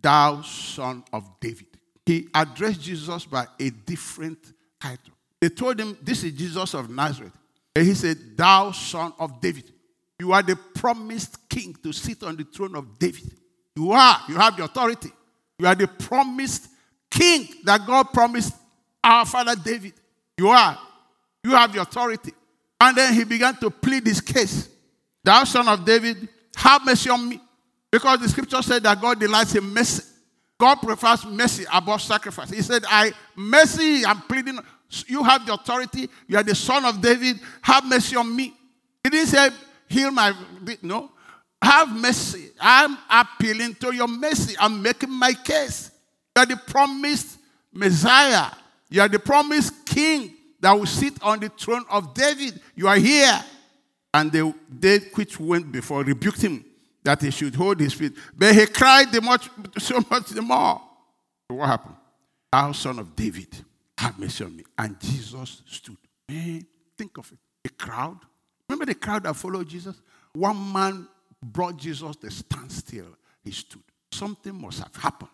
Thou 0.00 0.42
son 0.42 1.02
of 1.12 1.28
David. 1.40 1.66
He 2.04 2.28
addressed 2.32 2.80
Jesus 2.80 3.24
by 3.24 3.46
a 3.58 3.70
different 3.70 4.38
title. 4.80 5.12
They 5.40 5.48
told 5.48 5.80
him, 5.80 5.98
This 6.00 6.22
is 6.22 6.32
Jesus 6.32 6.72
of 6.72 6.88
Nazareth. 6.88 7.32
And 7.76 7.86
he 7.86 7.92
said, 7.92 8.16
Thou 8.34 8.70
son 8.72 9.12
of 9.18 9.38
David. 9.38 9.70
You 10.18 10.32
are 10.32 10.42
the 10.42 10.56
promised 10.56 11.46
king 11.46 11.76
to 11.82 11.92
sit 11.92 12.22
on 12.22 12.34
the 12.34 12.44
throne 12.44 12.74
of 12.74 12.98
David. 12.98 13.30
You 13.76 13.92
are. 13.92 14.18
You 14.30 14.36
have 14.36 14.56
the 14.56 14.64
authority. 14.64 15.10
You 15.58 15.66
are 15.66 15.74
the 15.74 15.86
promised 15.86 16.68
king 17.10 17.46
that 17.64 17.86
God 17.86 18.04
promised 18.14 18.54
our 19.04 19.26
father 19.26 19.54
David. 19.62 19.92
You 20.38 20.48
are. 20.48 20.78
You 21.44 21.50
have 21.50 21.70
the 21.70 21.82
authority. 21.82 22.32
And 22.80 22.96
then 22.96 23.12
he 23.12 23.24
began 23.24 23.54
to 23.56 23.68
plead 23.68 24.06
his 24.06 24.22
case. 24.22 24.70
Thou 25.22 25.44
son 25.44 25.68
of 25.68 25.84
David, 25.84 26.30
have 26.56 26.82
mercy 26.82 27.10
on 27.10 27.28
me. 27.28 27.38
Because 27.90 28.20
the 28.20 28.28
scripture 28.30 28.62
said 28.62 28.84
that 28.84 28.98
God 28.98 29.20
delights 29.20 29.54
in 29.54 29.64
mercy. 29.64 30.02
God 30.58 30.76
prefers 30.76 31.26
mercy 31.26 31.66
above 31.70 32.00
sacrifice. 32.00 32.48
He 32.48 32.62
said, 32.62 32.84
I 32.88 33.12
mercy, 33.34 34.06
I'm 34.06 34.22
pleading. 34.22 34.60
You 35.06 35.22
have 35.24 35.44
the 35.46 35.54
authority. 35.54 36.08
You 36.26 36.36
are 36.36 36.42
the 36.42 36.54
son 36.54 36.84
of 36.84 37.00
David. 37.00 37.40
Have 37.62 37.84
mercy 37.86 38.16
on 38.16 38.34
me. 38.34 38.54
He 39.02 39.10
didn't 39.10 39.28
say, 39.28 39.50
heal 39.88 40.10
my 40.10 40.32
no. 40.82 41.10
Have 41.62 41.90
mercy. 41.90 42.50
I'm 42.60 42.96
appealing 43.10 43.74
to 43.76 43.94
your 43.94 44.08
mercy. 44.08 44.54
I'm 44.58 44.82
making 44.82 45.10
my 45.10 45.32
case. 45.32 45.90
You 46.36 46.42
are 46.42 46.46
the 46.46 46.56
promised 46.56 47.38
Messiah. 47.72 48.50
You 48.88 49.00
are 49.00 49.08
the 49.08 49.18
promised 49.18 49.84
king 49.86 50.34
that 50.60 50.72
will 50.72 50.86
sit 50.86 51.20
on 51.22 51.40
the 51.40 51.48
throne 51.48 51.84
of 51.90 52.14
David. 52.14 52.60
You 52.74 52.88
are 52.88 52.96
here. 52.96 53.44
And 54.14 54.30
they, 54.30 54.54
they 54.68 54.98
which 55.14 55.38
went 55.38 55.70
before 55.70 56.02
rebuked 56.02 56.42
him 56.42 56.64
that 57.02 57.22
he 57.22 57.30
should 57.30 57.54
hold 57.54 57.80
his 57.80 57.92
feet. 57.92 58.12
But 58.36 58.54
he 58.54 58.66
cried 58.66 59.12
the 59.12 59.20
much, 59.20 59.48
so 59.78 60.02
much 60.10 60.28
the 60.28 60.42
more. 60.42 60.80
What 61.48 61.66
happened? 61.66 61.96
Our 62.52 62.74
son 62.74 62.98
of 62.98 63.14
David, 63.14 63.48
have 63.98 64.18
mercy 64.18 64.44
on 64.44 64.56
me. 64.56 64.64
And 64.78 64.98
Jesus 65.00 65.62
stood. 65.66 65.96
Man, 66.28 66.66
think 66.96 67.16
of 67.18 67.30
it. 67.32 67.38
A 67.64 67.68
crowd. 67.74 68.18
Remember 68.68 68.86
the 68.86 68.94
crowd 68.94 69.24
that 69.24 69.34
followed 69.34 69.68
Jesus? 69.68 70.00
One 70.32 70.72
man 70.72 71.08
brought 71.42 71.76
Jesus 71.76 72.16
to 72.16 72.30
stand 72.30 72.70
still. 72.70 73.16
He 73.42 73.52
stood. 73.52 73.82
Something 74.12 74.60
must 74.60 74.78
have 74.78 74.94
happened 74.96 75.30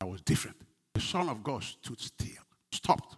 that 0.00 0.06
was 0.06 0.20
different. 0.22 0.56
The 0.94 1.00
Son 1.00 1.28
of 1.28 1.42
God 1.42 1.62
stood 1.62 2.00
still, 2.00 2.42
stopped. 2.70 3.16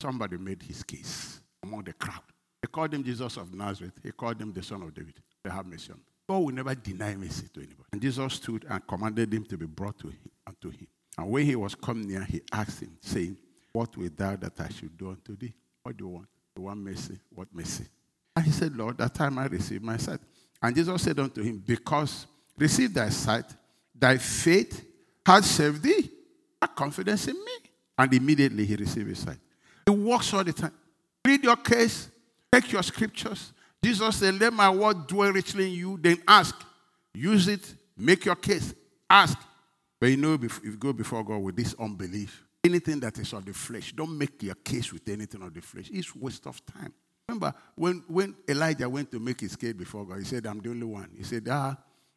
Somebody 0.00 0.38
made 0.38 0.62
his 0.62 0.82
case 0.82 1.40
among 1.62 1.84
the 1.84 1.92
crowd. 1.92 2.22
They 2.62 2.68
called 2.68 2.94
him 2.94 3.04
Jesus 3.04 3.36
of 3.36 3.52
Nazareth. 3.54 4.00
He 4.02 4.10
called 4.12 4.40
him 4.40 4.52
the 4.52 4.62
Son 4.62 4.82
of 4.82 4.94
David. 4.94 5.14
They 5.44 5.50
have 5.50 5.66
mercy 5.66 5.92
on 5.92 6.00
God 6.30 6.44
will 6.44 6.54
never 6.54 6.76
deny 6.76 7.16
mercy 7.16 7.48
to 7.52 7.58
anybody. 7.58 7.88
And 7.92 8.00
Jesus 8.00 8.34
stood 8.34 8.64
and 8.70 8.86
commanded 8.86 9.34
him 9.34 9.44
to 9.46 9.58
be 9.58 9.66
brought 9.66 9.98
to 9.98 10.06
him, 10.06 10.30
unto 10.46 10.70
him. 10.70 10.86
And 11.18 11.28
when 11.28 11.44
he 11.44 11.56
was 11.56 11.74
come 11.74 12.02
near, 12.02 12.22
he 12.22 12.40
asked 12.52 12.82
him, 12.82 12.96
saying, 13.00 13.36
What 13.72 13.96
wilt 13.96 14.16
thou 14.16 14.36
that 14.36 14.60
I 14.60 14.68
should 14.68 14.96
do 14.96 15.10
unto 15.10 15.36
thee? 15.36 15.54
What 15.82 15.96
do 15.96 16.04
you 16.04 16.10
want? 16.10 16.26
You 16.56 16.62
want 16.62 16.80
mercy? 16.80 17.18
What 17.34 17.48
mercy? 17.52 17.84
And 18.36 18.44
he 18.44 18.50
said, 18.50 18.76
Lord, 18.76 18.98
that 18.98 19.14
time 19.14 19.38
I 19.38 19.46
received 19.46 19.84
my 19.84 19.96
sight. 19.96 20.20
And 20.62 20.74
Jesus 20.74 21.02
said 21.02 21.18
unto 21.18 21.42
him, 21.42 21.62
Because 21.64 22.26
receive 22.58 22.92
thy 22.92 23.08
sight, 23.08 23.46
thy 23.94 24.18
faith 24.18 24.84
has 25.24 25.46
saved 25.48 25.82
thee. 25.82 26.10
Have 26.60 26.74
confidence 26.74 27.28
in 27.28 27.34
me. 27.34 27.52
And 27.96 28.12
immediately 28.12 28.66
he 28.66 28.76
received 28.76 29.08
his 29.08 29.18
sight. 29.18 29.38
He 29.86 29.90
walks 29.90 30.32
all 30.34 30.44
the 30.44 30.52
time. 30.52 30.72
Read 31.24 31.44
your 31.44 31.56
case, 31.56 32.08
take 32.52 32.72
your 32.72 32.82
scriptures. 32.82 33.52
Jesus 33.82 34.16
said, 34.16 34.38
Let 34.38 34.52
my 34.52 34.70
word 34.70 35.06
dwell 35.06 35.32
richly 35.32 35.68
in 35.68 35.74
you, 35.74 35.98
then 36.00 36.18
ask. 36.26 36.54
Use 37.14 37.48
it, 37.48 37.74
make 37.96 38.24
your 38.24 38.36
case, 38.36 38.74
ask. 39.08 39.38
But 39.98 40.08
you 40.08 40.16
know, 40.16 40.38
if 40.40 40.60
you 40.64 40.76
go 40.76 40.92
before 40.92 41.24
God 41.24 41.38
with 41.38 41.56
this 41.56 41.74
unbelief, 41.78 42.44
anything 42.64 43.00
that 43.00 43.18
is 43.18 43.32
of 43.32 43.44
the 43.44 43.52
flesh, 43.52 43.92
don't 43.92 44.16
make 44.16 44.42
your 44.42 44.54
case 44.56 44.92
with 44.92 45.08
anything 45.08 45.42
of 45.42 45.52
the 45.52 45.60
flesh. 45.60 45.90
It's 45.92 46.14
waste 46.14 46.46
of 46.46 46.64
time. 46.66 46.92
Remember, 47.28 47.54
when, 47.76 48.02
when 48.08 48.34
Elijah 48.48 48.88
went 48.88 49.10
to 49.12 49.20
make 49.20 49.40
his 49.40 49.56
case 49.56 49.72
before 49.72 50.04
God, 50.04 50.18
he 50.18 50.24
said, 50.24 50.46
I'm 50.46 50.60
the 50.60 50.70
only 50.70 50.86
one. 50.86 51.10
He 51.16 51.22
said, 51.22 51.46
ah, 51.50 51.76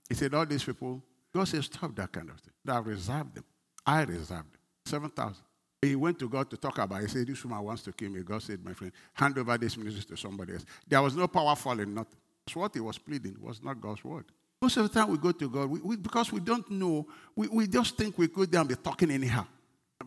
he 0.10 0.16
said, 0.16 0.34
all 0.34 0.46
these 0.46 0.64
people, 0.64 1.04
God 1.34 1.48
said, 1.48 1.64
stop 1.64 1.96
that 1.96 2.12
kind 2.12 2.30
of 2.30 2.40
thing. 2.40 2.54
I 2.68 2.80
reserved 2.80 3.36
them. 3.36 3.46
I 3.86 4.02
reserved 4.02 4.54
them. 4.54 4.60
7,000. 4.86 5.44
He 5.84 5.96
went 5.96 6.18
to 6.20 6.30
God 6.30 6.50
to 6.50 6.58
talk 6.58 6.78
about 6.78 7.02
it. 7.02 7.10
He 7.10 7.10
said, 7.10 7.28
This 7.28 7.44
woman 7.44 7.62
wants 7.64 7.84
to 7.84 7.92
kill 7.92 8.10
me. 8.10 8.22
God 8.22 8.42
said, 8.42 8.64
My 8.64 8.74
friend, 8.74 8.94
hand 9.14 9.38
over 9.38 9.58
this 9.58 9.76
ministry 9.78 10.16
to 10.16 10.18
somebody 10.18 10.54
else. 10.54 10.66
There 10.88 11.02
was 11.02 11.16
no 11.16 11.28
power 11.28 11.56
falling, 11.56 11.94
nothing. 11.94 12.18
That's 12.46 12.56
what 12.56 12.74
he 12.74 12.80
was 12.80 12.98
pleading, 12.98 13.36
was 13.42 13.62
not 13.62 13.80
God's 13.82 14.04
word. 14.04 14.26
Most 14.62 14.78
of 14.78 14.84
the 14.84 15.00
time 15.00 15.10
we 15.10 15.18
go 15.18 15.34
to 15.34 15.50
God, 15.50 15.70
we, 15.70 15.82
we, 15.82 15.98
because 15.98 16.32
we 16.32 16.40
don't 16.40 16.70
know, 16.72 17.06
we, 17.36 17.48
we 17.50 17.68
just 17.68 17.98
think 17.98 18.18
we 18.18 18.28
go 18.28 18.46
there 18.46 18.62
and 18.62 18.70
be 18.70 18.76
talking 18.76 19.12
anyhow. 19.12 19.46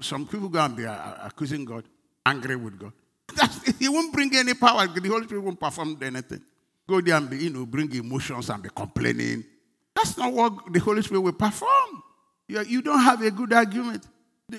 Some 0.00 0.26
people 0.26 0.48
go 0.48 0.58
and 0.60 0.76
be 0.76 0.86
uh, 0.86 1.26
accusing 1.26 1.64
God, 1.64 1.84
angry 2.24 2.56
with 2.56 2.78
God. 2.78 2.92
He 3.78 3.88
won't 3.88 4.12
bring 4.12 4.34
any 4.34 4.54
power. 4.54 4.86
The 4.86 5.08
Holy 5.08 5.24
Spirit 5.24 5.42
won't 5.42 5.60
perform 5.60 5.98
anything. 6.02 6.42
Go 6.86 7.00
there 7.00 7.16
and 7.16 7.28
be, 7.28 7.38
you 7.38 7.50
know, 7.50 7.66
bring 7.66 7.92
emotions 7.94 8.48
and 8.48 8.62
be 8.62 8.68
complaining. 8.74 9.44
That's 9.94 10.16
not 10.16 10.32
what 10.32 10.72
the 10.72 10.78
Holy 10.78 11.02
Spirit 11.02 11.20
will 11.20 11.32
perform. 11.32 12.02
You, 12.48 12.62
you 12.62 12.82
don't 12.82 13.02
have 13.02 13.22
a 13.22 13.30
good 13.30 13.52
argument. 13.52 14.06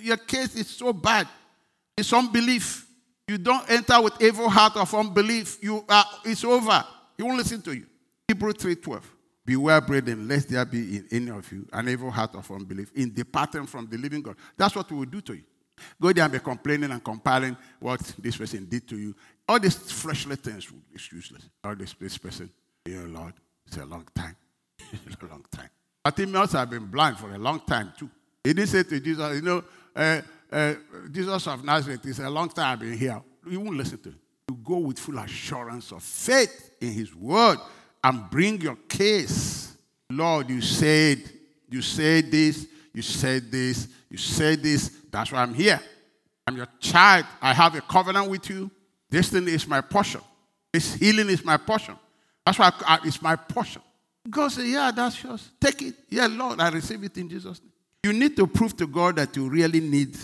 Your 0.01 0.17
case 0.17 0.55
is 0.55 0.67
so 0.67 0.91
bad. 0.91 1.27
It's 1.97 2.11
unbelief. 2.11 2.85
You 3.27 3.37
don't 3.37 3.69
enter 3.69 4.01
with 4.01 4.21
evil 4.21 4.49
heart 4.49 4.75
of 4.75 4.93
unbelief. 4.93 5.57
You 5.61 5.83
are, 5.87 6.05
it's 6.25 6.43
over. 6.43 6.83
He 7.15 7.23
won't 7.23 7.37
listen 7.37 7.61
to 7.63 7.75
you. 7.75 7.85
Hebrew 8.27 8.53
3.12. 8.53 9.01
Beware, 9.47 9.79
brethren, 9.79 10.27
lest 10.27 10.49
there 10.49 10.65
be 10.65 10.97
in 10.97 11.07
any 11.09 11.31
of 11.31 11.49
you 11.53 11.65
an 11.71 11.87
evil 11.87 12.11
heart 12.11 12.35
of 12.35 12.51
unbelief 12.51 12.91
in 12.93 13.13
departing 13.13 13.65
from 13.65 13.87
the 13.87 13.97
living 13.97 14.21
God. 14.21 14.35
That's 14.57 14.75
what 14.75 14.91
we 14.91 14.97
will 14.97 15.05
do 15.05 15.21
to 15.21 15.35
you. 15.35 15.43
Go 16.01 16.11
there 16.11 16.25
and 16.25 16.33
be 16.33 16.39
complaining 16.39 16.91
and 16.91 17.01
comparing 17.01 17.55
what 17.79 18.01
this 18.19 18.35
person 18.35 18.65
did 18.65 18.85
to 18.89 18.97
you. 18.97 19.15
All 19.47 19.57
these 19.57 19.77
fleshly 19.77 20.35
things 20.35 20.67
is 20.93 21.11
useless. 21.13 21.43
All 21.63 21.77
this, 21.77 21.93
this 21.93 22.17
person, 22.17 22.51
dear 22.83 23.07
Lord, 23.07 23.35
it's 23.65 23.77
a 23.77 23.85
long 23.85 24.05
time. 24.13 24.35
it's 24.79 25.15
a 25.21 25.25
long 25.27 25.45
time. 25.49 25.69
Bartimaeus 26.03 26.51
have 26.51 26.69
been 26.69 26.87
blind 26.87 27.17
for 27.17 27.33
a 27.33 27.37
long 27.37 27.61
time 27.61 27.93
too. 27.97 28.09
He 28.43 28.53
didn't 28.53 28.67
say 28.67 28.83
to 28.83 28.99
Jesus, 28.99 29.33
you 29.33 29.41
know, 29.43 29.63
uh, 29.95 30.21
uh, 30.51 30.73
Jesus 31.09 31.47
of 31.47 31.63
Nazareth 31.63 32.05
is 32.05 32.19
a 32.19 32.29
long 32.29 32.49
time 32.49 32.73
I've 32.73 32.79
been 32.81 32.97
here. 32.97 33.21
You 33.49 33.61
won't 33.61 33.77
listen 33.77 33.99
to 33.99 34.09
him. 34.09 34.19
You 34.49 34.57
go 34.61 34.79
with 34.79 34.99
full 34.99 35.17
assurance 35.19 35.93
of 35.93 36.03
faith 36.03 36.71
in 36.81 36.91
his 36.91 37.15
word 37.15 37.59
and 38.07 38.29
bring 38.29 38.61
your 38.61 38.77
case. 38.87 39.75
Lord, 40.09 40.49
you 40.49 40.61
said, 40.61 41.29
you 41.69 41.81
said 41.81 42.31
this, 42.31 42.65
you 42.93 43.01
said 43.01 43.51
this, 43.51 43.89
you 44.09 44.17
said 44.17 44.63
this. 44.63 44.89
That's 45.11 45.33
why 45.33 45.41
I'm 45.41 45.53
here. 45.53 45.81
I'm 46.47 46.55
your 46.55 46.69
child. 46.79 47.25
I 47.41 47.53
have 47.53 47.75
a 47.75 47.81
covenant 47.81 48.29
with 48.29 48.49
you. 48.49 48.71
This 49.09 49.29
thing 49.29 49.45
is 49.49 49.67
my 49.67 49.81
portion. 49.81 50.21
This 50.71 50.93
healing 50.93 51.29
is 51.29 51.43
my 51.43 51.57
portion. 51.57 51.95
That's 52.45 52.57
why 52.57 52.71
I, 52.85 52.99
it's 53.03 53.21
my 53.21 53.35
portion. 53.35 53.81
God 54.29 54.49
said, 54.53 54.67
Yeah, 54.67 54.89
that's 54.95 55.21
yours. 55.21 55.49
Take 55.59 55.81
it. 55.81 55.95
Yeah, 56.09 56.27
Lord, 56.27 56.61
I 56.61 56.69
receive 56.69 57.03
it 57.03 57.17
in 57.17 57.27
Jesus' 57.27 57.59
name. 57.59 57.73
You 58.03 58.13
need 58.13 58.37
to 58.37 58.47
prove 58.47 58.77
to 58.77 58.87
God 58.87 59.17
that 59.17 59.35
you 59.35 59.49
really 59.49 59.81
need 59.81 60.15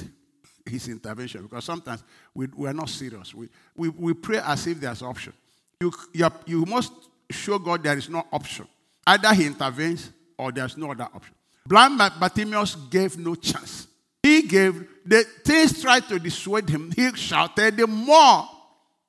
His 0.66 0.88
intervention 0.88 1.44
because 1.44 1.66
sometimes 1.66 2.02
we, 2.34 2.48
we 2.56 2.70
are 2.70 2.74
not 2.74 2.88
serious. 2.88 3.36
We, 3.36 3.50
we, 3.76 3.90
we 3.90 4.14
pray 4.14 4.38
as 4.38 4.68
if 4.68 4.80
there's 4.80 5.02
option. 5.02 5.34
You, 5.82 5.92
you, 6.14 6.30
you 6.46 6.66
must 6.66 6.94
show 7.34 7.60
God 7.60 7.84
there 7.84 7.98
is 7.98 8.08
no 8.08 8.26
option. 8.32 8.68
Either 9.06 9.34
He 9.34 9.48
intervenes 9.48 10.10
or 10.38 10.52
there's 10.52 10.78
no 10.78 10.92
other 10.92 11.10
option. 11.14 11.36
Blind 11.66 11.98
Bartimaeus 11.98 12.76
gave 12.90 13.18
no 13.18 13.36
chance. 13.36 13.88
He 14.22 14.42
gave, 14.44 14.88
the 15.06 15.24
things 15.44 15.82
tried 15.82 16.08
to 16.08 16.20
dissuade 16.20 16.70
him. 16.70 16.92
He 16.96 17.14
shouted 17.14 17.78
the 17.78 17.88
more. 17.88 18.48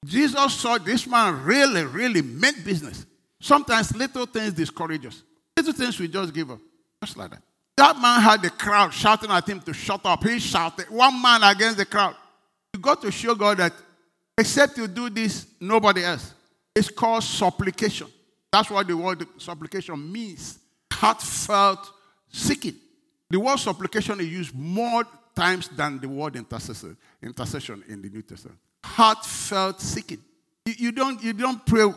Jesus 0.04 0.54
saw 0.54 0.76
this 0.78 1.06
man 1.06 1.44
really, 1.44 1.84
really 1.84 2.20
meant 2.20 2.64
business. 2.64 3.06
Sometimes 3.40 3.94
little 3.94 4.26
things 4.26 4.52
discourage 4.52 5.06
us. 5.06 5.22
Little 5.56 5.72
things 5.72 5.98
we 5.98 6.08
just 6.08 6.34
give 6.34 6.50
up. 6.50 6.58
Just 7.02 7.16
like 7.16 7.30
that. 7.30 7.42
That 7.76 7.96
man 7.98 8.20
had 8.20 8.42
the 8.42 8.50
crowd 8.50 8.92
shouting 8.92 9.30
at 9.30 9.48
him 9.48 9.60
to 9.60 9.72
shut 9.72 10.00
up. 10.04 10.22
He 10.24 10.38
shouted, 10.38 10.90
one 10.90 11.20
man 11.20 11.42
against 11.42 11.76
the 11.76 11.87
crowd. 11.87 12.14
You 12.72 12.80
got 12.80 13.00
to 13.02 13.10
show 13.10 13.34
God 13.34 13.58
that 13.58 13.72
except 14.37 14.76
you 14.78 14.87
do 14.88 15.10
this, 15.10 15.46
nobody 15.60 16.04
else. 16.04 16.34
It's 16.74 16.90
called 16.90 17.22
supplication. 17.22 18.08
That's 18.54 18.70
what 18.70 18.86
the 18.86 18.96
word 18.96 19.26
supplication 19.36 20.12
means. 20.12 20.60
Heartfelt 20.92 21.90
seeking. 22.30 22.76
The 23.28 23.40
word 23.40 23.58
supplication 23.58 24.20
is 24.20 24.28
used 24.28 24.54
more 24.54 25.02
times 25.34 25.66
than 25.66 25.98
the 25.98 26.08
word 26.08 26.36
intercession, 26.36 26.96
intercession 27.20 27.82
in 27.88 28.00
the 28.00 28.08
New 28.08 28.22
Testament. 28.22 28.56
Heartfelt 28.84 29.80
seeking. 29.80 30.18
You, 30.66 30.74
you 30.78 30.92
don't, 30.92 31.20
you 31.20 31.32
don't 31.32 31.66
pray 31.66 31.92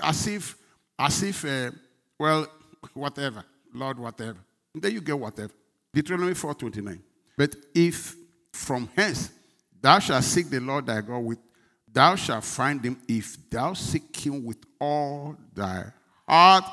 as 0.00 0.28
if, 0.28 0.56
as 0.96 1.20
if, 1.24 1.44
uh, 1.44 1.72
well, 2.16 2.46
whatever, 2.94 3.42
Lord, 3.74 3.98
whatever. 3.98 4.38
Then 4.76 4.92
you 4.92 5.00
get 5.00 5.18
whatever. 5.18 5.52
Deuteronomy 5.92 6.34
4.29. 6.34 7.00
But 7.36 7.56
if 7.74 8.14
from 8.52 8.88
hence 8.94 9.32
thou 9.80 9.98
shalt 9.98 10.22
seek 10.22 10.48
the 10.48 10.60
Lord 10.60 10.86
thy 10.86 11.00
God 11.00 11.18
with, 11.18 11.38
thou 11.98 12.14
shalt 12.14 12.44
find 12.44 12.84
him 12.84 12.96
if 13.08 13.50
thou 13.50 13.72
seek 13.72 14.14
him 14.24 14.44
with 14.44 14.58
all 14.80 15.34
thy 15.52 15.84
heart, 16.28 16.64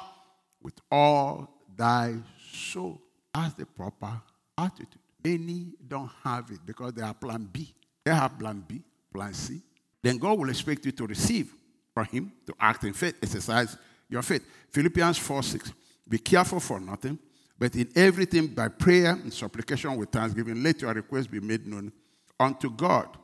with 0.62 0.76
all 0.92 1.50
thy 1.76 2.14
soul. 2.54 3.02
That's 3.34 3.56
the 3.56 3.66
proper 3.66 4.22
attitude. 4.56 5.00
Many 5.24 5.74
don't 5.88 6.12
have 6.24 6.52
it 6.52 6.60
because 6.64 6.94
they 6.94 7.02
are 7.02 7.16
plan 7.16 7.50
B. 7.52 7.74
They 8.04 8.14
have 8.14 8.38
plan 8.38 8.64
B, 8.68 8.84
plan 9.12 9.34
C, 9.34 9.64
then 10.04 10.20
God 10.20 10.38
will 10.38 10.50
expect 10.50 10.86
you 10.86 10.92
to 10.92 11.08
receive 11.08 11.52
from 11.92 12.06
Him, 12.06 12.32
to 12.46 12.54
act 12.60 12.84
in 12.84 12.94
faith, 12.94 13.16
exercise 13.24 13.76
your 14.08 14.22
faith. 14.22 14.46
Philippians 14.70 15.18
4 15.18 15.42
6. 15.42 15.74
Be 16.08 16.20
careful 16.20 16.60
for 16.60 16.80
nothing, 16.80 17.18
but 17.58 17.74
in 17.74 17.90
everything 17.96 18.46
by 18.46 18.68
prayer 18.68 19.14
and 19.14 19.34
supplication 19.34 19.98
with 19.98 20.10
thanksgiving, 20.10 20.62
let 20.62 20.80
your 20.84 20.94
requests 20.94 21.26
be 21.26 21.40
made 21.40 21.66
known 21.66 21.92
unto 22.40 22.70
God 22.70 23.18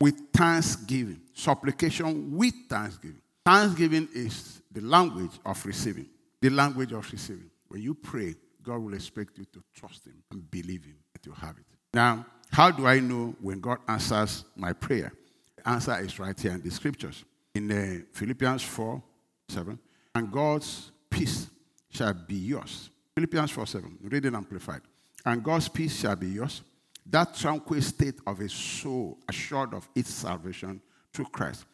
with 0.00 0.30
thanksgiving. 0.32 1.20
Supplication 1.32 2.36
with 2.36 2.54
thanksgiving. 2.68 3.20
Thanksgiving 3.44 4.08
is 4.14 4.62
the 4.70 4.80
language 4.80 5.32
of 5.44 5.64
receiving. 5.64 6.06
The 6.40 6.50
language 6.50 6.92
of 6.92 7.10
receiving. 7.10 7.50
When 7.68 7.82
you 7.82 7.94
pray, 7.94 8.34
God 8.62 8.82
will 8.82 8.94
expect 8.94 9.38
you 9.38 9.44
to 9.52 9.62
trust 9.74 10.06
Him 10.06 10.22
and 10.30 10.48
believe 10.50 10.84
Him 10.84 10.96
that 11.12 11.24
you 11.26 11.32
have 11.32 11.56
it. 11.58 11.64
Now, 11.94 12.26
how 12.50 12.70
do 12.70 12.86
I 12.86 13.00
know 13.00 13.34
when 13.40 13.60
God 13.60 13.78
answers 13.88 14.44
my 14.56 14.72
prayer? 14.72 15.12
The 15.56 15.68
answer 15.68 15.98
is 16.00 16.18
right 16.18 16.38
here 16.38 16.52
in 16.52 16.62
the 16.62 16.70
scriptures. 16.70 17.24
In 17.54 17.70
uh, 17.70 18.04
Philippians 18.12 18.62
4 18.62 19.02
7. 19.48 19.78
And 20.14 20.30
God's 20.30 20.90
peace 21.08 21.48
shall 21.90 22.14
be 22.14 22.36
yours. 22.36 22.90
Philippians 23.14 23.50
4 23.50 23.66
7. 23.66 23.98
Reading 24.02 24.34
amplified. 24.34 24.82
And 25.24 25.42
God's 25.42 25.68
peace 25.68 25.98
shall 25.98 26.16
be 26.16 26.28
yours. 26.28 26.62
That 27.10 27.34
tranquil 27.34 27.80
state 27.80 28.16
of 28.26 28.40
a 28.40 28.48
soul 28.48 29.18
assured 29.28 29.74
of 29.74 29.88
its 29.94 30.10
salvation 30.10 30.80
through 31.12 31.26
Christ. 31.26 31.64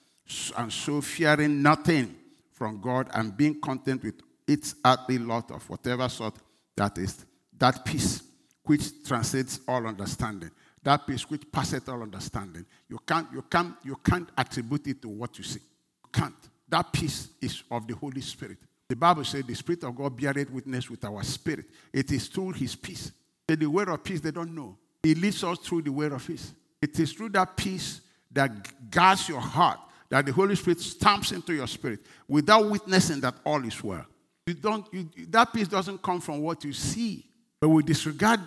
And 0.57 0.73
so 0.73 1.01
fearing 1.01 1.61
nothing 1.61 2.15
from 2.53 2.81
God 2.81 3.09
and 3.13 3.37
being 3.37 3.61
content 3.61 4.05
with 4.05 4.15
its 4.47 4.77
earthly 4.85 5.19
lot 5.19 5.51
of 5.51 5.69
whatever 5.69 6.09
sort 6.09 6.37
that 6.77 6.97
is, 6.99 7.25
that 7.59 7.85
peace 7.85 8.23
which 8.63 9.05
transcends 9.05 9.61
all 9.67 9.87
understanding 9.87 10.51
that 10.85 11.07
peace 11.07 11.29
which 11.29 11.51
passeth 11.51 11.89
all 11.89 12.03
understanding. 12.03 12.65
You 12.89 13.01
can't, 13.07 13.27
you 13.33 13.43
can't, 13.43 13.75
you 13.83 13.97
can't 13.97 14.29
attribute 14.37 14.87
it 14.87 15.03
to 15.03 15.09
what 15.09 15.37
you 15.39 15.45
see. 15.45 15.61
You 16.05 16.11
can't. 16.13 16.35
That 16.69 16.93
peace 16.93 17.31
is 17.41 17.63
of 17.71 17.87
the 17.89 17.95
Holy 17.95 18.21
Spirit. 18.21 18.59
The 18.87 18.95
Bible 18.95 19.25
says 19.25 19.45
the 19.45 19.55
Spirit 19.55 19.83
of 19.85 19.97
God 19.97 20.17
beareth 20.17 20.51
witness 20.51 20.91
with 20.91 21.03
our 21.05 21.23
spirit. 21.23 21.67
It 21.93 22.13
is 22.13 22.29
through 22.29 22.53
his 22.53 22.77
peace. 22.77 23.11
The 23.47 23.67
way 23.67 23.85
of 23.87 24.05
peace 24.05 24.21
they 24.21 24.31
don't 24.31 24.55
know. 24.55 24.77
He 25.05 25.15
leads 25.15 25.45
us 25.45 25.59
through 25.59 25.83
the 25.83 25.93
way 25.93 26.07
of 26.07 26.27
peace. 26.27 26.55
It 26.81 26.99
is 26.99 27.13
through 27.13 27.29
that 27.31 27.57
peace 27.57 28.01
that 28.33 28.91
guards 28.91 29.29
your 29.29 29.41
heart, 29.41 29.79
that 30.09 30.25
the 30.25 30.33
Holy 30.33 30.57
Spirit 30.57 30.81
stamps 30.81 31.31
into 31.31 31.53
your 31.53 31.67
spirit 31.67 32.01
without 32.27 32.69
witnessing 32.69 33.21
that 33.21 33.35
all 33.45 33.63
is 33.65 33.85
well. 33.85 34.07
You 34.47 34.55
don't, 34.55 34.87
you, 34.93 35.09
that 35.29 35.53
peace 35.53 35.69
doesn't 35.69 36.03
come 36.03 36.21
from 36.21 36.41
what 36.41 36.65
you 36.65 36.73
see, 36.73 37.25
but 37.61 37.69
we 37.69 37.83
disregard 37.83 38.41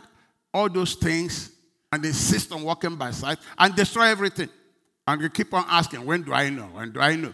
all 0.53 0.67
those 0.67 0.95
things 0.95 1.51
and 1.91 2.03
insist 2.03 2.51
on 2.51 2.63
walking 2.63 2.95
by 2.95 3.11
sight 3.11 3.37
and 3.57 3.75
destroy 3.75 4.05
everything. 4.05 4.49
And 5.07 5.21
you 5.21 5.29
keep 5.29 5.53
on 5.53 5.63
asking, 5.69 6.05
when 6.05 6.23
do 6.23 6.33
I 6.33 6.49
know? 6.49 6.65
When 6.73 6.91
do 6.91 6.99
I 6.99 7.15
know? 7.15 7.33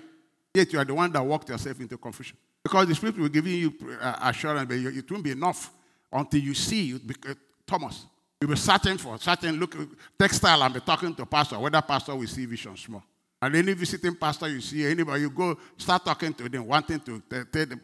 Yet 0.54 0.72
you 0.74 0.80
are 0.80 0.86
the 0.86 0.94
one 0.94 1.12
that 1.14 1.26
walked 1.26 1.50
yourself 1.50 1.80
into 1.80 1.98
confusion. 1.98 2.38
Because 2.62 2.88
the 2.88 2.96
Spirit 2.96 3.18
will 3.18 3.30
give 3.30 3.48
you 3.48 3.74
uh, 4.00 4.16
assurance, 4.22 4.68
but 4.68 4.78
it 4.78 5.10
won't 5.10 5.24
be 5.24 5.32
enough 5.32 5.72
until 6.12 6.40
you 6.40 6.54
see 6.54 7.00
Thomas. 7.66 8.06
You'll 8.44 8.50
be 8.50 8.58
searching 8.58 8.98
for, 8.98 9.18
searching, 9.20 9.54
look, 9.54 9.74
textile, 10.20 10.62
and 10.64 10.74
be 10.74 10.82
talking 10.82 11.16
to 11.16 11.26
pastor, 11.26 11.58
whether 11.58 11.82
pastor 11.82 12.14
will 12.14 12.28
see 12.28 12.46
vision 12.46 12.76
small. 12.76 13.02
And 13.42 13.56
any 13.56 13.72
visiting 13.72 14.18
pastor 14.18 14.50
you 14.50 14.60
see, 14.60 14.86
anybody, 14.86 15.22
you 15.22 15.30
go 15.30 15.58
start 15.78 16.04
talking 16.04 16.34
to 16.34 16.50
them, 16.50 16.68
wanting 16.68 17.00
to 17.00 17.22
tell 17.30 17.46
the 17.46 17.80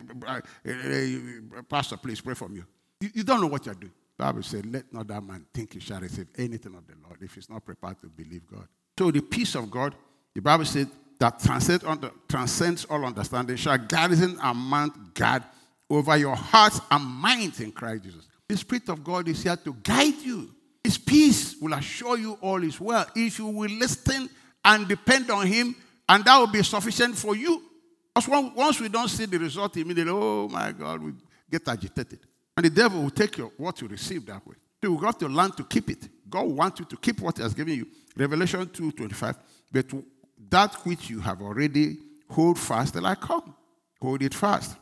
uh, 1.58 1.62
pastor, 1.62 1.96
please 1.96 2.20
pray 2.20 2.34
for 2.34 2.50
me. 2.50 2.62
You, 3.00 3.10
you 3.14 3.24
don't 3.24 3.40
know 3.40 3.48
what 3.48 3.66
you're 3.66 3.74
doing. 3.74 3.94
The 4.18 4.26
Bible 4.26 4.44
said, 4.44 4.66
let 4.66 4.94
not 4.94 5.08
that 5.08 5.24
man 5.24 5.46
think 5.54 5.76
he 5.76 5.80
shall 5.80 6.02
receive 6.02 6.28
anything 6.38 6.76
of 6.76 6.86
the 6.86 6.96
Lord 7.08 7.20
if 7.22 7.36
he's 7.36 7.50
not 7.50 7.64
prepared 7.64 8.02
to 8.02 8.08
believe 8.08 8.42
God. 8.52 8.68
So 8.98 9.12
the 9.12 9.22
peace 9.22 9.56
of 9.56 9.72
God, 9.72 9.96
the 10.36 10.42
Bible 10.42 10.66
said, 10.66 10.90
that 11.22 11.40
transcends, 11.40 11.86
transcends 12.28 12.84
all 12.84 13.06
understanding 13.06 13.56
shall 13.56 13.78
garrison 13.78 14.38
and 14.44 14.60
mount 14.60 15.14
guard 15.14 15.44
over 15.90 16.18
your 16.18 16.36
hearts 16.36 16.82
and 16.92 17.06
minds 17.06 17.62
in 17.62 17.72
Christ 17.72 18.04
Jesus. 18.04 18.26
The 18.50 18.58
Spirit 18.58 18.90
of 18.90 19.04
God 19.04 19.28
is 19.28 19.44
here 19.44 19.56
to 19.56 19.74
guide 19.84 20.16
you. 20.22 20.50
His 20.84 20.98
peace 20.98 21.56
will 21.62 21.74
assure 21.74 22.18
you 22.18 22.38
all 22.42 22.64
is 22.64 22.82
well 22.82 23.06
if 23.16 23.38
you 23.38 23.46
will 23.46 23.70
listen 23.70 24.28
and 24.66 24.88
depend 24.88 25.30
on 25.30 25.46
Him, 25.46 25.76
and 26.10 26.26
that 26.26 26.38
will 26.38 26.48
be 26.48 26.64
sufficient 26.64 27.16
for 27.16 27.36
you. 27.36 27.62
Because 28.14 28.28
once 28.56 28.80
we 28.80 28.90
don't 28.90 29.08
see 29.08 29.26
the 29.26 29.38
result 29.38 29.78
immediately, 29.78 30.12
oh 30.12 30.50
my 30.50 30.72
God, 30.72 31.02
we 31.02 31.14
get 31.50 31.68
agitated. 31.68 32.20
And 32.58 32.66
the 32.66 32.72
devil 32.72 33.04
will 33.04 33.12
take 33.12 33.38
your, 33.38 33.52
what 33.56 33.80
you 33.82 33.88
receive 33.88 34.26
that 34.26 34.46
way. 34.46 34.56
So 34.84 34.92
you 34.92 35.00
got 35.00 35.20
to 35.20 35.28
learn 35.28 35.52
to 35.52 35.64
keep 35.64 35.90
it. 35.92 36.10
God 36.28 36.48
wants 36.48 36.80
you 36.80 36.86
to 36.88 36.98
keep 36.98 37.22
what 37.22 37.38
He 37.38 37.44
has 37.44 37.54
given 37.54 37.76
you. 37.76 37.88
Revelation 38.18 38.66
2.25. 38.66 39.36
But 39.72 39.86
that 40.50 40.74
which 40.86 41.10
you 41.10 41.20
have 41.20 41.42
already 41.42 41.98
hold 42.28 42.58
fast 42.58 42.96
till 42.96 43.06
I 43.06 43.14
come. 43.14 43.54
Hold 44.02 44.24
it 44.24 44.34
fast. 44.34 44.76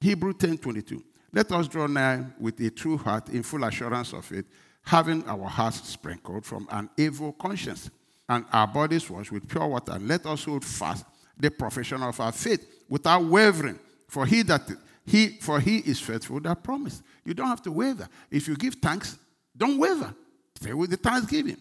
Hebrew 0.00 0.32
10.22. 0.32 1.02
Let 1.32 1.52
us 1.52 1.68
draw 1.68 1.86
nigh 1.86 2.24
with 2.38 2.60
a 2.60 2.70
true 2.70 2.98
heart 2.98 3.28
in 3.28 3.42
full 3.42 3.64
assurance 3.64 4.12
of 4.12 4.30
it, 4.32 4.46
having 4.82 5.24
our 5.28 5.46
hearts 5.46 5.88
sprinkled 5.88 6.44
from 6.44 6.66
an 6.70 6.90
evil 6.96 7.32
conscience 7.32 7.90
and 8.28 8.44
our 8.52 8.66
bodies 8.66 9.08
washed 9.08 9.32
with 9.32 9.48
pure 9.48 9.66
water. 9.66 9.98
Let 10.00 10.26
us 10.26 10.44
hold 10.44 10.64
fast 10.64 11.04
the 11.36 11.50
profession 11.50 12.02
of 12.02 12.18
our 12.20 12.32
faith 12.32 12.84
without 12.88 13.24
wavering. 13.24 13.78
For 14.08 14.26
he 14.26 14.42
that 14.42 14.62
he, 15.06 15.38
for 15.40 15.60
he 15.60 15.78
is 15.78 16.00
faithful 16.00 16.40
that 16.40 16.62
promised. 16.62 17.02
You 17.24 17.34
don't 17.34 17.48
have 17.48 17.62
to 17.62 17.72
waver. 17.72 18.08
If 18.30 18.46
you 18.48 18.56
give 18.56 18.74
thanks, 18.74 19.18
don't 19.56 19.78
waver. 19.78 20.14
Stay 20.56 20.72
with 20.72 20.90
the 20.90 20.96
thanksgiving. 20.96 21.56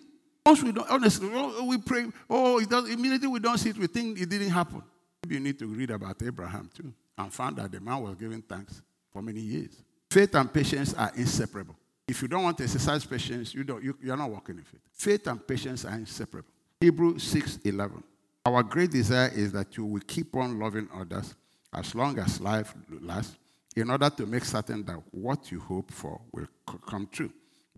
Once 0.46 0.64
we 0.64 0.72
don't, 0.72 0.90
honestly, 0.90 1.30
oh, 1.32 1.66
we 1.66 1.78
pray, 1.78 2.08
oh, 2.30 2.60
it 2.60 2.70
does, 2.70 2.90
immediately 2.90 3.28
we 3.28 3.40
don't 3.40 3.58
see 3.58 3.70
it, 3.70 3.78
we 3.78 3.88
think 3.88 4.20
it 4.20 4.30
didn't 4.30 4.50
happen. 4.50 4.82
Maybe 5.24 5.36
you 5.36 5.42
need 5.42 5.60
to 5.60 5.68
read 5.68 5.92
about 5.92 6.22
Abraham 6.24 6.70
too 6.76 6.94
and 7.18 7.32
found 7.34 7.58
that 7.58 7.72
the 7.72 7.80
man 7.80 8.02
was 8.02 8.16
giving 8.16 8.42
thanks 8.42 8.82
for 9.12 9.22
many 9.22 9.40
years. 9.40 9.82
Faith 10.10 10.36
and 10.36 10.52
patience 10.52 10.94
are 10.94 11.12
inseparable. 11.16 11.76
If 12.08 12.22
you 12.22 12.28
don't 12.28 12.44
want 12.44 12.58
to 12.58 12.64
exercise 12.64 13.06
patience, 13.06 13.54
you 13.54 13.64
don't, 13.64 13.84
you, 13.84 13.96
you're 14.02 14.18
not 14.18 14.32
walking 14.32 14.58
in 14.58 14.64
faith. 14.64 14.82
Faith 14.92 15.28
and 15.28 15.46
patience 15.48 15.86
are 15.86 15.94
inseparable. 15.94 16.50
Hebrews 16.82 17.24
6 17.24 17.60
11. 17.66 18.04
Our 18.46 18.64
great 18.64 18.92
desire 18.92 19.32
is 19.36 19.52
that 19.52 19.78
you 19.78 19.86
will 19.86 20.02
keep 20.08 20.36
on 20.36 20.58
loving 20.58 20.88
others 20.96 21.36
as 21.74 21.94
long 21.94 22.18
as 22.18 22.42
life 22.42 22.74
lasts, 23.02 23.38
in 23.76 23.92
order 23.92 24.10
to 24.10 24.26
make 24.26 24.44
certain 24.44 24.84
that 24.86 25.00
what 25.12 25.52
you 25.52 25.60
hope 25.60 25.92
for 25.92 26.20
will 26.34 26.48
come 26.88 27.08
true. 27.12 27.32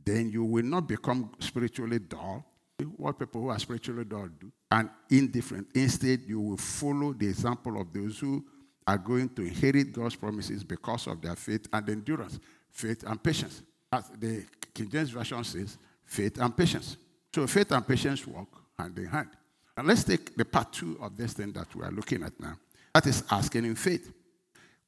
Then 0.04 0.30
you 0.30 0.46
will 0.46 0.64
not 0.64 0.88
become 0.88 1.32
spiritually 1.40 2.00
dull, 2.00 2.46
what 2.96 3.20
people 3.20 3.42
who 3.42 3.50
are 3.50 3.60
spiritually 3.60 4.06
dull 4.06 4.30
do, 4.40 4.52
and 4.72 4.90
indifferent. 5.10 5.68
Instead, 5.76 6.22
you 6.26 6.40
will 6.40 6.58
follow 6.58 7.14
the 7.14 7.28
example 7.28 7.80
of 7.80 7.92
those 7.92 8.20
who 8.20 8.46
are 8.86 8.98
going 8.98 9.30
to 9.30 9.44
inherit 9.44 9.94
God's 9.94 10.16
promises 10.16 10.64
because 10.64 11.08
of 11.08 11.22
their 11.22 11.36
faith 11.36 11.68
and 11.72 11.90
endurance, 11.90 12.40
faith 12.70 13.04
and 13.06 13.22
patience. 13.22 13.62
As 13.92 14.06
the 14.18 14.46
King 14.74 14.90
James 14.90 15.10
Version 15.10 15.44
says, 15.44 15.78
faith 16.06 16.40
and 16.40 16.56
patience. 16.56 16.98
So 17.34 17.46
faith 17.48 17.72
and 17.72 17.88
patience 17.88 18.26
walk 18.26 18.48
hand 18.78 18.98
in 18.98 19.06
hand. 19.06 19.30
And 19.78 19.88
let's 19.88 20.04
take 20.04 20.36
the 20.36 20.46
part 20.46 20.74
two 20.74 20.98
of 21.02 21.16
this 21.16 21.34
thing 21.34 21.52
that 21.54 21.74
we 21.76 21.84
are 21.84 21.92
looking 21.92 22.24
at 22.24 22.38
now. 22.40 22.56
That 22.94 23.08
is 23.08 23.24
asking 23.32 23.66
in 23.66 23.76
faith, 23.76 24.12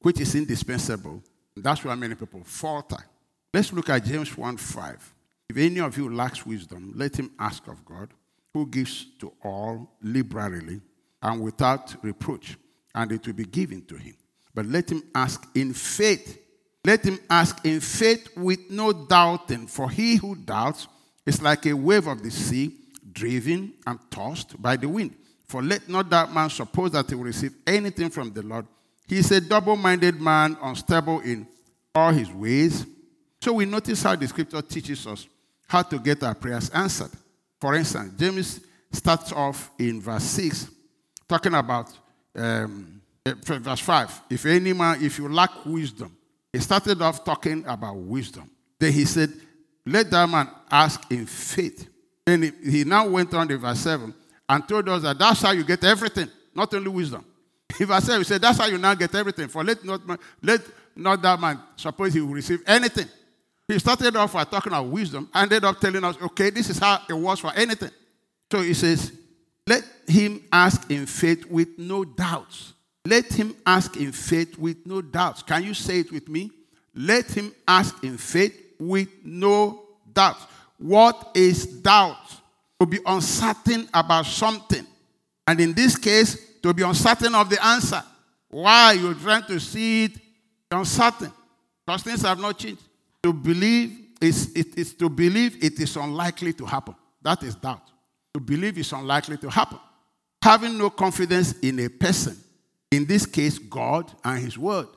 which 0.00 0.20
is 0.20 0.34
indispensable. 0.34 1.22
That's 1.56 1.84
why 1.84 1.94
many 1.94 2.14
people 2.14 2.42
falter. 2.44 3.02
Let's 3.52 3.72
look 3.72 3.88
at 3.88 4.04
James 4.04 4.36
1 4.36 4.56
5. 4.56 5.14
If 5.48 5.56
any 5.56 5.80
of 5.80 5.96
you 5.96 6.12
lacks 6.14 6.44
wisdom, 6.44 6.92
let 6.96 7.16
him 7.16 7.30
ask 7.38 7.66
of 7.68 7.84
God, 7.84 8.10
who 8.52 8.66
gives 8.66 9.06
to 9.20 9.32
all 9.42 9.96
liberally 10.02 10.80
and 11.22 11.40
without 11.40 11.94
reproach, 12.02 12.56
and 12.94 13.12
it 13.12 13.26
will 13.26 13.34
be 13.34 13.44
given 13.44 13.82
to 13.86 13.96
him. 13.96 14.14
But 14.54 14.66
let 14.66 14.90
him 14.90 15.02
ask 15.14 15.44
in 15.54 15.72
faith. 15.72 16.40
Let 16.84 17.04
him 17.04 17.18
ask 17.28 17.64
in 17.64 17.80
faith 17.80 18.28
with 18.36 18.70
no 18.70 18.92
doubting, 18.92 19.66
for 19.66 19.90
he 19.90 20.16
who 20.16 20.36
doubts 20.36 20.86
is 21.26 21.42
like 21.42 21.66
a 21.66 21.72
wave 21.72 22.06
of 22.06 22.22
the 22.22 22.30
sea, 22.30 22.76
driven 23.12 23.72
and 23.86 23.98
tossed 24.10 24.60
by 24.60 24.76
the 24.76 24.88
wind. 24.88 25.14
For 25.48 25.62
let 25.62 25.88
not 25.88 26.10
that 26.10 26.32
man 26.32 26.50
suppose 26.50 26.92
that 26.92 27.08
he 27.08 27.14
will 27.14 27.24
receive 27.24 27.54
anything 27.66 28.10
from 28.10 28.32
the 28.32 28.42
Lord. 28.42 28.66
He 29.06 29.18
is 29.18 29.30
a 29.30 29.40
double 29.40 29.76
minded 29.76 30.20
man, 30.20 30.56
unstable 30.62 31.20
in 31.20 31.46
all 31.94 32.12
his 32.12 32.30
ways. 32.30 32.86
So 33.40 33.52
we 33.52 33.66
notice 33.66 34.02
how 34.02 34.16
the 34.16 34.26
scripture 34.26 34.62
teaches 34.62 35.06
us 35.06 35.26
how 35.66 35.82
to 35.82 35.98
get 35.98 36.22
our 36.22 36.34
prayers 36.34 36.70
answered. 36.70 37.10
For 37.60 37.74
instance, 37.74 38.14
James 38.18 38.60
starts 38.90 39.32
off 39.32 39.70
in 39.78 40.00
verse 40.00 40.24
6, 40.24 40.70
talking 41.28 41.54
about 41.54 41.92
um, 42.36 43.00
eh, 43.24 43.32
verse 43.36 43.80
5. 43.80 44.22
If 44.30 44.46
any 44.46 44.72
man, 44.72 45.02
if 45.02 45.18
you 45.18 45.28
lack 45.28 45.64
wisdom, 45.64 46.16
he 46.52 46.60
started 46.60 47.00
off 47.02 47.24
talking 47.24 47.64
about 47.66 47.96
wisdom. 47.96 48.50
Then 48.78 48.92
he 48.92 49.04
said, 49.04 49.32
Let 49.86 50.10
that 50.10 50.28
man 50.28 50.48
ask 50.70 51.10
in 51.10 51.26
faith. 51.26 51.88
Then 52.24 52.52
he 52.64 52.84
now 52.84 53.08
went 53.08 53.32
on 53.34 53.48
to 53.48 53.58
verse 53.58 53.80
7 53.80 54.14
and 54.48 54.68
told 54.68 54.88
us 54.88 55.02
that 55.02 55.18
that's 55.18 55.42
how 55.42 55.52
you 55.52 55.64
get 55.64 55.82
everything, 55.84 56.28
not 56.54 56.72
only 56.74 56.88
wisdom. 56.88 57.24
If 57.78 58.04
say, 58.04 58.18
we 58.18 58.24
said, 58.24 58.40
that's 58.40 58.58
how 58.58 58.66
you 58.66 58.78
now 58.78 58.94
get 58.94 59.14
everything. 59.14 59.48
For 59.48 59.64
let 59.64 59.84
not, 59.84 60.06
man, 60.06 60.18
let 60.42 60.60
not 60.94 61.20
that 61.22 61.40
man 61.40 61.60
suppose 61.76 62.14
he 62.14 62.20
will 62.20 62.34
receive 62.34 62.62
anything. 62.66 63.08
He 63.66 63.78
started 63.78 64.14
off 64.16 64.32
by 64.32 64.44
talking 64.44 64.72
about 64.72 64.86
wisdom, 64.86 65.28
ended 65.34 65.64
up 65.64 65.80
telling 65.80 66.04
us, 66.04 66.16
okay, 66.20 66.50
this 66.50 66.70
is 66.70 66.78
how 66.78 67.00
it 67.08 67.14
was 67.14 67.40
for 67.40 67.52
anything. 67.54 67.90
So 68.52 68.60
he 68.60 68.74
says, 68.74 69.12
let 69.66 69.82
him 70.08 70.42
ask 70.52 70.90
in 70.90 71.06
faith 71.06 71.46
with 71.46 71.78
no 71.78 72.04
doubts. 72.04 72.74
Let 73.06 73.32
him 73.32 73.54
ask 73.66 73.96
in 73.96 74.12
faith 74.12 74.58
with 74.58 74.86
no 74.86 75.02
doubts. 75.02 75.42
Can 75.42 75.64
you 75.64 75.74
say 75.74 76.00
it 76.00 76.10
with 76.10 76.28
me? 76.28 76.50
Let 76.94 77.30
him 77.30 77.52
ask 77.66 78.02
in 78.02 78.16
faith 78.16 78.74
with 78.78 79.08
no 79.22 79.82
doubts. 80.12 80.46
What 80.78 81.32
is 81.34 81.66
doubt? 81.66 82.16
To 82.80 82.86
be 82.86 82.98
uncertain 83.06 83.88
about 83.94 84.26
something. 84.26 84.86
And 85.46 85.60
in 85.60 85.74
this 85.74 85.96
case, 85.96 86.58
to 86.62 86.72
be 86.72 86.82
uncertain 86.82 87.34
of 87.34 87.50
the 87.50 87.62
answer. 87.64 88.02
Why 88.48 88.92
you're 88.92 89.14
trying 89.14 89.44
to 89.44 89.60
see 89.60 90.04
it 90.04 90.12
uncertain? 90.70 91.32
Because 91.86 92.02
things 92.02 92.22
have 92.22 92.38
not 92.40 92.58
changed. 92.58 92.82
To 93.22 93.32
believe 93.32 93.98
is 94.20 94.52
it 94.54 94.78
is 94.78 94.94
to 94.94 95.08
believe 95.08 95.62
it 95.62 95.78
is 95.78 95.96
unlikely 95.96 96.52
to 96.54 96.64
happen. 96.64 96.94
That 97.22 97.42
is 97.42 97.54
doubt. 97.54 97.82
To 98.32 98.40
believe 98.40 98.78
is 98.78 98.92
unlikely 98.92 99.36
to 99.38 99.50
happen. 99.50 99.78
Having 100.44 100.76
no 100.76 100.90
confidence 100.90 101.52
in 101.60 101.80
a 101.80 101.88
person, 101.88 102.36
in 102.90 103.06
this 103.06 103.24
case, 103.24 103.58
God 103.58 104.12
and 104.22 104.38
His 104.38 104.58
Word. 104.58 104.88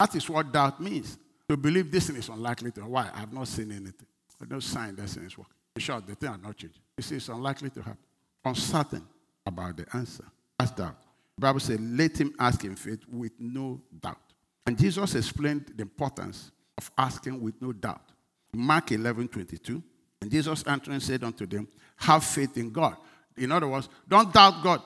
That 0.00 0.14
is 0.14 0.30
what 0.30 0.50
doubt 0.50 0.80
means. 0.80 1.18
To 1.46 1.58
believe 1.58 1.92
this 1.92 2.06
thing 2.06 2.16
is 2.16 2.30
unlikely 2.30 2.70
to. 2.70 2.80
happen. 2.80 2.90
Why? 2.90 3.10
I 3.14 3.20
have 3.20 3.30
not 3.30 3.46
seen 3.48 3.70
anything. 3.70 4.06
There's 4.38 4.50
no 4.50 4.60
sign 4.60 4.96
that 4.96 5.06
thing 5.10 5.24
is 5.24 5.36
working. 5.36 5.52
In 5.76 5.82
short, 5.82 6.06
the 6.06 6.14
thing 6.14 6.30
has 6.30 6.40
not 6.40 6.56
changed. 6.56 6.78
You 6.96 7.02
see, 7.02 7.16
it's 7.16 7.28
unlikely 7.28 7.68
to 7.68 7.82
happen. 7.82 7.98
Uncertain 8.46 9.06
about 9.44 9.76
the 9.76 9.84
answer. 9.94 10.24
That's 10.58 10.70
doubt. 10.70 10.96
The 11.36 11.42
Bible 11.42 11.60
says, 11.60 11.78
let 11.80 12.18
him 12.18 12.34
ask 12.38 12.64
in 12.64 12.74
faith 12.74 13.00
with 13.06 13.32
no 13.38 13.82
doubt. 14.00 14.32
And 14.66 14.78
Jesus 14.78 15.14
explained 15.16 15.70
the 15.76 15.82
importance 15.82 16.50
of 16.78 16.90
asking 16.96 17.42
with 17.42 17.60
no 17.60 17.74
doubt. 17.74 18.10
Mark 18.54 18.90
11 18.90 19.28
22. 19.28 19.82
And 20.22 20.30
Jesus 20.30 20.62
answering 20.62 21.00
said 21.00 21.24
unto 21.24 21.44
them, 21.44 21.68
Have 21.96 22.24
faith 22.24 22.56
in 22.56 22.70
God. 22.70 22.96
In 23.36 23.52
other 23.52 23.68
words, 23.68 23.90
don't 24.08 24.32
doubt 24.32 24.62
God. 24.62 24.80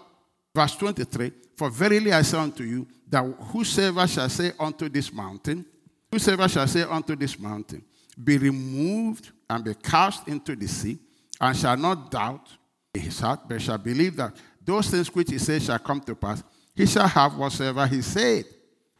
Verse 0.59 0.75
23 0.75 1.31
For 1.55 1.71
verily 1.71 2.13
I 2.13 2.23
say 2.23 2.37
unto 2.37 2.65
you, 2.65 2.85
that 3.09 3.23
whosoever 3.53 4.05
shall 4.09 4.29
say 4.29 4.51
unto 4.59 4.89
this 4.89 5.13
mountain, 5.13 5.65
whosoever 6.11 6.49
shall 6.49 6.67
say 6.67 6.83
unto 6.83 7.15
this 7.15 7.39
mountain, 7.39 7.85
be 8.25 8.37
removed 8.39 9.31
and 9.49 9.63
be 9.63 9.73
cast 9.75 10.27
into 10.27 10.57
the 10.57 10.67
sea, 10.67 10.99
and 11.41 11.57
shall 11.57 11.77
not 11.77 12.11
doubt 12.11 12.49
in 12.93 13.03
his 13.03 13.21
heart, 13.21 13.49
but 13.49 13.63
shall 13.63 13.79
believe 13.79 14.17
that 14.17 14.35
those 14.65 14.91
things 14.91 15.15
which 15.15 15.31
he 15.31 15.39
says 15.39 15.65
shall 15.65 15.79
come 15.79 16.01
to 16.01 16.17
pass, 16.17 16.43
he 16.75 16.87
shall 16.87 17.07
have 17.07 17.39
whatsoever 17.39 17.87
he 17.87 18.03
said. 18.03 18.45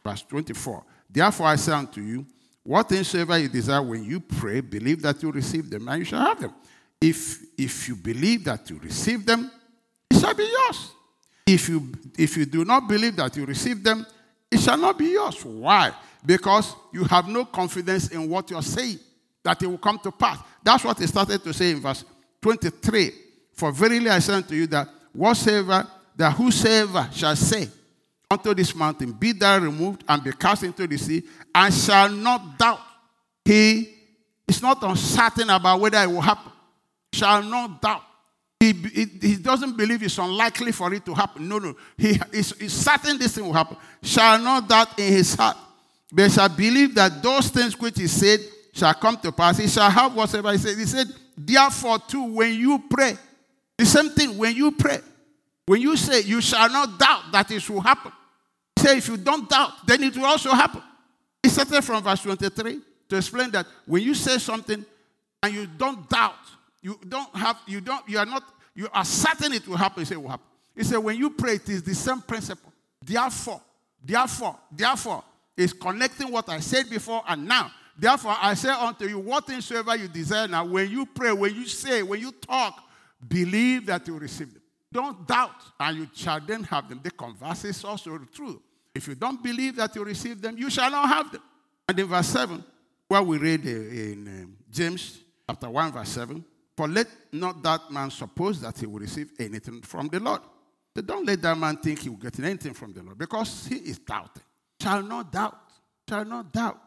Verse 0.01 0.21
24. 0.21 0.81
Therefore 1.09 1.47
I 1.47 1.57
say 1.57 1.73
unto 1.73 1.99
you, 1.99 2.25
what 2.63 2.87
things 2.87 3.13
you 3.13 3.49
desire 3.49 3.81
when 3.81 4.05
you 4.05 4.21
pray, 4.21 4.61
believe 4.61 5.01
that 5.01 5.21
you 5.21 5.29
receive 5.29 5.69
them, 5.69 5.89
and 5.89 5.99
you 5.99 6.05
shall 6.05 6.21
have 6.21 6.39
them. 6.39 6.53
If, 7.01 7.43
if 7.57 7.89
you 7.89 7.97
believe 7.97 8.45
that 8.45 8.69
you 8.69 8.79
receive 8.79 9.25
them, 9.25 9.51
it 10.09 10.19
shall 10.21 10.33
be 10.33 10.49
yours. 10.49 10.91
If 11.53 11.67
you, 11.67 11.91
if 12.15 12.37
you 12.37 12.45
do 12.45 12.63
not 12.63 12.87
believe 12.87 13.15
that 13.15 13.35
you 13.35 13.43
receive 13.43 13.83
them, 13.83 14.05
it 14.51 14.59
shall 14.59 14.77
not 14.77 14.99
be 14.99 15.05
yours. 15.05 15.43
Why? 15.43 15.91
Because 16.23 16.75
you 16.93 17.03
have 17.05 17.27
no 17.27 17.45
confidence 17.45 18.09
in 18.09 18.29
what 18.29 18.51
you're 18.51 18.61
saying, 18.61 18.99
that 19.43 19.61
it 19.63 19.65
will 19.65 19.79
come 19.79 19.97
to 19.99 20.11
pass. 20.11 20.37
That's 20.63 20.83
what 20.83 20.99
he 20.99 21.07
started 21.07 21.43
to 21.43 21.51
say 21.51 21.71
in 21.71 21.79
verse 21.79 22.05
23. 22.39 23.11
For 23.53 23.71
verily 23.71 24.09
I 24.09 24.19
say 24.19 24.33
unto 24.33 24.53
you 24.53 24.67
that 24.67 24.89
whatsoever, 25.11 25.87
that 26.15 26.33
whosoever 26.33 27.09
shall 27.11 27.35
say 27.35 27.67
unto 28.29 28.53
this 28.53 28.75
mountain, 28.75 29.11
Be 29.13 29.31
thou 29.31 29.57
removed 29.57 30.03
and 30.07 30.23
be 30.23 30.31
cast 30.33 30.61
into 30.63 30.85
the 30.85 30.97
sea, 30.97 31.23
and 31.55 31.73
shall 31.73 32.09
not 32.09 32.59
doubt. 32.59 32.79
He 33.43 33.89
is 34.47 34.61
not 34.61 34.83
uncertain 34.83 35.49
about 35.49 35.79
whether 35.79 35.97
it 35.97 36.07
will 36.11 36.21
happen. 36.21 36.51
Shall 37.11 37.41
not 37.41 37.81
doubt. 37.81 38.03
He, 38.59 38.73
he, 38.73 39.35
doesn't 39.37 39.77
believe 39.77 40.03
it's 40.03 40.17
unlikely 40.17 40.73
for 40.73 40.93
it 40.93 41.05
to 41.05 41.13
happen. 41.13 41.47
No, 41.47 41.59
no. 41.59 41.75
He 41.97 42.19
is 42.31 42.73
certain 42.73 43.17
this 43.17 43.35
thing 43.35 43.45
will 43.45 43.53
happen. 43.53 43.77
Shall 44.03 44.37
not 44.39 44.67
doubt 44.67 44.99
in 44.99 45.13
his 45.13 45.33
heart, 45.33 45.55
but 46.11 46.29
shall 46.29 46.49
believe 46.49 46.93
that 46.95 47.23
those 47.23 47.49
things 47.49 47.79
which 47.79 47.97
he 47.97 48.07
said 48.07 48.41
shall 48.73 48.93
come 48.93 49.15
to 49.17 49.31
pass. 49.31 49.57
He 49.57 49.67
shall 49.67 49.89
have 49.89 50.13
whatever 50.13 50.51
he 50.51 50.57
said. 50.57 50.77
He 50.77 50.85
said, 50.85 51.07
Therefore, 51.37 51.99
too, 51.99 52.23
when 52.33 52.53
you 52.53 52.83
pray, 52.89 53.17
the 53.77 53.85
same 53.85 54.09
thing 54.09 54.37
when 54.37 54.53
you 54.53 54.71
pray, 54.73 54.99
when 55.65 55.81
you 55.81 55.95
say, 55.95 56.21
You 56.21 56.41
shall 56.41 56.69
not 56.69 56.99
doubt 56.99 57.31
that 57.31 57.49
it 57.51 57.69
will 57.69 57.79
happen 57.79 58.11
say 58.79 58.97
if 58.97 59.07
you 59.07 59.17
don't 59.17 59.47
doubt, 59.49 59.85
then 59.85 60.03
it 60.03 60.15
will 60.15 60.25
also 60.25 60.51
happen. 60.51 60.81
He 61.43 61.49
started 61.49 61.81
from 61.83 62.03
verse 62.03 62.21
23 62.21 62.79
to 63.09 63.15
explain 63.15 63.51
that 63.51 63.67
when 63.85 64.01
you 64.03 64.13
say 64.13 64.37
something 64.37 64.85
and 65.43 65.53
you 65.53 65.67
don't 65.67 66.09
doubt, 66.09 66.35
you 66.81 66.99
don't 67.07 67.33
have, 67.35 67.57
you 67.67 67.81
don't, 67.81 68.07
you 68.07 68.17
are 68.17 68.25
not, 68.25 68.43
you 68.75 68.87
are 68.93 69.05
certain 69.05 69.53
it 69.53 69.67
will 69.67 69.77
happen, 69.77 70.01
he 70.01 70.05
said 70.05 70.17
it 70.17 70.21
will 70.21 70.29
happen. 70.29 70.45
He 70.75 70.83
said 70.83 70.97
when 70.97 71.17
you 71.17 71.29
pray, 71.31 71.55
it 71.55 71.69
is 71.69 71.83
the 71.83 71.95
same 71.95 72.21
principle. 72.21 72.71
Therefore, 73.03 73.61
therefore, 74.03 74.57
therefore, 74.71 75.23
is 75.57 75.73
connecting 75.73 76.31
what 76.31 76.47
I 76.49 76.59
said 76.59 76.89
before 76.89 77.21
and 77.27 77.47
now. 77.47 77.71
Therefore, 77.97 78.35
I 78.39 78.53
say 78.53 78.69
unto 78.69 79.05
you, 79.05 79.19
what 79.19 79.45
things 79.45 79.65
soever 79.65 79.95
you 79.97 80.07
desire 80.07 80.47
now, 80.47 80.63
when 80.63 80.89
you 80.89 81.05
pray, 81.05 81.33
when 81.33 81.53
you 81.53 81.65
say, 81.65 82.01
when 82.01 82.21
you 82.21 82.31
talk, 82.31 82.81
believe 83.27 83.87
that 83.87 84.07
you 84.07 84.17
receive 84.17 84.53
them. 84.53 84.61
Don't 84.91 85.27
doubt, 85.27 85.61
and 85.79 85.97
you 85.97 86.09
shall 86.13 86.39
then 86.39 86.63
have 86.63 86.87
them. 86.87 87.01
The 87.03 87.11
converse 87.11 87.65
is 87.65 87.83
also 87.83 88.17
true. 88.33 88.61
If 88.95 89.07
you 89.07 89.15
don't 89.15 89.43
believe 89.43 89.75
that 89.75 89.95
you 89.95 90.03
receive 90.03 90.41
them, 90.41 90.57
you 90.57 90.69
shall 90.69 90.89
not 90.89 91.09
have 91.09 91.31
them. 91.31 91.41
And 91.87 91.99
in 91.99 92.07
verse 92.07 92.27
7, 92.27 92.63
where 93.07 93.21
we 93.21 93.37
read 93.37 93.65
uh, 93.65 93.69
in 93.69 94.27
um, 94.27 94.57
James 94.71 95.19
chapter 95.47 95.69
1, 95.69 95.91
verse 95.91 96.09
7, 96.09 96.43
for 96.79 96.87
let 96.87 97.07
not 97.33 97.61
that 97.61 97.91
man 97.91 98.09
suppose 98.09 98.61
that 98.61 98.77
he 98.77 98.85
will 98.85 98.99
receive 98.99 99.33
anything 99.37 99.81
from 99.81 100.07
the 100.07 100.17
Lord. 100.17 100.39
Don't 101.05 101.25
let 101.25 101.41
that 101.41 101.57
man 101.57 101.75
think 101.75 101.99
he 101.99 102.07
will 102.07 102.15
get 102.15 102.39
anything 102.39 102.73
from 102.73 102.93
the 102.93 103.03
Lord 103.03 103.17
because 103.17 103.67
he 103.67 103.75
is 103.75 103.99
doubting. 103.99 104.43
Shall 104.81 105.03
not 105.03 105.29
doubt. 105.29 105.59
Shall 106.07 106.23
not 106.23 106.53
doubt. 106.53 106.79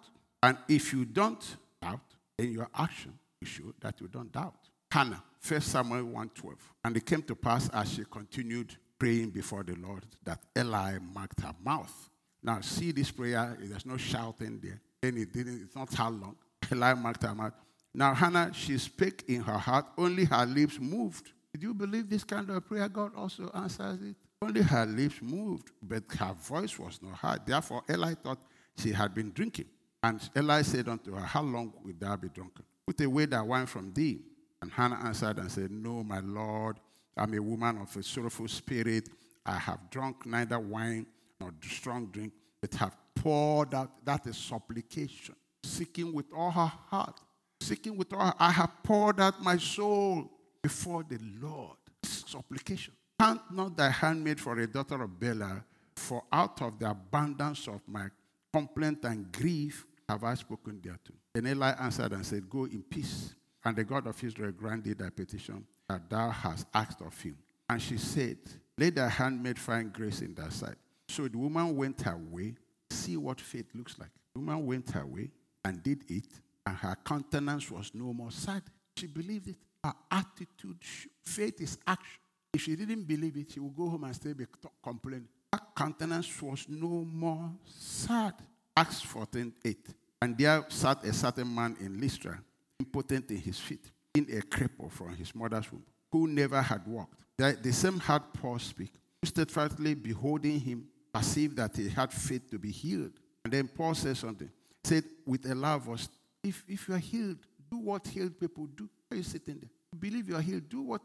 And 0.42 0.56
if 0.66 0.94
you 0.94 1.04
don't 1.04 1.56
doubt 1.82 2.00
in 2.38 2.52
your 2.52 2.70
action, 2.74 3.12
you 3.42 3.46
show 3.46 3.74
that 3.82 4.00
you 4.00 4.08
don't 4.08 4.32
doubt. 4.32 4.54
Hannah, 4.90 5.22
1 5.46 5.60
Samuel 5.60 6.04
1:12. 6.04 6.54
And 6.84 6.96
it 6.96 7.04
came 7.04 7.20
to 7.24 7.34
pass 7.34 7.68
as 7.68 7.92
she 7.92 8.04
continued 8.10 8.74
praying 8.98 9.28
before 9.28 9.62
the 9.62 9.74
Lord 9.74 10.06
that 10.24 10.40
Eli 10.56 11.00
marked 11.14 11.42
her 11.42 11.54
mouth. 11.62 12.08
Now, 12.42 12.62
see 12.62 12.92
this 12.92 13.10
prayer, 13.10 13.58
there's 13.60 13.84
no 13.84 13.98
shouting 13.98 14.58
there. 14.58 14.80
And 15.02 15.18
it 15.18 15.34
didn't, 15.34 15.64
it's 15.64 15.76
not 15.76 15.92
how 15.92 16.08
long. 16.08 16.36
Eli 16.72 16.94
marked 16.94 17.24
her 17.24 17.34
mouth. 17.34 17.52
Now, 17.94 18.14
Hannah, 18.14 18.50
she 18.54 18.78
spake 18.78 19.24
in 19.28 19.42
her 19.42 19.58
heart, 19.58 19.86
only 19.98 20.24
her 20.24 20.46
lips 20.46 20.78
moved. 20.80 21.32
Did 21.52 21.62
you 21.62 21.74
believe 21.74 22.08
this 22.08 22.24
kind 22.24 22.48
of 22.50 22.66
prayer? 22.66 22.88
God 22.88 23.12
also 23.14 23.50
answers 23.54 24.00
it. 24.02 24.16
Only 24.40 24.62
her 24.62 24.86
lips 24.86 25.20
moved, 25.20 25.70
but 25.82 26.02
her 26.18 26.32
voice 26.32 26.78
was 26.78 26.98
not 27.02 27.16
heard. 27.16 27.46
Therefore, 27.46 27.82
Eli 27.88 28.14
thought 28.14 28.38
she 28.76 28.90
had 28.92 29.14
been 29.14 29.30
drinking. 29.32 29.66
And 30.02 30.20
Eli 30.36 30.62
said 30.62 30.88
unto 30.88 31.14
her, 31.14 31.20
How 31.20 31.42
long 31.42 31.72
will 31.84 31.94
thou 31.98 32.16
be 32.16 32.28
drunken? 32.28 32.64
Put 32.86 33.00
away 33.02 33.26
that 33.26 33.46
wine 33.46 33.66
from 33.66 33.92
thee. 33.92 34.20
And 34.60 34.72
Hannah 34.72 35.00
answered 35.04 35.38
and 35.38 35.50
said, 35.50 35.70
No, 35.70 36.02
my 36.02 36.20
Lord, 36.20 36.78
I'm 37.16 37.34
a 37.34 37.42
woman 37.42 37.78
of 37.78 37.94
a 37.96 38.02
sorrowful 38.02 38.48
spirit. 38.48 39.08
I 39.44 39.58
have 39.58 39.90
drunk 39.90 40.24
neither 40.24 40.58
wine 40.58 41.06
nor 41.40 41.52
strong 41.62 42.06
drink, 42.06 42.32
but 42.60 42.74
have 42.74 42.96
poured 43.14 43.74
out. 43.74 44.04
That 44.04 44.26
is 44.26 44.36
supplication. 44.36 45.36
Seeking 45.64 46.12
with 46.12 46.26
all 46.34 46.50
her 46.50 46.72
heart. 46.90 47.20
Seeking 47.62 47.96
with 47.96 48.12
all 48.12 48.34
I 48.38 48.50
have 48.50 48.82
poured 48.82 49.20
out 49.20 49.40
my 49.42 49.56
soul 49.56 50.28
before 50.62 51.04
the 51.08 51.18
Lord. 51.40 51.76
Supplication. 52.02 52.92
Count 53.20 53.40
not 53.52 53.76
thy 53.76 53.88
handmaid 53.88 54.40
for 54.40 54.58
a 54.58 54.66
daughter 54.66 55.00
of 55.00 55.20
Belial, 55.20 55.62
for 55.94 56.24
out 56.32 56.60
of 56.60 56.78
the 56.80 56.90
abundance 56.90 57.68
of 57.68 57.80
my 57.86 58.06
complaint 58.52 59.04
and 59.04 59.30
grief 59.30 59.86
have 60.08 60.24
I 60.24 60.34
spoken 60.34 60.80
thereto. 60.82 61.14
Then 61.32 61.46
Eli 61.46 61.70
answered 61.78 62.12
and 62.12 62.26
said, 62.26 62.50
Go 62.50 62.64
in 62.64 62.82
peace. 62.82 63.34
And 63.64 63.76
the 63.76 63.84
God 63.84 64.08
of 64.08 64.22
Israel 64.24 64.50
granted 64.50 64.98
thy 64.98 65.10
petition 65.10 65.64
that 65.88 66.10
thou 66.10 66.30
hast 66.30 66.66
asked 66.74 67.00
of 67.00 67.18
him. 67.20 67.36
And 67.70 67.80
she 67.80 67.96
said, 67.96 68.38
Let 68.76 68.96
thy 68.96 69.08
handmaid 69.08 69.58
find 69.58 69.92
grace 69.92 70.20
in 70.20 70.34
thy 70.34 70.48
sight. 70.48 70.74
So 71.08 71.28
the 71.28 71.38
woman 71.38 71.76
went 71.76 72.00
her 72.02 72.16
way. 72.16 72.54
See 72.90 73.16
what 73.16 73.40
faith 73.40 73.66
looks 73.72 73.98
like. 74.00 74.10
The 74.34 74.40
woman 74.40 74.66
went 74.66 74.90
her 74.90 75.06
way 75.06 75.30
and 75.64 75.80
did 75.80 76.02
it, 76.08 76.26
and 76.66 76.76
her 76.76 76.96
countenance 77.04 77.70
was 77.70 77.90
no 77.94 78.12
more 78.12 78.30
sad. 78.30 78.62
She 78.96 79.06
believed 79.06 79.48
it. 79.48 79.56
Her 79.82 79.94
attitude, 80.10 80.78
faith 81.24 81.60
is 81.60 81.78
action. 81.86 82.20
If 82.52 82.62
she 82.62 82.76
didn't 82.76 83.04
believe 83.04 83.36
it, 83.36 83.50
she 83.52 83.60
would 83.60 83.74
go 83.74 83.88
home 83.88 84.04
and 84.04 84.14
stay 84.14 84.34
complaining. 84.82 85.28
Her 85.52 85.60
countenance 85.76 86.40
was 86.40 86.66
no 86.68 87.04
more 87.10 87.50
sad. 87.64 88.34
Acts 88.76 89.02
14 89.02 89.52
8. 89.64 89.88
And 90.20 90.38
there 90.38 90.64
sat 90.68 91.04
a 91.04 91.12
certain 91.12 91.52
man 91.52 91.76
in 91.80 92.00
Lystra, 92.00 92.38
impotent 92.78 93.30
in 93.30 93.38
his 93.38 93.58
feet 93.58 93.90
in 94.14 94.24
a 94.24 94.40
cripple 94.42 94.90
from 94.90 95.16
his 95.16 95.34
mother's 95.34 95.70
womb, 95.72 95.82
who 96.10 96.28
never 96.28 96.60
had 96.60 96.86
walked. 96.86 97.20
The 97.38 97.72
same 97.72 97.98
had 97.98 98.22
Paul 98.34 98.58
speak, 98.58 98.92
who 99.20 99.26
steadfastly 99.26 99.94
beholding 99.94 100.60
him, 100.60 100.86
perceived 101.12 101.56
that 101.56 101.76
he 101.76 101.88
had 101.88 102.12
faith 102.12 102.48
to 102.50 102.58
be 102.58 102.70
healed. 102.70 103.12
And 103.44 103.52
then 103.52 103.68
Paul 103.68 103.94
says 103.94 104.20
something. 104.20 104.50
Said 104.84 105.04
with 105.26 105.44
a 105.46 105.54
loud 105.54 105.82
voice, 105.82 106.08
if, 106.42 106.64
if 106.68 106.88
you 106.88 106.94
are 106.94 106.98
healed, 106.98 107.38
do 107.70 107.78
what 107.78 108.06
healed 108.06 108.38
people 108.38 108.66
do. 108.66 108.88
Are 109.10 109.16
you 109.16 109.22
sitting 109.22 109.58
there? 109.58 109.70
Believe 109.98 110.28
you 110.28 110.36
are 110.36 110.42
healed, 110.42 110.68
do 110.68 110.82
what 110.82 111.02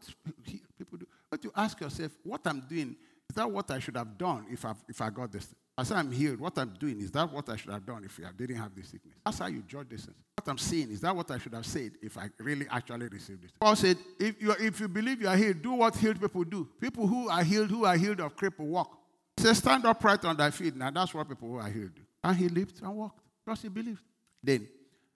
people 0.78 0.98
do. 0.98 1.06
But 1.30 1.44
you 1.44 1.52
ask 1.54 1.80
yourself, 1.80 2.12
what 2.22 2.40
I'm 2.46 2.60
doing, 2.60 2.96
is 3.28 3.36
that 3.36 3.50
what 3.50 3.70
I 3.70 3.78
should 3.78 3.96
have 3.96 4.16
done 4.16 4.46
if, 4.50 4.64
i 4.64 4.72
if 4.88 5.00
I 5.00 5.10
got 5.10 5.30
this? 5.30 5.54
I 5.76 5.84
say 5.84 5.94
I'm 5.94 6.10
healed, 6.10 6.40
what 6.40 6.58
I'm 6.58 6.70
doing, 6.70 7.00
is 7.00 7.10
that 7.12 7.32
what 7.32 7.48
I 7.48 7.56
should 7.56 7.70
have 7.70 7.86
done 7.86 8.02
if 8.04 8.18
I 8.18 8.30
didn't 8.36 8.56
have 8.56 8.74
this 8.74 8.88
sickness? 8.88 9.14
That's 9.24 9.38
how 9.38 9.46
you 9.46 9.62
judge 9.62 9.90
this. 9.90 10.08
What 10.36 10.48
I'm 10.48 10.58
saying, 10.58 10.90
is 10.90 11.00
that 11.02 11.14
what 11.14 11.30
I 11.30 11.38
should 11.38 11.54
have 11.54 11.66
said 11.66 11.92
if 12.02 12.18
I 12.18 12.30
really 12.38 12.66
actually 12.70 13.06
received 13.06 13.44
this? 13.44 13.52
Paul 13.60 13.76
said, 13.76 13.96
if 14.18 14.42
you, 14.42 14.52
if 14.58 14.80
you 14.80 14.88
believe 14.88 15.20
you 15.20 15.28
are 15.28 15.36
healed, 15.36 15.62
do 15.62 15.74
what 15.74 15.94
healed 15.94 16.20
people 16.20 16.42
do. 16.42 16.68
People 16.80 17.06
who 17.06 17.28
are 17.28 17.44
healed, 17.44 17.70
who 17.70 17.84
are 17.84 17.96
healed 17.96 18.20
of 18.20 18.34
cripple, 18.34 18.66
walk. 18.66 18.98
He 19.36 19.44
said, 19.44 19.56
stand 19.56 19.84
upright 19.84 20.24
on 20.24 20.36
thy 20.36 20.50
feet. 20.50 20.74
Now 20.74 20.90
that's 20.90 21.14
what 21.14 21.28
people 21.28 21.48
who 21.48 21.58
are 21.58 21.70
healed 21.70 21.94
do. 21.94 22.02
And 22.24 22.36
he 22.36 22.48
lived 22.48 22.82
and 22.82 22.96
walked 22.96 23.20
because 23.44 23.62
he 23.62 23.68
believed. 23.68 24.02
Then 24.42 24.66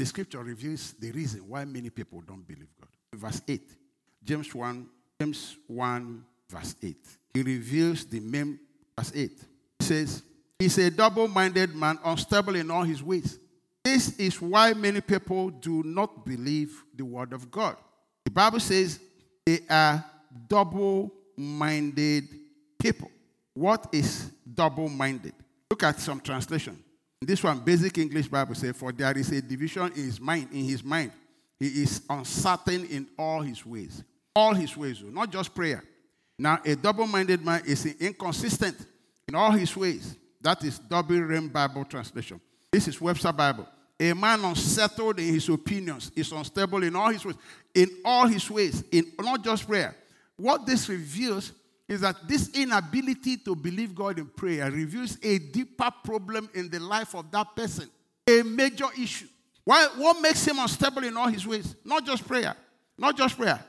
the 0.03 0.07
scripture 0.07 0.42
reveals 0.42 0.94
the 0.98 1.12
reason 1.12 1.48
why 1.48 1.64
many 1.64 1.88
people 1.88 2.20
don't 2.26 2.44
believe 2.44 2.66
God. 2.80 2.88
Verse 3.14 3.40
8, 3.46 3.62
James 4.24 4.53
1, 4.53 4.86
James 5.20 5.57
1, 5.68 6.24
verse 6.50 6.74
8. 6.82 6.96
He 7.32 7.42
reveals 7.42 8.05
the 8.07 8.18
main 8.18 8.59
verse 8.98 9.12
8. 9.14 9.30
He 9.78 9.84
says, 9.84 10.24
He's 10.59 10.76
a 10.78 10.90
double 10.90 11.28
minded 11.28 11.72
man, 11.76 12.00
unstable 12.05 12.57
in 12.57 12.68
all 12.68 12.82
his 12.82 13.00
ways. 13.00 13.38
This 13.84 14.18
is 14.18 14.42
why 14.42 14.72
many 14.72 15.00
people 15.00 15.50
do 15.50 15.84
not 15.84 16.26
believe 16.26 16.82
the 16.96 17.05
word 17.05 17.32
of 17.32 17.48
God. 17.48 17.76
The 18.24 18.32
Bible 18.32 18.59
says 18.59 18.98
they 19.46 19.61
are 19.70 20.05
double 20.48 21.12
minded 21.36 22.24
people. 22.76 23.09
What 23.55 23.86
is 23.92 24.32
double 24.53 24.88
minded? 24.88 25.34
Look 25.70 25.84
at 25.84 26.00
some 26.00 26.18
translation. 26.18 26.82
This 27.26 27.42
one, 27.42 27.60
basic 27.60 27.98
English 27.98 28.28
Bible 28.28 28.54
says, 28.54 28.76
For 28.76 28.92
there 28.92 29.16
is 29.16 29.30
a 29.30 29.40
division 29.40 29.92
in 29.94 30.04
his 30.04 30.20
mind, 30.20 30.48
in 30.52 30.64
his 30.64 30.82
mind. 30.82 31.12
He 31.58 31.82
is 31.82 32.02
uncertain 32.10 32.86
in 32.86 33.06
all 33.18 33.40
his 33.42 33.64
ways. 33.64 34.02
All 34.34 34.54
his 34.54 34.76
ways, 34.76 35.02
oh, 35.04 35.10
not 35.10 35.30
just 35.30 35.54
prayer. 35.54 35.84
Now, 36.38 36.58
a 36.64 36.74
double 36.74 37.06
minded 37.06 37.44
man 37.44 37.62
is 37.66 37.86
inconsistent 37.86 38.76
in 39.28 39.34
all 39.34 39.52
his 39.52 39.76
ways. 39.76 40.16
That 40.40 40.64
is 40.64 40.80
Douay-Rheims 40.80 41.52
Bible 41.52 41.84
translation. 41.84 42.40
This 42.72 42.88
is 42.88 43.00
Webster 43.00 43.32
Bible. 43.32 43.68
A 44.00 44.12
man 44.14 44.44
unsettled 44.44 45.20
in 45.20 45.34
his 45.34 45.48
opinions 45.48 46.10
is 46.16 46.32
unstable 46.32 46.82
in 46.82 46.96
all 46.96 47.10
his 47.10 47.24
ways. 47.24 47.36
In 47.74 47.88
all 48.04 48.26
his 48.26 48.50
ways, 48.50 48.82
in 48.90 49.12
not 49.20 49.44
just 49.44 49.68
prayer. 49.68 49.94
What 50.36 50.66
this 50.66 50.88
reveals 50.88 51.52
is 51.89 52.01
that 52.01 52.16
this 52.26 52.49
inability 52.55 53.39
to 53.39 53.55
believe 53.55 53.95
God 53.95 54.18
in 54.18 54.26
prayer 54.26 54.70
reveals 54.70 55.18
a 55.22 55.39
deeper 55.39 55.91
problem 56.05 56.49
in 56.55 56.70
the 56.70 56.78
life 56.78 57.14
of 57.14 57.30
that 57.33 57.55
person, 57.55 57.91
a 58.28 58.43
major 58.43 58.87
issue. 58.99 59.26
Why, 59.64 59.89
what 59.97 60.20
makes 60.20 60.47
him 60.47 60.59
unstable 60.59 61.05
in 61.05 61.16
all 61.16 61.28
his 61.28 61.47
ways? 61.47 61.76
Not 61.85 62.05
just 62.05 62.26
prayer. 62.26 62.55
Not 62.99 63.16
just 63.16 63.37
prayer. 63.37 63.62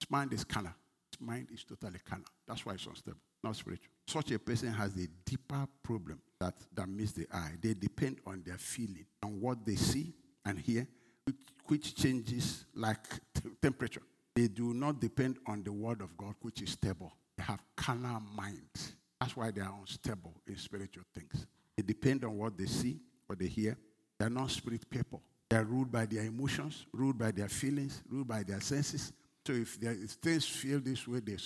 His 0.00 0.10
mind 0.10 0.32
is 0.32 0.44
carnal. 0.44 0.72
His 1.10 1.20
mind 1.20 1.48
is 1.52 1.64
totally 1.64 1.98
carnal. 2.04 2.26
That's 2.46 2.64
why 2.64 2.74
it's 2.74 2.86
unstable, 2.86 3.20
not 3.42 3.56
spiritual. 3.56 3.88
Such 4.06 4.32
a 4.32 4.38
person 4.38 4.72
has 4.72 4.96
a 4.96 5.06
deeper 5.24 5.66
problem 5.82 6.20
that, 6.40 6.54
that 6.74 6.88
meets 6.88 7.12
the 7.12 7.26
eye. 7.32 7.52
They 7.60 7.74
depend 7.74 8.18
on 8.26 8.42
their 8.44 8.58
feeling, 8.58 9.06
on 9.22 9.40
what 9.40 9.64
they 9.64 9.76
see 9.76 10.12
and 10.44 10.58
hear, 10.58 10.86
which, 11.24 11.36
which 11.66 11.94
changes 11.94 12.64
like 12.74 13.08
t- 13.34 13.48
temperature. 13.60 14.02
They 14.34 14.48
do 14.48 14.74
not 14.74 15.00
depend 15.00 15.36
on 15.46 15.62
the 15.62 15.72
word 15.72 16.00
of 16.00 16.16
God, 16.16 16.34
which 16.40 16.62
is 16.62 16.70
stable. 16.70 17.12
They 17.42 17.46
have 17.46 17.60
carnal 17.74 18.22
minds. 18.36 18.92
That's 19.20 19.36
why 19.36 19.50
they 19.50 19.62
are 19.62 19.74
unstable 19.80 20.32
in 20.46 20.56
spiritual 20.56 21.02
things. 21.12 21.44
They 21.76 21.82
depend 21.82 22.24
on 22.24 22.38
what 22.38 22.56
they 22.56 22.66
see, 22.66 23.00
what 23.26 23.40
they 23.40 23.48
hear. 23.48 23.76
They 24.16 24.26
are 24.26 24.30
not 24.30 24.52
spirit 24.52 24.88
people. 24.88 25.20
They 25.50 25.56
are 25.56 25.64
ruled 25.64 25.90
by 25.90 26.06
their 26.06 26.22
emotions, 26.22 26.86
ruled 26.92 27.18
by 27.18 27.32
their 27.32 27.48
feelings, 27.48 28.00
ruled 28.08 28.28
by 28.28 28.44
their 28.44 28.60
senses. 28.60 29.12
So 29.44 29.54
if, 29.54 29.76
if 29.82 30.10
things 30.12 30.46
feel 30.46 30.78
this 30.78 31.08
way, 31.08 31.18
they 31.18 31.36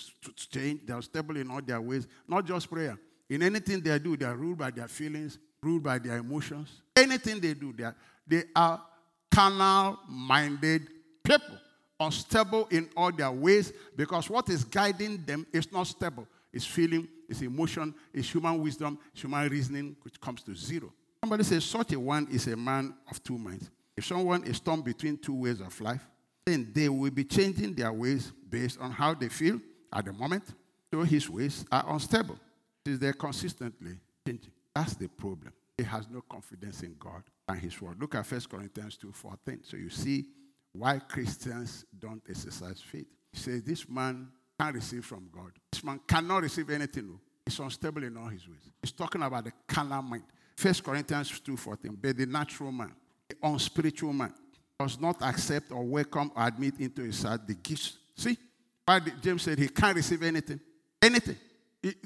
change, 0.51 0.81
they 0.85 0.93
are 0.93 1.01
stable 1.01 1.39
in 1.39 1.51
all 1.51 1.63
their 1.63 1.81
ways, 1.81 2.07
not 2.29 2.45
just 2.45 2.71
prayer. 2.71 2.99
In 3.31 3.43
anything 3.43 3.81
they 3.81 3.99
do, 3.99 4.19
they 4.19 4.27
are 4.27 4.37
ruled 4.37 4.59
by 4.59 4.71
their 4.73 4.89
feelings, 4.89 5.39
ruled 5.63 5.83
by 5.83 5.99
their 5.99 6.19
emotions. 6.19 6.83
Anything 6.95 7.41
they 7.41 7.55
do, 7.55 7.73
they 7.73 7.85
are, 7.85 7.97
they 8.27 8.43
are 8.55 8.83
carnal 9.35 9.99
minded 10.07 10.89
people, 11.25 11.56
unstable 11.99 12.67
in 12.71 12.89
all 12.97 13.13
their 13.13 13.31
ways, 13.31 13.73
because 13.97 14.29
what 14.29 14.49
is 14.49 14.65
guiding 14.65 15.25
them 15.25 15.47
is 15.53 15.71
not 15.73 15.87
stable. 15.87 16.27
It's 16.53 16.67
feeling, 16.67 17.09
it's 17.29 17.43
emotion, 17.43 17.95
it's 18.13 18.33
human 18.33 18.63
wisdom, 18.63 18.99
human 19.13 19.49
reasoning, 19.49 19.97
which 20.03 20.21
comes 20.21 20.43
to 20.45 20.55
zero. 20.55 20.93
Somebody 21.23 21.45
says, 21.45 21.65
such 21.65 21.93
a 21.93 22.01
one 22.01 22.29
is 22.31 22.47
a 22.47 22.57
man 22.57 22.95
of 23.11 23.23
two 23.23 23.39
minds. 23.39 23.71
If 23.97 24.07
someone 24.07 24.45
is 24.45 24.61
torn 24.61 24.83
between 24.83 25.17
two 25.17 25.35
ways 25.35 25.61
of 25.61 25.81
life, 25.81 26.07
then 26.45 26.71
they 26.73 26.89
will 26.89 27.11
be 27.11 27.25
changing 27.25 27.75
their 27.75 27.93
ways 27.93 28.33
based 28.49 28.79
on 28.81 28.91
how 28.91 29.15
they 29.15 29.29
feel 29.29 29.61
at 29.93 30.05
the 30.05 30.13
moment. 30.13 30.45
So 30.93 31.03
his 31.03 31.29
ways 31.29 31.65
are 31.73 31.85
unstable. 31.89 32.39
They're 32.85 33.13
consistently 33.13 33.99
changing. 34.27 34.53
That's 34.75 34.95
the 34.95 35.09
problem. 35.09 35.53
He 35.77 35.85
has 35.85 36.07
no 36.09 36.23
confidence 36.23 36.83
in 36.83 36.95
God 36.99 37.23
and 37.49 37.59
his 37.59 37.81
word. 37.81 38.01
Look 38.01 38.15
at 38.15 38.31
1 38.31 38.41
Corinthians 38.49 38.97
2 38.97 39.13
14. 39.13 39.61
So 39.65 39.77
you 39.77 39.91
see 39.91 40.27
why 40.79 40.99
Christians 40.99 41.85
don't 41.99 42.23
exercise 42.29 42.81
faith. 42.81 43.07
He 43.33 43.39
says, 43.39 43.63
This 43.63 43.89
man 43.89 44.29
can't 44.59 44.75
receive 44.75 45.05
from 45.05 45.29
God. 45.33 45.53
This 45.71 45.85
man 45.85 46.01
cannot 46.07 46.43
receive 46.43 46.71
anything. 46.71 47.11
Oh. 47.15 47.21
He's 47.45 47.59
unstable 47.59 48.03
in 48.03 48.17
all 48.17 48.29
his 48.29 48.47
ways. 48.49 48.71
He's 48.83 48.93
talking 48.93 49.23
about 49.23 49.45
the 49.45 49.53
carnal 49.67 50.03
mind. 50.03 50.25
First 50.57 50.83
Corinthians 50.83 51.39
2 51.41 51.57
14. 51.57 51.99
But 52.01 52.17
the 52.17 52.27
natural 52.27 52.73
man, 52.73 52.93
the 53.29 53.37
unspiritual 53.43 54.13
man, 54.13 54.33
does 54.79 55.01
not 55.01 55.21
accept 55.23 55.71
or 55.71 55.85
welcome 55.85 56.33
or 56.35 56.47
admit 56.47 56.75
into 56.81 57.03
his 57.03 57.23
heart 57.23 57.47
the 57.47 57.55
gifts. 57.55 57.99
See, 58.17 58.37
why 58.85 59.01
James 59.23 59.43
said 59.43 59.59
he 59.59 59.69
can't 59.69 59.97
receive 59.97 60.23
anything. 60.23 60.61
Anything. 61.01 61.37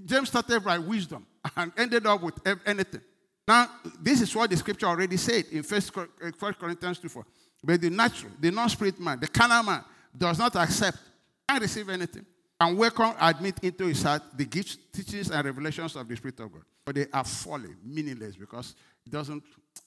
James 0.05 0.29
started 0.29 0.63
by 0.63 0.79
wisdom 0.79 1.27
and 1.57 1.73
ended 1.77 2.07
up 2.07 2.23
with 2.23 2.35
anything. 2.67 3.01
Now, 3.47 3.69
this 4.01 4.21
is 4.21 4.35
what 4.35 4.51
the 4.51 4.57
scripture 4.57 4.87
already 4.87 5.17
said 5.17 5.45
in 5.51 5.63
1 5.63 6.55
Corinthians 6.55 6.99
2 6.99 7.09
4. 7.09 7.25
But 7.63 7.81
the 7.81 7.91
natural, 7.91 8.33
the 8.41 8.51
non 8.51 8.69
spirit 8.69 8.99
man, 8.99 9.21
the 9.21 9.29
carnal 9.29 9.63
man, 9.63 9.85
does 10.17 10.39
not 10.39 10.57
accept, 10.57 10.99
can't 11.49 11.61
receive 11.61 11.89
anything, 11.89 12.25
and 12.59 12.77
welcome, 12.77 13.15
admit 13.21 13.59
into 13.63 13.87
his 13.87 14.03
heart 14.03 14.23
the 14.35 14.45
gifts, 14.45 14.77
teachings, 14.93 15.31
and 15.31 15.45
revelations 15.45 15.97
of 15.97 16.09
the 16.09 16.17
Spirit 16.17 16.41
of 16.41 16.53
God. 16.53 16.63
But 16.85 16.95
they 16.95 17.07
are 17.13 17.25
falling, 17.25 17.77
meaningless, 17.85 18.37
because 18.37 18.75
it 19.07 19.13
doesn't 19.13 19.43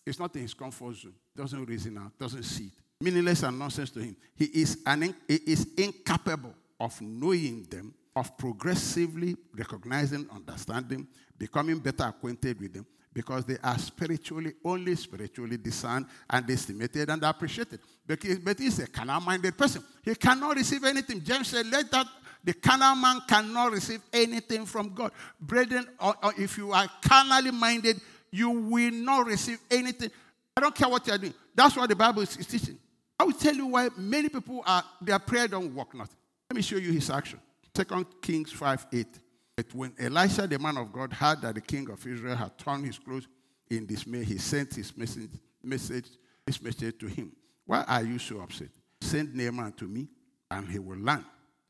it's 0.05 0.19
not 0.19 0.35
in 0.35 0.41
his 0.41 0.53
comfort 0.53 0.95
zone. 0.95 1.13
Doesn't 1.35 1.65
reason 1.65 1.97
out. 1.97 2.17
Doesn't 2.17 2.43
see 2.43 2.65
it. 2.65 2.71
Meaningless 3.01 3.43
and 3.43 3.57
nonsense 3.57 3.89
to 3.91 3.99
him. 3.99 4.15
He 4.35 4.45
is, 4.45 4.77
an, 4.85 5.15
he 5.27 5.35
is 5.35 5.67
incapable 5.77 6.53
of 6.79 6.99
knowing 7.01 7.63
them, 7.63 7.93
of 8.15 8.37
progressively 8.37 9.35
recognizing, 9.55 10.27
understanding, 10.33 11.07
becoming 11.37 11.79
better 11.79 12.03
acquainted 12.05 12.59
with 12.59 12.73
them, 12.73 12.85
because 13.11 13.45
they 13.45 13.57
are 13.63 13.77
spiritually, 13.77 14.53
only 14.63 14.95
spiritually 14.95 15.57
discerned 15.57 16.05
and 16.29 16.49
estimated 16.49 17.09
and 17.09 17.23
appreciated. 17.23 17.79
But, 18.05 18.59
he's 18.59 18.79
a 18.79 18.87
carnal 18.87 19.21
minded 19.21 19.57
person. 19.57 19.83
He 20.03 20.15
cannot 20.15 20.55
receive 20.55 20.83
anything. 20.83 21.23
James 21.23 21.47
said, 21.47 21.65
Let 21.67 21.89
that 21.91 22.07
the 22.43 22.53
carnal 22.53 22.95
man 22.95 23.21
cannot 23.27 23.71
receive 23.71 24.01
anything 24.11 24.65
from 24.65 24.93
God. 24.93 25.11
Brethren, 25.39 25.87
or, 25.99 26.15
or 26.21 26.33
if 26.37 26.57
you 26.57 26.73
are 26.73 26.89
carnally 27.01 27.51
minded, 27.51 28.01
you 28.31 28.49
will 28.49 28.91
not 28.91 29.27
receive 29.27 29.59
anything. 29.71 30.11
I 30.57 30.61
don't 30.61 30.75
care 30.75 30.89
what 30.89 31.07
you're 31.07 31.17
doing. 31.17 31.33
That's 31.55 31.75
what 31.75 31.87
the 31.87 31.95
Bible 31.95 32.21
is, 32.21 32.35
teaching. 32.35 32.77
I 33.17 33.23
will 33.23 33.33
tell 33.33 33.55
you 33.55 33.67
why 33.67 33.89
many 33.95 34.27
people 34.27 34.63
are 34.65 34.83
their 35.01 35.19
prayer 35.19 35.47
don't 35.47 35.73
work 35.73 35.93
nothing. 35.93 36.17
Let 36.49 36.55
me 36.57 36.61
show 36.61 36.75
you 36.75 36.91
his 36.91 37.09
action. 37.09 37.39
Second 37.75 38.05
Kings 38.21 38.51
5 38.51 38.87
8. 38.91 39.07
But 39.55 39.73
when 39.73 39.93
Elisha, 39.99 40.47
the 40.47 40.59
man 40.59 40.77
of 40.77 40.91
God, 40.91 41.13
heard 41.13 41.41
that 41.41 41.55
the 41.55 41.61
king 41.61 41.89
of 41.89 42.05
Israel 42.05 42.35
had 42.35 42.57
torn 42.57 42.83
his 42.83 42.97
clothes 42.97 43.27
in 43.69 43.85
dismay, 43.85 44.23
he 44.23 44.37
sent 44.37 44.75
his 44.75 44.95
message, 44.97 45.29
message, 45.63 46.07
this 46.45 46.61
message 46.61 46.97
to 46.99 47.07
him. 47.07 47.31
Why 47.65 47.83
are 47.87 48.03
you 48.03 48.19
so 48.19 48.41
upset? 48.41 48.69
Send 49.01 49.35
Naaman 49.35 49.73
to 49.73 49.85
me, 49.85 50.07
and 50.49 50.67
he 50.67 50.79
will 50.79 50.97
learn 50.97 51.25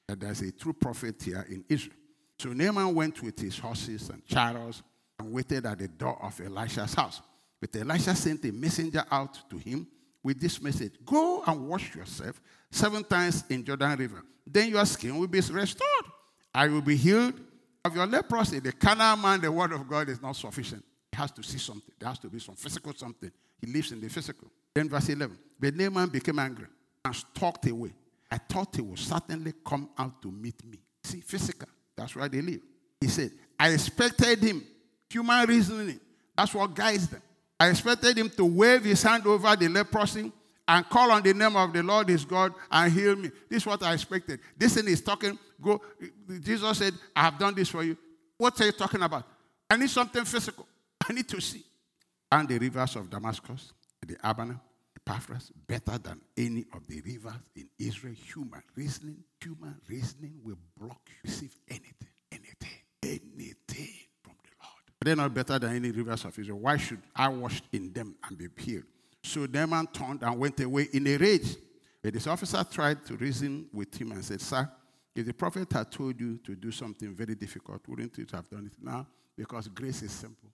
that 0.08 0.20
there's 0.20 0.42
a 0.42 0.52
true 0.52 0.74
prophet 0.74 1.22
here 1.22 1.46
in 1.50 1.64
Israel. 1.70 1.96
So 2.40 2.50
Naaman 2.52 2.94
went 2.94 3.22
with 3.22 3.40
his 3.40 3.58
horses 3.58 4.10
and 4.10 4.26
chariots 4.26 4.82
and 5.20 5.32
waited 5.32 5.66
at 5.66 5.80
the 5.80 5.88
door 5.88 6.22
of 6.22 6.40
Elisha's 6.42 6.94
house. 6.94 7.22
But 7.60 7.76
Elisha 7.76 8.16
sent 8.16 8.44
a 8.46 8.52
messenger 8.52 9.06
out 9.10 9.50
to 9.50 9.58
him 9.58 9.88
with 10.24 10.40
this 10.40 10.62
message 10.62 10.94
Go 11.06 11.44
and 11.46 11.68
wash 11.68 11.94
yourself 11.96 12.42
seven 12.72 13.04
times 13.04 13.44
in 13.50 13.64
Jordan 13.64 13.98
River. 13.98 14.24
Then 14.46 14.70
your 14.70 14.86
skin 14.86 15.18
will 15.18 15.28
be 15.28 15.40
restored. 15.40 16.06
I 16.54 16.68
will 16.68 16.82
be 16.82 16.96
healed 16.96 17.34
of 17.84 17.96
your 17.96 18.06
leprosy. 18.06 18.60
The 18.60 18.72
carnal 18.72 19.18
man, 19.18 19.42
the 19.42 19.52
word 19.52 19.72
of 19.72 19.88
God 19.88 20.10
is 20.10 20.22
not 20.22 20.36
sufficient. 20.36 20.84
He 21.12 21.18
has 21.18 21.32
to 21.32 21.44
see 21.44 21.58
something. 21.58 21.94
There 22.00 22.10
has 22.10 22.20
to 22.20 22.28
be 22.28 22.40
some 22.40 22.56
physical 22.56 22.94
something. 22.94 23.32
He 23.62 23.72
lives 23.72 23.92
in 23.92 24.02
the 24.02 24.10
physical. 24.10 24.48
Then 24.74 24.90
verse 24.90 25.10
11. 25.10 25.38
But 25.60 25.76
Naaman 25.76 26.10
became 26.10 26.40
angry 26.40 26.68
and 27.06 27.16
stalked 27.16 27.68
away. 27.68 27.94
I 28.32 28.38
thought 28.38 28.76
he 28.76 28.82
would 28.82 29.00
certainly 29.00 29.54
come 29.66 29.90
out 29.98 30.22
to 30.22 30.32
meet 30.32 30.64
me. 30.66 30.80
See, 31.04 31.22
physical. 31.22 31.68
That's 31.96 32.16
where 32.16 32.28
they 32.28 32.42
live. 32.42 32.62
He 33.00 33.08
said, 33.08 33.32
I 33.60 33.70
expected 33.70 34.40
him 34.40 34.64
Human 35.14 35.48
reasoning. 35.48 36.00
That's 36.36 36.56
what 36.56 36.74
guides 36.74 37.08
them. 37.08 37.22
I 37.60 37.70
expected 37.70 38.18
him 38.18 38.30
to 38.32 38.46
wave 38.46 38.84
his 38.84 39.04
hand 39.04 39.26
over 39.26 39.56
the 39.56 39.70
leprosy 39.70 40.32
and 40.68 40.90
call 40.90 41.12
on 41.12 41.22
the 41.22 41.34
name 41.34 41.56
of 41.56 41.74
the 41.74 41.84
Lord 41.84 42.10
his 42.10 42.26
God 42.26 42.54
and 42.72 42.92
heal 42.92 43.16
me. 43.16 43.30
This 43.50 43.64
is 43.64 43.66
what 43.66 43.84
I 43.84 43.94
expected. 43.94 44.40
This 44.58 44.76
thing 44.76 44.88
is 44.88 45.02
talking. 45.02 45.38
Go. 45.62 45.82
Jesus 46.42 46.78
said, 46.78 46.94
I 47.16 47.22
have 47.24 47.38
done 47.38 47.54
this 47.56 47.70
for 47.70 47.84
you. 47.84 47.98
What 48.38 48.60
are 48.60 48.66
you 48.66 48.72
talking 48.72 49.02
about? 49.02 49.26
I 49.70 49.78
need 49.78 49.90
something 49.90 50.26
physical. 50.26 50.68
I 51.08 51.14
need 51.14 51.28
to 51.30 51.42
see. 51.42 51.64
And 52.32 52.48
the 52.48 52.58
rivers 52.58 52.96
of 52.96 53.10
Damascus, 53.10 53.74
the 54.06 54.18
Abana, 54.24 54.60
the 54.94 55.12
Pharpar, 55.12 55.40
better 55.68 55.98
than 55.98 56.20
any 56.38 56.66
of 56.74 56.88
the 56.88 57.02
rivers 57.02 57.34
in 57.56 57.70
Israel. 57.80 58.16
Human 58.34 58.64
reasoning, 58.76 59.24
human 59.42 59.76
reasoning 59.88 60.40
will 60.44 60.58
block 60.78 61.02
you. 61.08 61.30
Receive 61.30 61.56
anything, 61.70 62.10
anything 63.04 63.94
from 64.24 64.36
the 64.44 64.52
Lord. 64.62 64.93
They're 65.04 65.16
not 65.16 65.34
better 65.34 65.60
than 65.60 65.76
any 65.76 65.92
rivers 65.92 66.26
of 66.26 66.38
Israel. 66.38 66.60
Why 66.60 66.78
should 66.78 67.02
I 67.16 67.28
wash 67.30 67.62
in 67.72 67.92
them 67.92 68.16
and 68.28 68.38
be 68.38 68.48
healed? 68.58 68.84
So 69.24 69.46
Naaman 69.46 69.88
turned 69.88 70.24
and 70.24 70.38
went 70.38 70.60
away 70.60 70.88
in 70.94 71.08
a 71.08 71.18
rage. 71.18 71.56
But 72.02 72.14
this 72.14 72.28
officer 72.28 72.64
tried 72.70 73.06
to 73.06 73.16
reason 73.16 73.68
with 73.74 73.96
him 73.96 74.12
and 74.12 74.24
said, 74.24 74.42
Sir, 74.42 74.70
if 75.16 75.26
the 75.26 75.34
prophet 75.34 75.72
had 75.72 75.92
told 75.92 76.20
you 76.20 76.38
to 76.40 76.56
do 76.56 76.72
something 76.72 77.16
very 77.16 77.36
difficult, 77.36 77.82
wouldn't 77.88 78.18
you 78.18 78.26
have 78.34 78.50
done 78.50 78.66
it 78.66 78.84
now? 78.84 79.08
Because 79.38 79.68
grace 79.70 80.02
is 80.02 80.12
simple. 80.12 80.50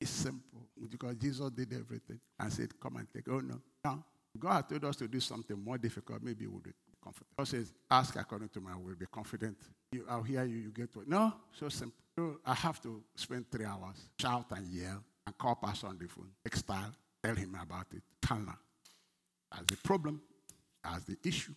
It's 0.00 0.10
simple. 0.10 0.60
Because 0.90 1.16
Jesus 1.16 1.50
did 1.50 1.72
everything 1.72 2.20
and 2.38 2.52
said, 2.52 2.68
Come 2.80 2.96
and 2.96 3.08
take. 3.12 3.28
Oh, 3.28 3.40
no. 3.40 3.60
Now, 3.84 4.04
God 4.38 4.68
told 4.68 4.84
us 4.84 4.96
to 4.96 5.08
do 5.08 5.20
something 5.20 5.62
more 5.62 5.78
difficult. 5.78 6.22
Maybe 6.22 6.46
we 6.46 6.54
would 6.54 6.62
be 6.62 6.70
confident. 7.02 7.28
God 7.36 7.48
says, 7.48 7.72
Ask 7.90 8.16
according 8.16 8.48
to 8.50 8.60
my 8.60 8.76
will. 8.76 8.94
Be 8.94 9.06
confident. 9.06 9.56
You, 9.92 10.04
I'll 10.08 10.22
hear 10.22 10.44
you. 10.44 10.56
You 10.56 10.70
get 10.70 10.92
to 10.94 11.00
it. 11.00 11.08
No, 11.08 11.32
so 11.52 11.68
simple. 11.68 11.98
So 12.16 12.38
I 12.44 12.54
have 12.54 12.80
to 12.82 13.02
spend 13.14 13.50
three 13.50 13.64
hours, 13.64 13.96
shout 14.20 14.46
and 14.54 14.66
yell, 14.68 15.02
and 15.26 15.36
call 15.38 15.54
Pastor 15.56 15.86
on 15.86 15.98
the 15.98 16.06
phone, 16.08 16.30
style, 16.52 16.92
tell 17.22 17.34
him 17.34 17.56
about 17.60 17.86
it. 17.94 18.02
Kana. 18.20 18.56
As 19.58 19.66
the 19.66 19.76
problem, 19.78 20.20
as 20.84 21.04
the 21.04 21.16
issue, 21.24 21.54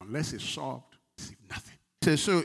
unless 0.00 0.32
it's 0.32 0.48
solved, 0.48 0.96
receive 1.18 1.38
nothing. 1.48 1.74
So, 2.02 2.16
so, 2.16 2.42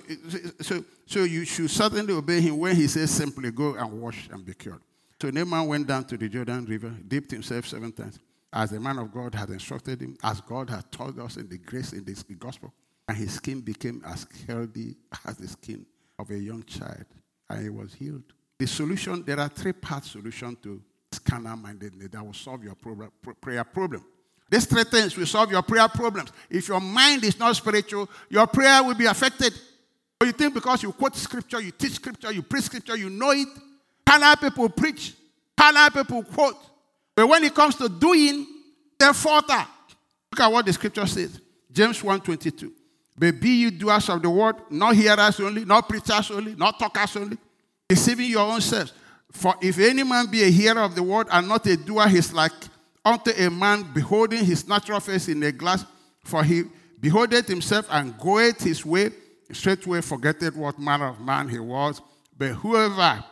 so, 0.62 0.86
so 1.06 1.24
you 1.24 1.46
should 1.46 1.70
certainly 1.70 2.14
obey 2.14 2.42
him 2.42 2.58
when 2.58 2.76
he 2.76 2.88
says 2.88 3.12
simply 3.12 3.52
go 3.52 3.76
and 3.76 4.02
wash 4.02 4.30
and 4.32 4.46
be 4.46 4.54
cured. 4.54 4.82
So 5.22 5.30
Naaman 5.30 5.68
went 5.68 5.88
down 5.88 6.04
to 6.06 6.18
the 6.18 6.28
Jordan 6.28 6.66
River, 6.66 6.94
dipped 7.08 7.32
himself 7.32 7.68
seven 7.68 7.92
times, 7.92 8.20
as 8.54 8.70
the 8.70 8.80
man 8.80 9.00
of 9.00 9.12
God 9.12 9.34
had 9.34 9.50
instructed 9.50 10.02
him, 10.02 10.16
as 10.24 10.40
God 10.42 10.70
had 10.70 10.90
told 10.92 11.20
us 11.20 11.38
in 11.38 11.50
the 11.50 11.58
grace 11.58 11.92
in 11.92 12.06
this 12.06 12.24
gospel. 12.24 12.72
And 13.08 13.18
his 13.18 13.34
skin 13.34 13.60
became 13.60 14.02
as 14.06 14.28
healthy 14.48 14.96
as 15.26 15.38
the 15.38 15.48
skin 15.48 15.86
of 16.20 16.30
a 16.30 16.38
young 16.38 16.64
child, 16.64 17.06
and 17.50 17.64
he 17.64 17.70
was 17.70 17.94
healed. 17.94 18.24
The 18.60 18.68
solution, 18.68 19.24
there 19.26 19.40
are 19.40 19.50
three 19.50 19.74
part 19.74 20.06
solution 20.06 20.56
to 20.64 20.82
carnal 21.26 21.58
mindedness 21.58 22.10
that 22.12 22.26
will 22.26 22.34
solve 22.34 22.64
your 22.64 22.76
problem, 22.76 23.12
prayer 23.42 23.64
problem. 23.64 24.06
These 24.50 24.66
three 24.66 24.84
things 24.84 25.18
will 25.18 25.26
solve 25.26 25.52
your 25.52 25.64
prayer 25.64 25.88
problems. 25.88 26.32
If 26.50 26.68
your 26.68 26.80
mind 26.80 27.24
is 27.24 27.40
not 27.40 27.56
spiritual, 27.56 28.08
your 28.30 28.46
prayer 28.48 28.84
will 28.84 28.96
be 28.96 29.06
affected. 29.06 29.54
But 30.20 30.28
you 30.28 30.32
think 30.32 30.54
because 30.54 30.84
you 30.84 30.92
quote 30.92 31.16
scripture, 31.16 31.60
you 31.60 31.72
teach 31.72 31.94
scripture, 31.94 32.32
you 32.32 32.44
preach 32.44 32.66
scripture, 32.66 32.96
you 32.96 33.10
know 33.10 33.32
it. 33.32 33.48
Carnal 34.06 34.36
people 34.36 34.70
preach, 34.70 35.16
carnal 35.58 35.90
people 35.90 36.24
quote. 36.24 36.56
But 37.16 37.28
when 37.28 37.44
it 37.44 37.54
comes 37.54 37.76
to 37.76 37.90
doing, 37.90 38.48
they 38.98 39.14
falter. 39.14 39.66
Look 40.32 40.40
at 40.40 40.52
what 40.52 40.66
the 40.66 40.74
scripture 40.74 41.06
says. 41.06 41.40
James 41.72 42.02
1.22. 42.02 42.72
But 43.18 43.40
be 43.40 43.50
you 43.50 43.72
doers 43.72 44.10
of 44.10 44.22
the 44.22 44.30
word, 44.30 44.56
not 44.70 44.96
hearers 44.96 45.40
only, 45.40 45.66
not 45.66 45.88
preachers 45.88 46.32
only, 46.32 46.56
not 46.56 46.80
talkers 46.80 47.16
only, 47.16 47.38
deceiving 47.88 48.30
your 48.30 48.52
own 48.52 48.62
selves. 48.62 48.94
For 49.32 49.56
if 49.62 49.80
any 49.80 50.04
man 50.04 50.28
be 50.28 50.44
a 50.44 50.50
hearer 50.50 50.82
of 50.82 50.96
the 50.96 51.04
word 51.04 51.28
and 51.32 51.48
not 51.48 51.66
a 51.68 51.78
doer, 51.78 52.08
he's 52.08 52.34
like 52.34 52.54
unto 53.06 53.32
a 53.32 53.50
man 53.50 53.84
beholding 53.94 54.44
his 54.46 54.68
natural 54.68 55.00
face 55.00 55.28
in 55.28 55.44
a 55.44 55.52
glass, 55.52 55.86
for 56.24 56.44
he 56.44 56.64
beholdeth 57.00 57.48
himself 57.48 57.86
and 57.92 58.18
goeth 58.18 58.62
his 58.62 58.86
way, 58.86 59.12
straightway 59.52 60.02
forgetteth 60.02 60.56
what 60.56 60.80
manner 60.80 61.10
of 61.10 61.20
man 61.20 61.48
he 61.48 61.60
was. 61.60 62.02
But 62.38 62.54
whoever 62.54 63.24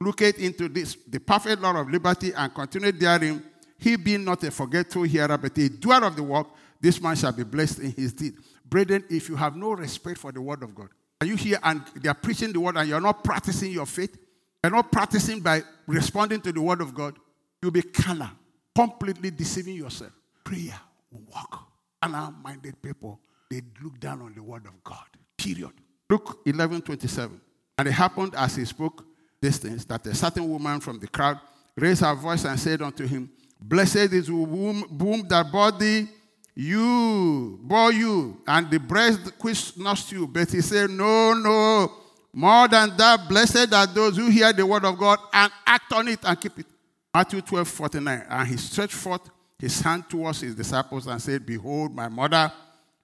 looketh 0.00 0.38
into 0.38 0.68
this, 0.68 0.96
the 1.08 1.20
perfect 1.20 1.60
law 1.62 1.74
of 1.76 1.90
liberty, 1.90 2.32
and 2.32 2.54
continueth 2.54 2.98
therein, 2.98 3.42
he 3.78 3.96
being 3.96 4.24
not 4.24 4.42
a 4.44 4.50
forgetful 4.50 5.02
hearer, 5.02 5.36
but 5.36 5.56
a 5.58 5.68
doer 5.68 6.04
of 6.04 6.16
the 6.16 6.22
work, 6.22 6.48
this 6.80 7.00
man 7.00 7.16
shall 7.16 7.32
be 7.32 7.44
blessed 7.44 7.80
in 7.80 7.92
his 7.92 8.12
deed. 8.12 8.34
Brethren, 8.64 9.04
if 9.08 9.28
you 9.28 9.36
have 9.36 9.56
no 9.56 9.72
respect 9.72 10.18
for 10.18 10.32
the 10.32 10.40
word 10.40 10.62
of 10.62 10.74
God, 10.74 10.88
are 11.20 11.26
you 11.26 11.36
here 11.36 11.58
and 11.62 11.82
they 11.94 12.08
are 12.08 12.14
preaching 12.14 12.52
the 12.52 12.60
word 12.60 12.76
and 12.76 12.88
you're 12.88 13.00
not 13.00 13.24
practicing 13.24 13.72
your 13.72 13.86
faith, 13.86 14.16
you're 14.62 14.72
not 14.72 14.90
practicing 14.92 15.40
by 15.40 15.62
responding 15.86 16.40
to 16.42 16.52
the 16.52 16.60
word 16.60 16.80
of 16.80 16.94
God, 16.94 17.16
you'll 17.62 17.70
be 17.70 17.82
carnal 17.82 18.28
completely 18.76 19.30
deceiving 19.30 19.74
yourself. 19.74 20.12
Prayer 20.44 20.78
will 21.10 21.22
work. 21.34 21.60
Carnal 22.02 22.34
minded 22.42 22.80
people, 22.82 23.18
they 23.50 23.62
look 23.82 23.98
down 23.98 24.20
on 24.20 24.34
the 24.34 24.42
word 24.42 24.66
of 24.66 24.84
God. 24.84 25.06
Period. 25.36 25.72
Luke 26.10 26.40
11 26.44 26.82
27. 26.82 27.40
And 27.78 27.88
it 27.88 27.92
happened 27.92 28.34
as 28.36 28.56
he 28.56 28.64
spoke 28.64 29.04
these 29.46 29.58
things 29.58 29.84
that 29.84 30.04
a 30.06 30.14
certain 30.14 30.48
woman 30.48 30.80
from 30.80 30.98
the 30.98 31.06
crowd 31.06 31.38
raised 31.76 32.00
her 32.00 32.14
voice 32.14 32.44
and 32.44 32.58
said 32.58 32.82
unto 32.82 33.06
him, 33.06 33.30
Blessed 33.60 34.12
is 34.12 34.30
womb, 34.30 34.84
womb 34.98 35.26
that 35.28 35.50
bore 35.52 35.70
thee, 35.70 36.08
you, 36.54 37.58
bore 37.62 37.92
you, 37.92 38.40
and 38.46 38.68
the 38.70 38.78
breast 38.78 39.20
which 39.40 39.76
nursed 39.76 40.10
you. 40.10 40.26
But 40.26 40.50
he 40.50 40.60
said, 40.60 40.90
No, 40.90 41.32
no. 41.34 41.92
More 42.32 42.66
than 42.68 42.96
that, 42.96 43.28
blessed 43.28 43.72
are 43.72 43.86
those 43.86 44.16
who 44.16 44.28
hear 44.28 44.52
the 44.52 44.66
word 44.66 44.84
of 44.84 44.98
God 44.98 45.18
and 45.32 45.50
act 45.66 45.92
on 45.92 46.08
it 46.08 46.18
and 46.24 46.38
keep 46.40 46.58
it. 46.58 46.66
Matthew 47.14 47.40
12, 47.40 47.68
49. 47.68 48.26
And 48.28 48.48
he 48.48 48.56
stretched 48.56 48.94
forth 48.94 49.30
his 49.58 49.80
hand 49.80 50.04
towards 50.08 50.40
his 50.40 50.54
disciples 50.54 51.06
and 51.06 51.22
said, 51.22 51.46
Behold, 51.46 51.94
my 51.94 52.08
mother, 52.08 52.52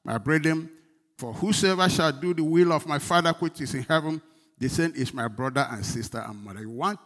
my 0.04 0.18
brethren, 0.18 0.68
for 1.16 1.32
whosoever 1.32 1.88
shall 1.88 2.12
do 2.12 2.34
the 2.34 2.44
will 2.44 2.72
of 2.72 2.86
my 2.86 2.98
Father 2.98 3.32
which 3.38 3.60
is 3.60 3.74
in 3.74 3.84
heaven, 3.84 4.20
the 4.58 4.68
same 4.68 4.92
is 4.94 5.12
my 5.12 5.28
brother 5.28 5.66
and 5.70 5.84
sister 5.84 6.18
and 6.18 6.42
mother. 6.42 6.60
You 6.60 6.70
want 6.70 7.00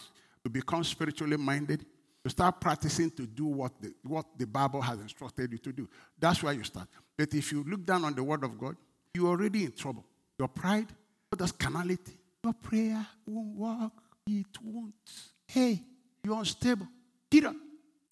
to 0.45 0.51
become 0.51 0.85
spiritually 0.85 1.37
minded? 1.37 1.85
You 2.25 2.31
start 2.31 2.61
practicing 2.61 3.11
to 3.13 3.27
do 3.27 3.47
what 3.47 3.81
the, 3.81 3.95
what 4.03 4.27
the 4.37 4.47
Bible 4.47 4.83
has 4.83 5.01
instructed 5.01 5.53
you 5.53 5.59
to 5.59 5.73
do. 5.73 5.89
That's 6.19 6.43
where 6.43 6.53
you 6.53 6.65
start. 6.65 6.89
But 7.17 7.33
if 7.35 7.53
you 7.53 7.65
look 7.65 7.87
down 7.87 8.05
on 8.05 8.15
the 8.15 8.25
Word 8.25 8.45
of 8.45 8.59
God, 8.59 8.77
you're 9.15 9.29
already 9.29 9.65
in 9.65 9.73
trouble. 9.73 10.05
Your 10.39 10.49
pride, 10.49 10.89
your 11.39 11.49
carnality, 11.49 12.19
your 12.45 12.53
prayer 12.53 13.07
won't 13.27 13.57
work. 13.57 13.93
It 14.27 14.47
won't. 14.63 14.95
Hey, 15.47 15.83
you're 16.23 16.39
unstable. 16.39 16.89
Peter. 17.31 17.53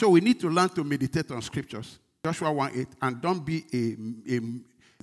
So 0.00 0.08
we 0.10 0.20
need 0.20 0.40
to 0.40 0.48
learn 0.48 0.68
to 0.70 0.84
meditate 0.84 1.30
on 1.30 1.42
scriptures. 1.42 1.98
Joshua 2.24 2.52
1 2.52 2.72
8. 2.74 2.88
And 3.02 3.20
don't 3.20 3.44
be 3.44 3.64
a, 3.72 4.36
a 4.36 4.40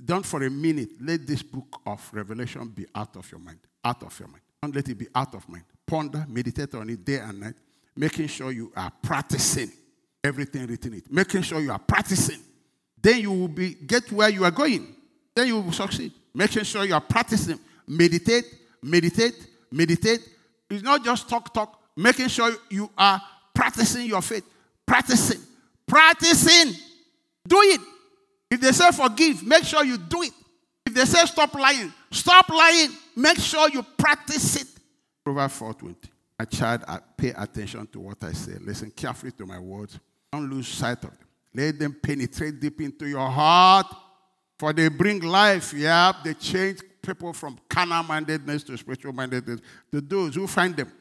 don't 0.04 0.24
for 0.24 0.42
a 0.42 0.50
minute 0.50 0.90
let 1.00 1.26
this 1.26 1.42
book 1.42 1.80
of 1.86 2.08
Revelation 2.12 2.68
be 2.68 2.86
out 2.94 3.16
of 3.16 3.30
your 3.30 3.40
mind. 3.40 3.58
Out 3.84 4.02
of 4.02 4.18
your 4.18 4.28
mind. 4.28 4.42
Don't 4.62 4.74
let 4.74 4.88
it 4.88 4.96
be 4.96 5.06
out 5.14 5.34
of 5.34 5.48
mind. 5.48 5.64
Ponder, 5.86 6.24
meditate 6.28 6.74
on 6.74 6.88
it 6.90 7.04
day 7.04 7.18
and 7.18 7.40
night, 7.40 7.54
making 7.96 8.28
sure 8.28 8.52
you 8.52 8.72
are 8.76 8.92
practicing 9.02 9.70
everything 10.24 10.66
written 10.66 10.92
in 10.92 10.98
it. 10.98 11.10
Making 11.10 11.42
sure 11.42 11.60
you 11.60 11.72
are 11.72 11.78
practicing. 11.78 12.38
Then 13.00 13.20
you 13.20 13.32
will 13.32 13.48
be 13.48 13.74
get 13.74 14.10
where 14.12 14.28
you 14.28 14.44
are 14.44 14.50
going. 14.50 14.94
Then 15.34 15.48
you 15.48 15.60
will 15.60 15.72
succeed. 15.72 16.12
Making 16.34 16.64
sure 16.64 16.84
you 16.84 16.94
are 16.94 17.00
practicing. 17.00 17.58
Meditate, 17.86 18.44
meditate, 18.82 19.34
meditate. 19.70 20.20
It's 20.70 20.82
not 20.82 21.04
just 21.04 21.28
talk, 21.28 21.52
talk. 21.52 21.80
Making 21.96 22.28
sure 22.28 22.52
you 22.70 22.90
are 22.96 23.20
practicing 23.52 24.06
your 24.06 24.22
faith. 24.22 24.44
Practicing. 24.86 25.40
Practicing. 25.86 26.72
Do 27.46 27.56
it. 27.60 27.80
If 28.52 28.60
they 28.60 28.72
say 28.72 28.90
forgive, 28.92 29.42
make 29.46 29.64
sure 29.64 29.82
you 29.82 29.96
do 29.96 30.20
it. 30.20 30.32
If 30.84 30.92
they 30.92 31.06
say 31.06 31.24
stop 31.24 31.54
lying, 31.54 31.90
stop 32.10 32.50
lying. 32.50 32.90
Make 33.16 33.38
sure 33.38 33.70
you 33.70 33.82
practice 33.82 34.56
it. 34.56 34.68
Proverbs 35.24 35.58
4:20. 35.58 35.96
My 36.38 36.44
child, 36.44 36.84
pay 37.16 37.30
attention 37.30 37.86
to 37.86 38.00
what 38.00 38.22
I 38.22 38.32
say. 38.32 38.58
Listen 38.60 38.90
carefully 38.90 39.32
to 39.32 39.46
my 39.46 39.58
words. 39.58 39.98
Don't 40.30 40.50
lose 40.50 40.68
sight 40.68 41.02
of 41.02 41.18
them. 41.18 41.28
Let 41.54 41.78
them 41.78 41.96
penetrate 42.02 42.60
deep 42.60 42.78
into 42.82 43.08
your 43.08 43.26
heart, 43.26 43.86
for 44.58 44.74
they 44.74 44.88
bring 44.88 45.20
life. 45.20 45.72
Yeah, 45.72 46.12
they 46.22 46.34
change 46.34 46.80
people 47.00 47.32
from 47.32 47.58
carnal 47.70 48.02
mindedness 48.02 48.64
to 48.64 48.76
spiritual 48.76 49.14
mindedness. 49.14 49.60
To 49.92 50.02
those 50.02 50.34
who 50.34 50.46
find 50.46 50.76
them 50.76 50.92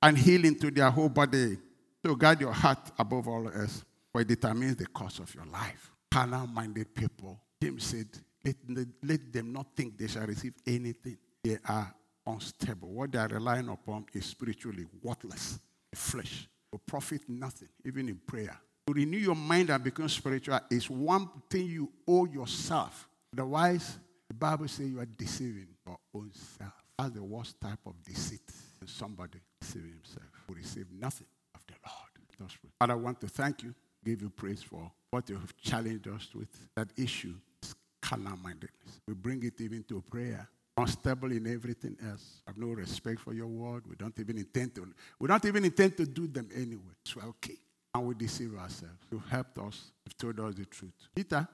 and 0.00 0.16
healing 0.16 0.56
to 0.60 0.70
their 0.70 0.90
whole 0.90 1.08
body. 1.08 1.58
So 2.06 2.14
guard 2.14 2.40
your 2.40 2.52
heart 2.52 2.92
above 2.96 3.26
all 3.26 3.48
else, 3.48 3.84
for 4.12 4.20
it 4.20 4.28
determines 4.28 4.76
the 4.76 4.86
course 4.86 5.18
of 5.18 5.34
your 5.34 5.46
life. 5.46 5.89
Carnal 6.10 6.46
minded 6.46 6.94
people, 6.94 7.40
James 7.62 7.84
said, 7.84 8.08
let, 8.44 8.86
let 9.02 9.32
them 9.32 9.52
not 9.52 9.66
think 9.76 9.96
they 9.98 10.06
shall 10.06 10.26
receive 10.26 10.54
anything. 10.66 11.16
They 11.44 11.58
are 11.68 11.94
unstable. 12.26 12.88
What 12.88 13.12
they 13.12 13.18
are 13.18 13.28
relying 13.28 13.68
upon 13.68 14.06
is 14.12 14.26
spiritually 14.26 14.86
worthless. 15.02 15.58
Flesh 15.94 16.48
will 16.72 16.80
profit 16.86 17.22
nothing, 17.28 17.68
even 17.84 18.08
in 18.08 18.20
prayer. 18.26 18.58
To 18.86 18.92
renew 18.92 19.18
your 19.18 19.36
mind 19.36 19.70
and 19.70 19.84
become 19.84 20.08
spiritual 20.08 20.58
is 20.70 20.88
one 20.90 21.28
thing 21.48 21.66
you 21.66 21.90
owe 22.08 22.24
yourself. 22.24 23.08
Otherwise, 23.32 23.98
the 24.28 24.34
Bible 24.34 24.68
says 24.68 24.88
you 24.88 25.00
are 25.00 25.06
deceiving 25.06 25.68
your 25.86 25.98
own 26.14 26.30
self. 26.32 26.72
That's 26.98 27.12
the 27.14 27.22
worst 27.22 27.60
type 27.60 27.78
of 27.86 28.02
deceit. 28.04 28.42
Somebody 28.84 29.38
deceiving 29.60 29.92
himself 29.92 30.26
will 30.48 30.56
receive 30.56 30.86
nothing. 30.92 31.26
Of 31.54 31.66
the 31.66 31.74
Lord. 31.86 32.50
Father, 32.78 32.94
I 32.94 32.96
want 32.96 33.20
to 33.20 33.28
thank 33.28 33.62
you. 33.62 33.74
Give 34.04 34.22
you 34.22 34.30
praise 34.30 34.62
for 34.62 34.90
what 35.10 35.28
you 35.28 35.36
have 35.36 35.56
challenged 35.56 36.08
us 36.08 36.28
with. 36.34 36.48
That 36.76 36.88
issue 36.96 37.34
is 37.62 37.74
carnal 38.00 38.36
mindedness. 38.36 39.00
We 39.06 39.14
bring 39.14 39.42
it 39.44 39.60
even 39.60 39.84
to 39.84 40.02
prayer. 40.10 40.48
Unstable 40.76 41.32
in 41.32 41.46
everything 41.46 41.96
else. 42.08 42.42
Have 42.46 42.56
no 42.56 42.68
respect 42.68 43.20
for 43.20 43.34
your 43.34 43.48
word. 43.48 43.86
We 43.86 43.96
don't 43.96 44.18
even 44.18 44.38
intend 44.38 44.74
to. 44.76 44.86
We 45.18 45.28
don't 45.28 45.44
even 45.44 45.64
intend 45.64 45.96
to 45.98 46.06
do 46.06 46.26
them 46.26 46.48
anyway. 46.54 46.94
So 47.04 47.20
okay. 47.20 47.56
And 47.94 48.06
we 48.06 48.14
deceive 48.14 48.54
ourselves. 48.54 48.94
You've 49.10 49.28
helped 49.28 49.58
us. 49.58 49.90
You've 50.06 50.16
told 50.16 50.40
us 50.40 50.54
the 50.54 50.64
truth. 50.64 50.92
Peter, 51.14 51.46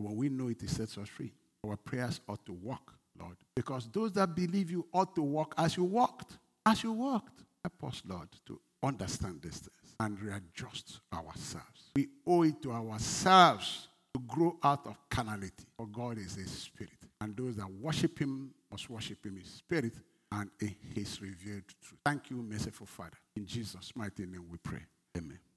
when 0.00 0.16
we 0.16 0.28
know 0.30 0.48
it, 0.48 0.62
it 0.62 0.70
sets 0.70 0.96
us 0.98 1.08
free. 1.08 1.32
Our 1.64 1.76
prayers 1.76 2.20
ought 2.28 2.44
to 2.46 2.52
work, 2.52 2.94
Lord. 3.20 3.36
Because 3.54 3.88
those 3.92 4.12
that 4.12 4.34
believe 4.34 4.70
you 4.70 4.86
ought 4.92 5.14
to 5.14 5.22
walk 5.22 5.54
as 5.58 5.76
you 5.76 5.84
walked. 5.84 6.38
As 6.64 6.82
you 6.82 6.92
walked. 6.92 7.44
Help 7.62 7.92
us, 7.92 8.02
Lord, 8.08 8.28
to 8.46 8.58
understand 8.82 9.42
things 9.42 9.68
and 10.00 10.20
readjust 10.20 11.00
ourselves. 11.12 11.71
We 11.94 12.08
owe 12.26 12.42
it 12.42 12.62
to 12.62 12.72
ourselves 12.72 13.88
to 14.14 14.20
grow 14.26 14.56
out 14.62 14.86
of 14.86 14.96
carnality. 15.08 15.64
For 15.76 15.86
God 15.86 16.18
is 16.18 16.36
a 16.36 16.46
spirit. 16.48 16.92
And 17.20 17.36
those 17.36 17.56
that 17.56 17.70
worship 17.70 18.18
him 18.18 18.52
must 18.70 18.90
worship 18.90 19.24
him 19.24 19.36
in 19.36 19.44
spirit 19.44 19.94
and 20.32 20.50
in 20.60 20.74
his 20.94 21.20
revealed 21.20 21.62
truth. 21.68 21.98
Thank 22.04 22.30
you, 22.30 22.36
merciful 22.42 22.86
Father. 22.86 23.18
In 23.36 23.46
Jesus' 23.46 23.92
mighty 23.94 24.26
name 24.26 24.46
we 24.50 24.58
pray. 24.58 24.80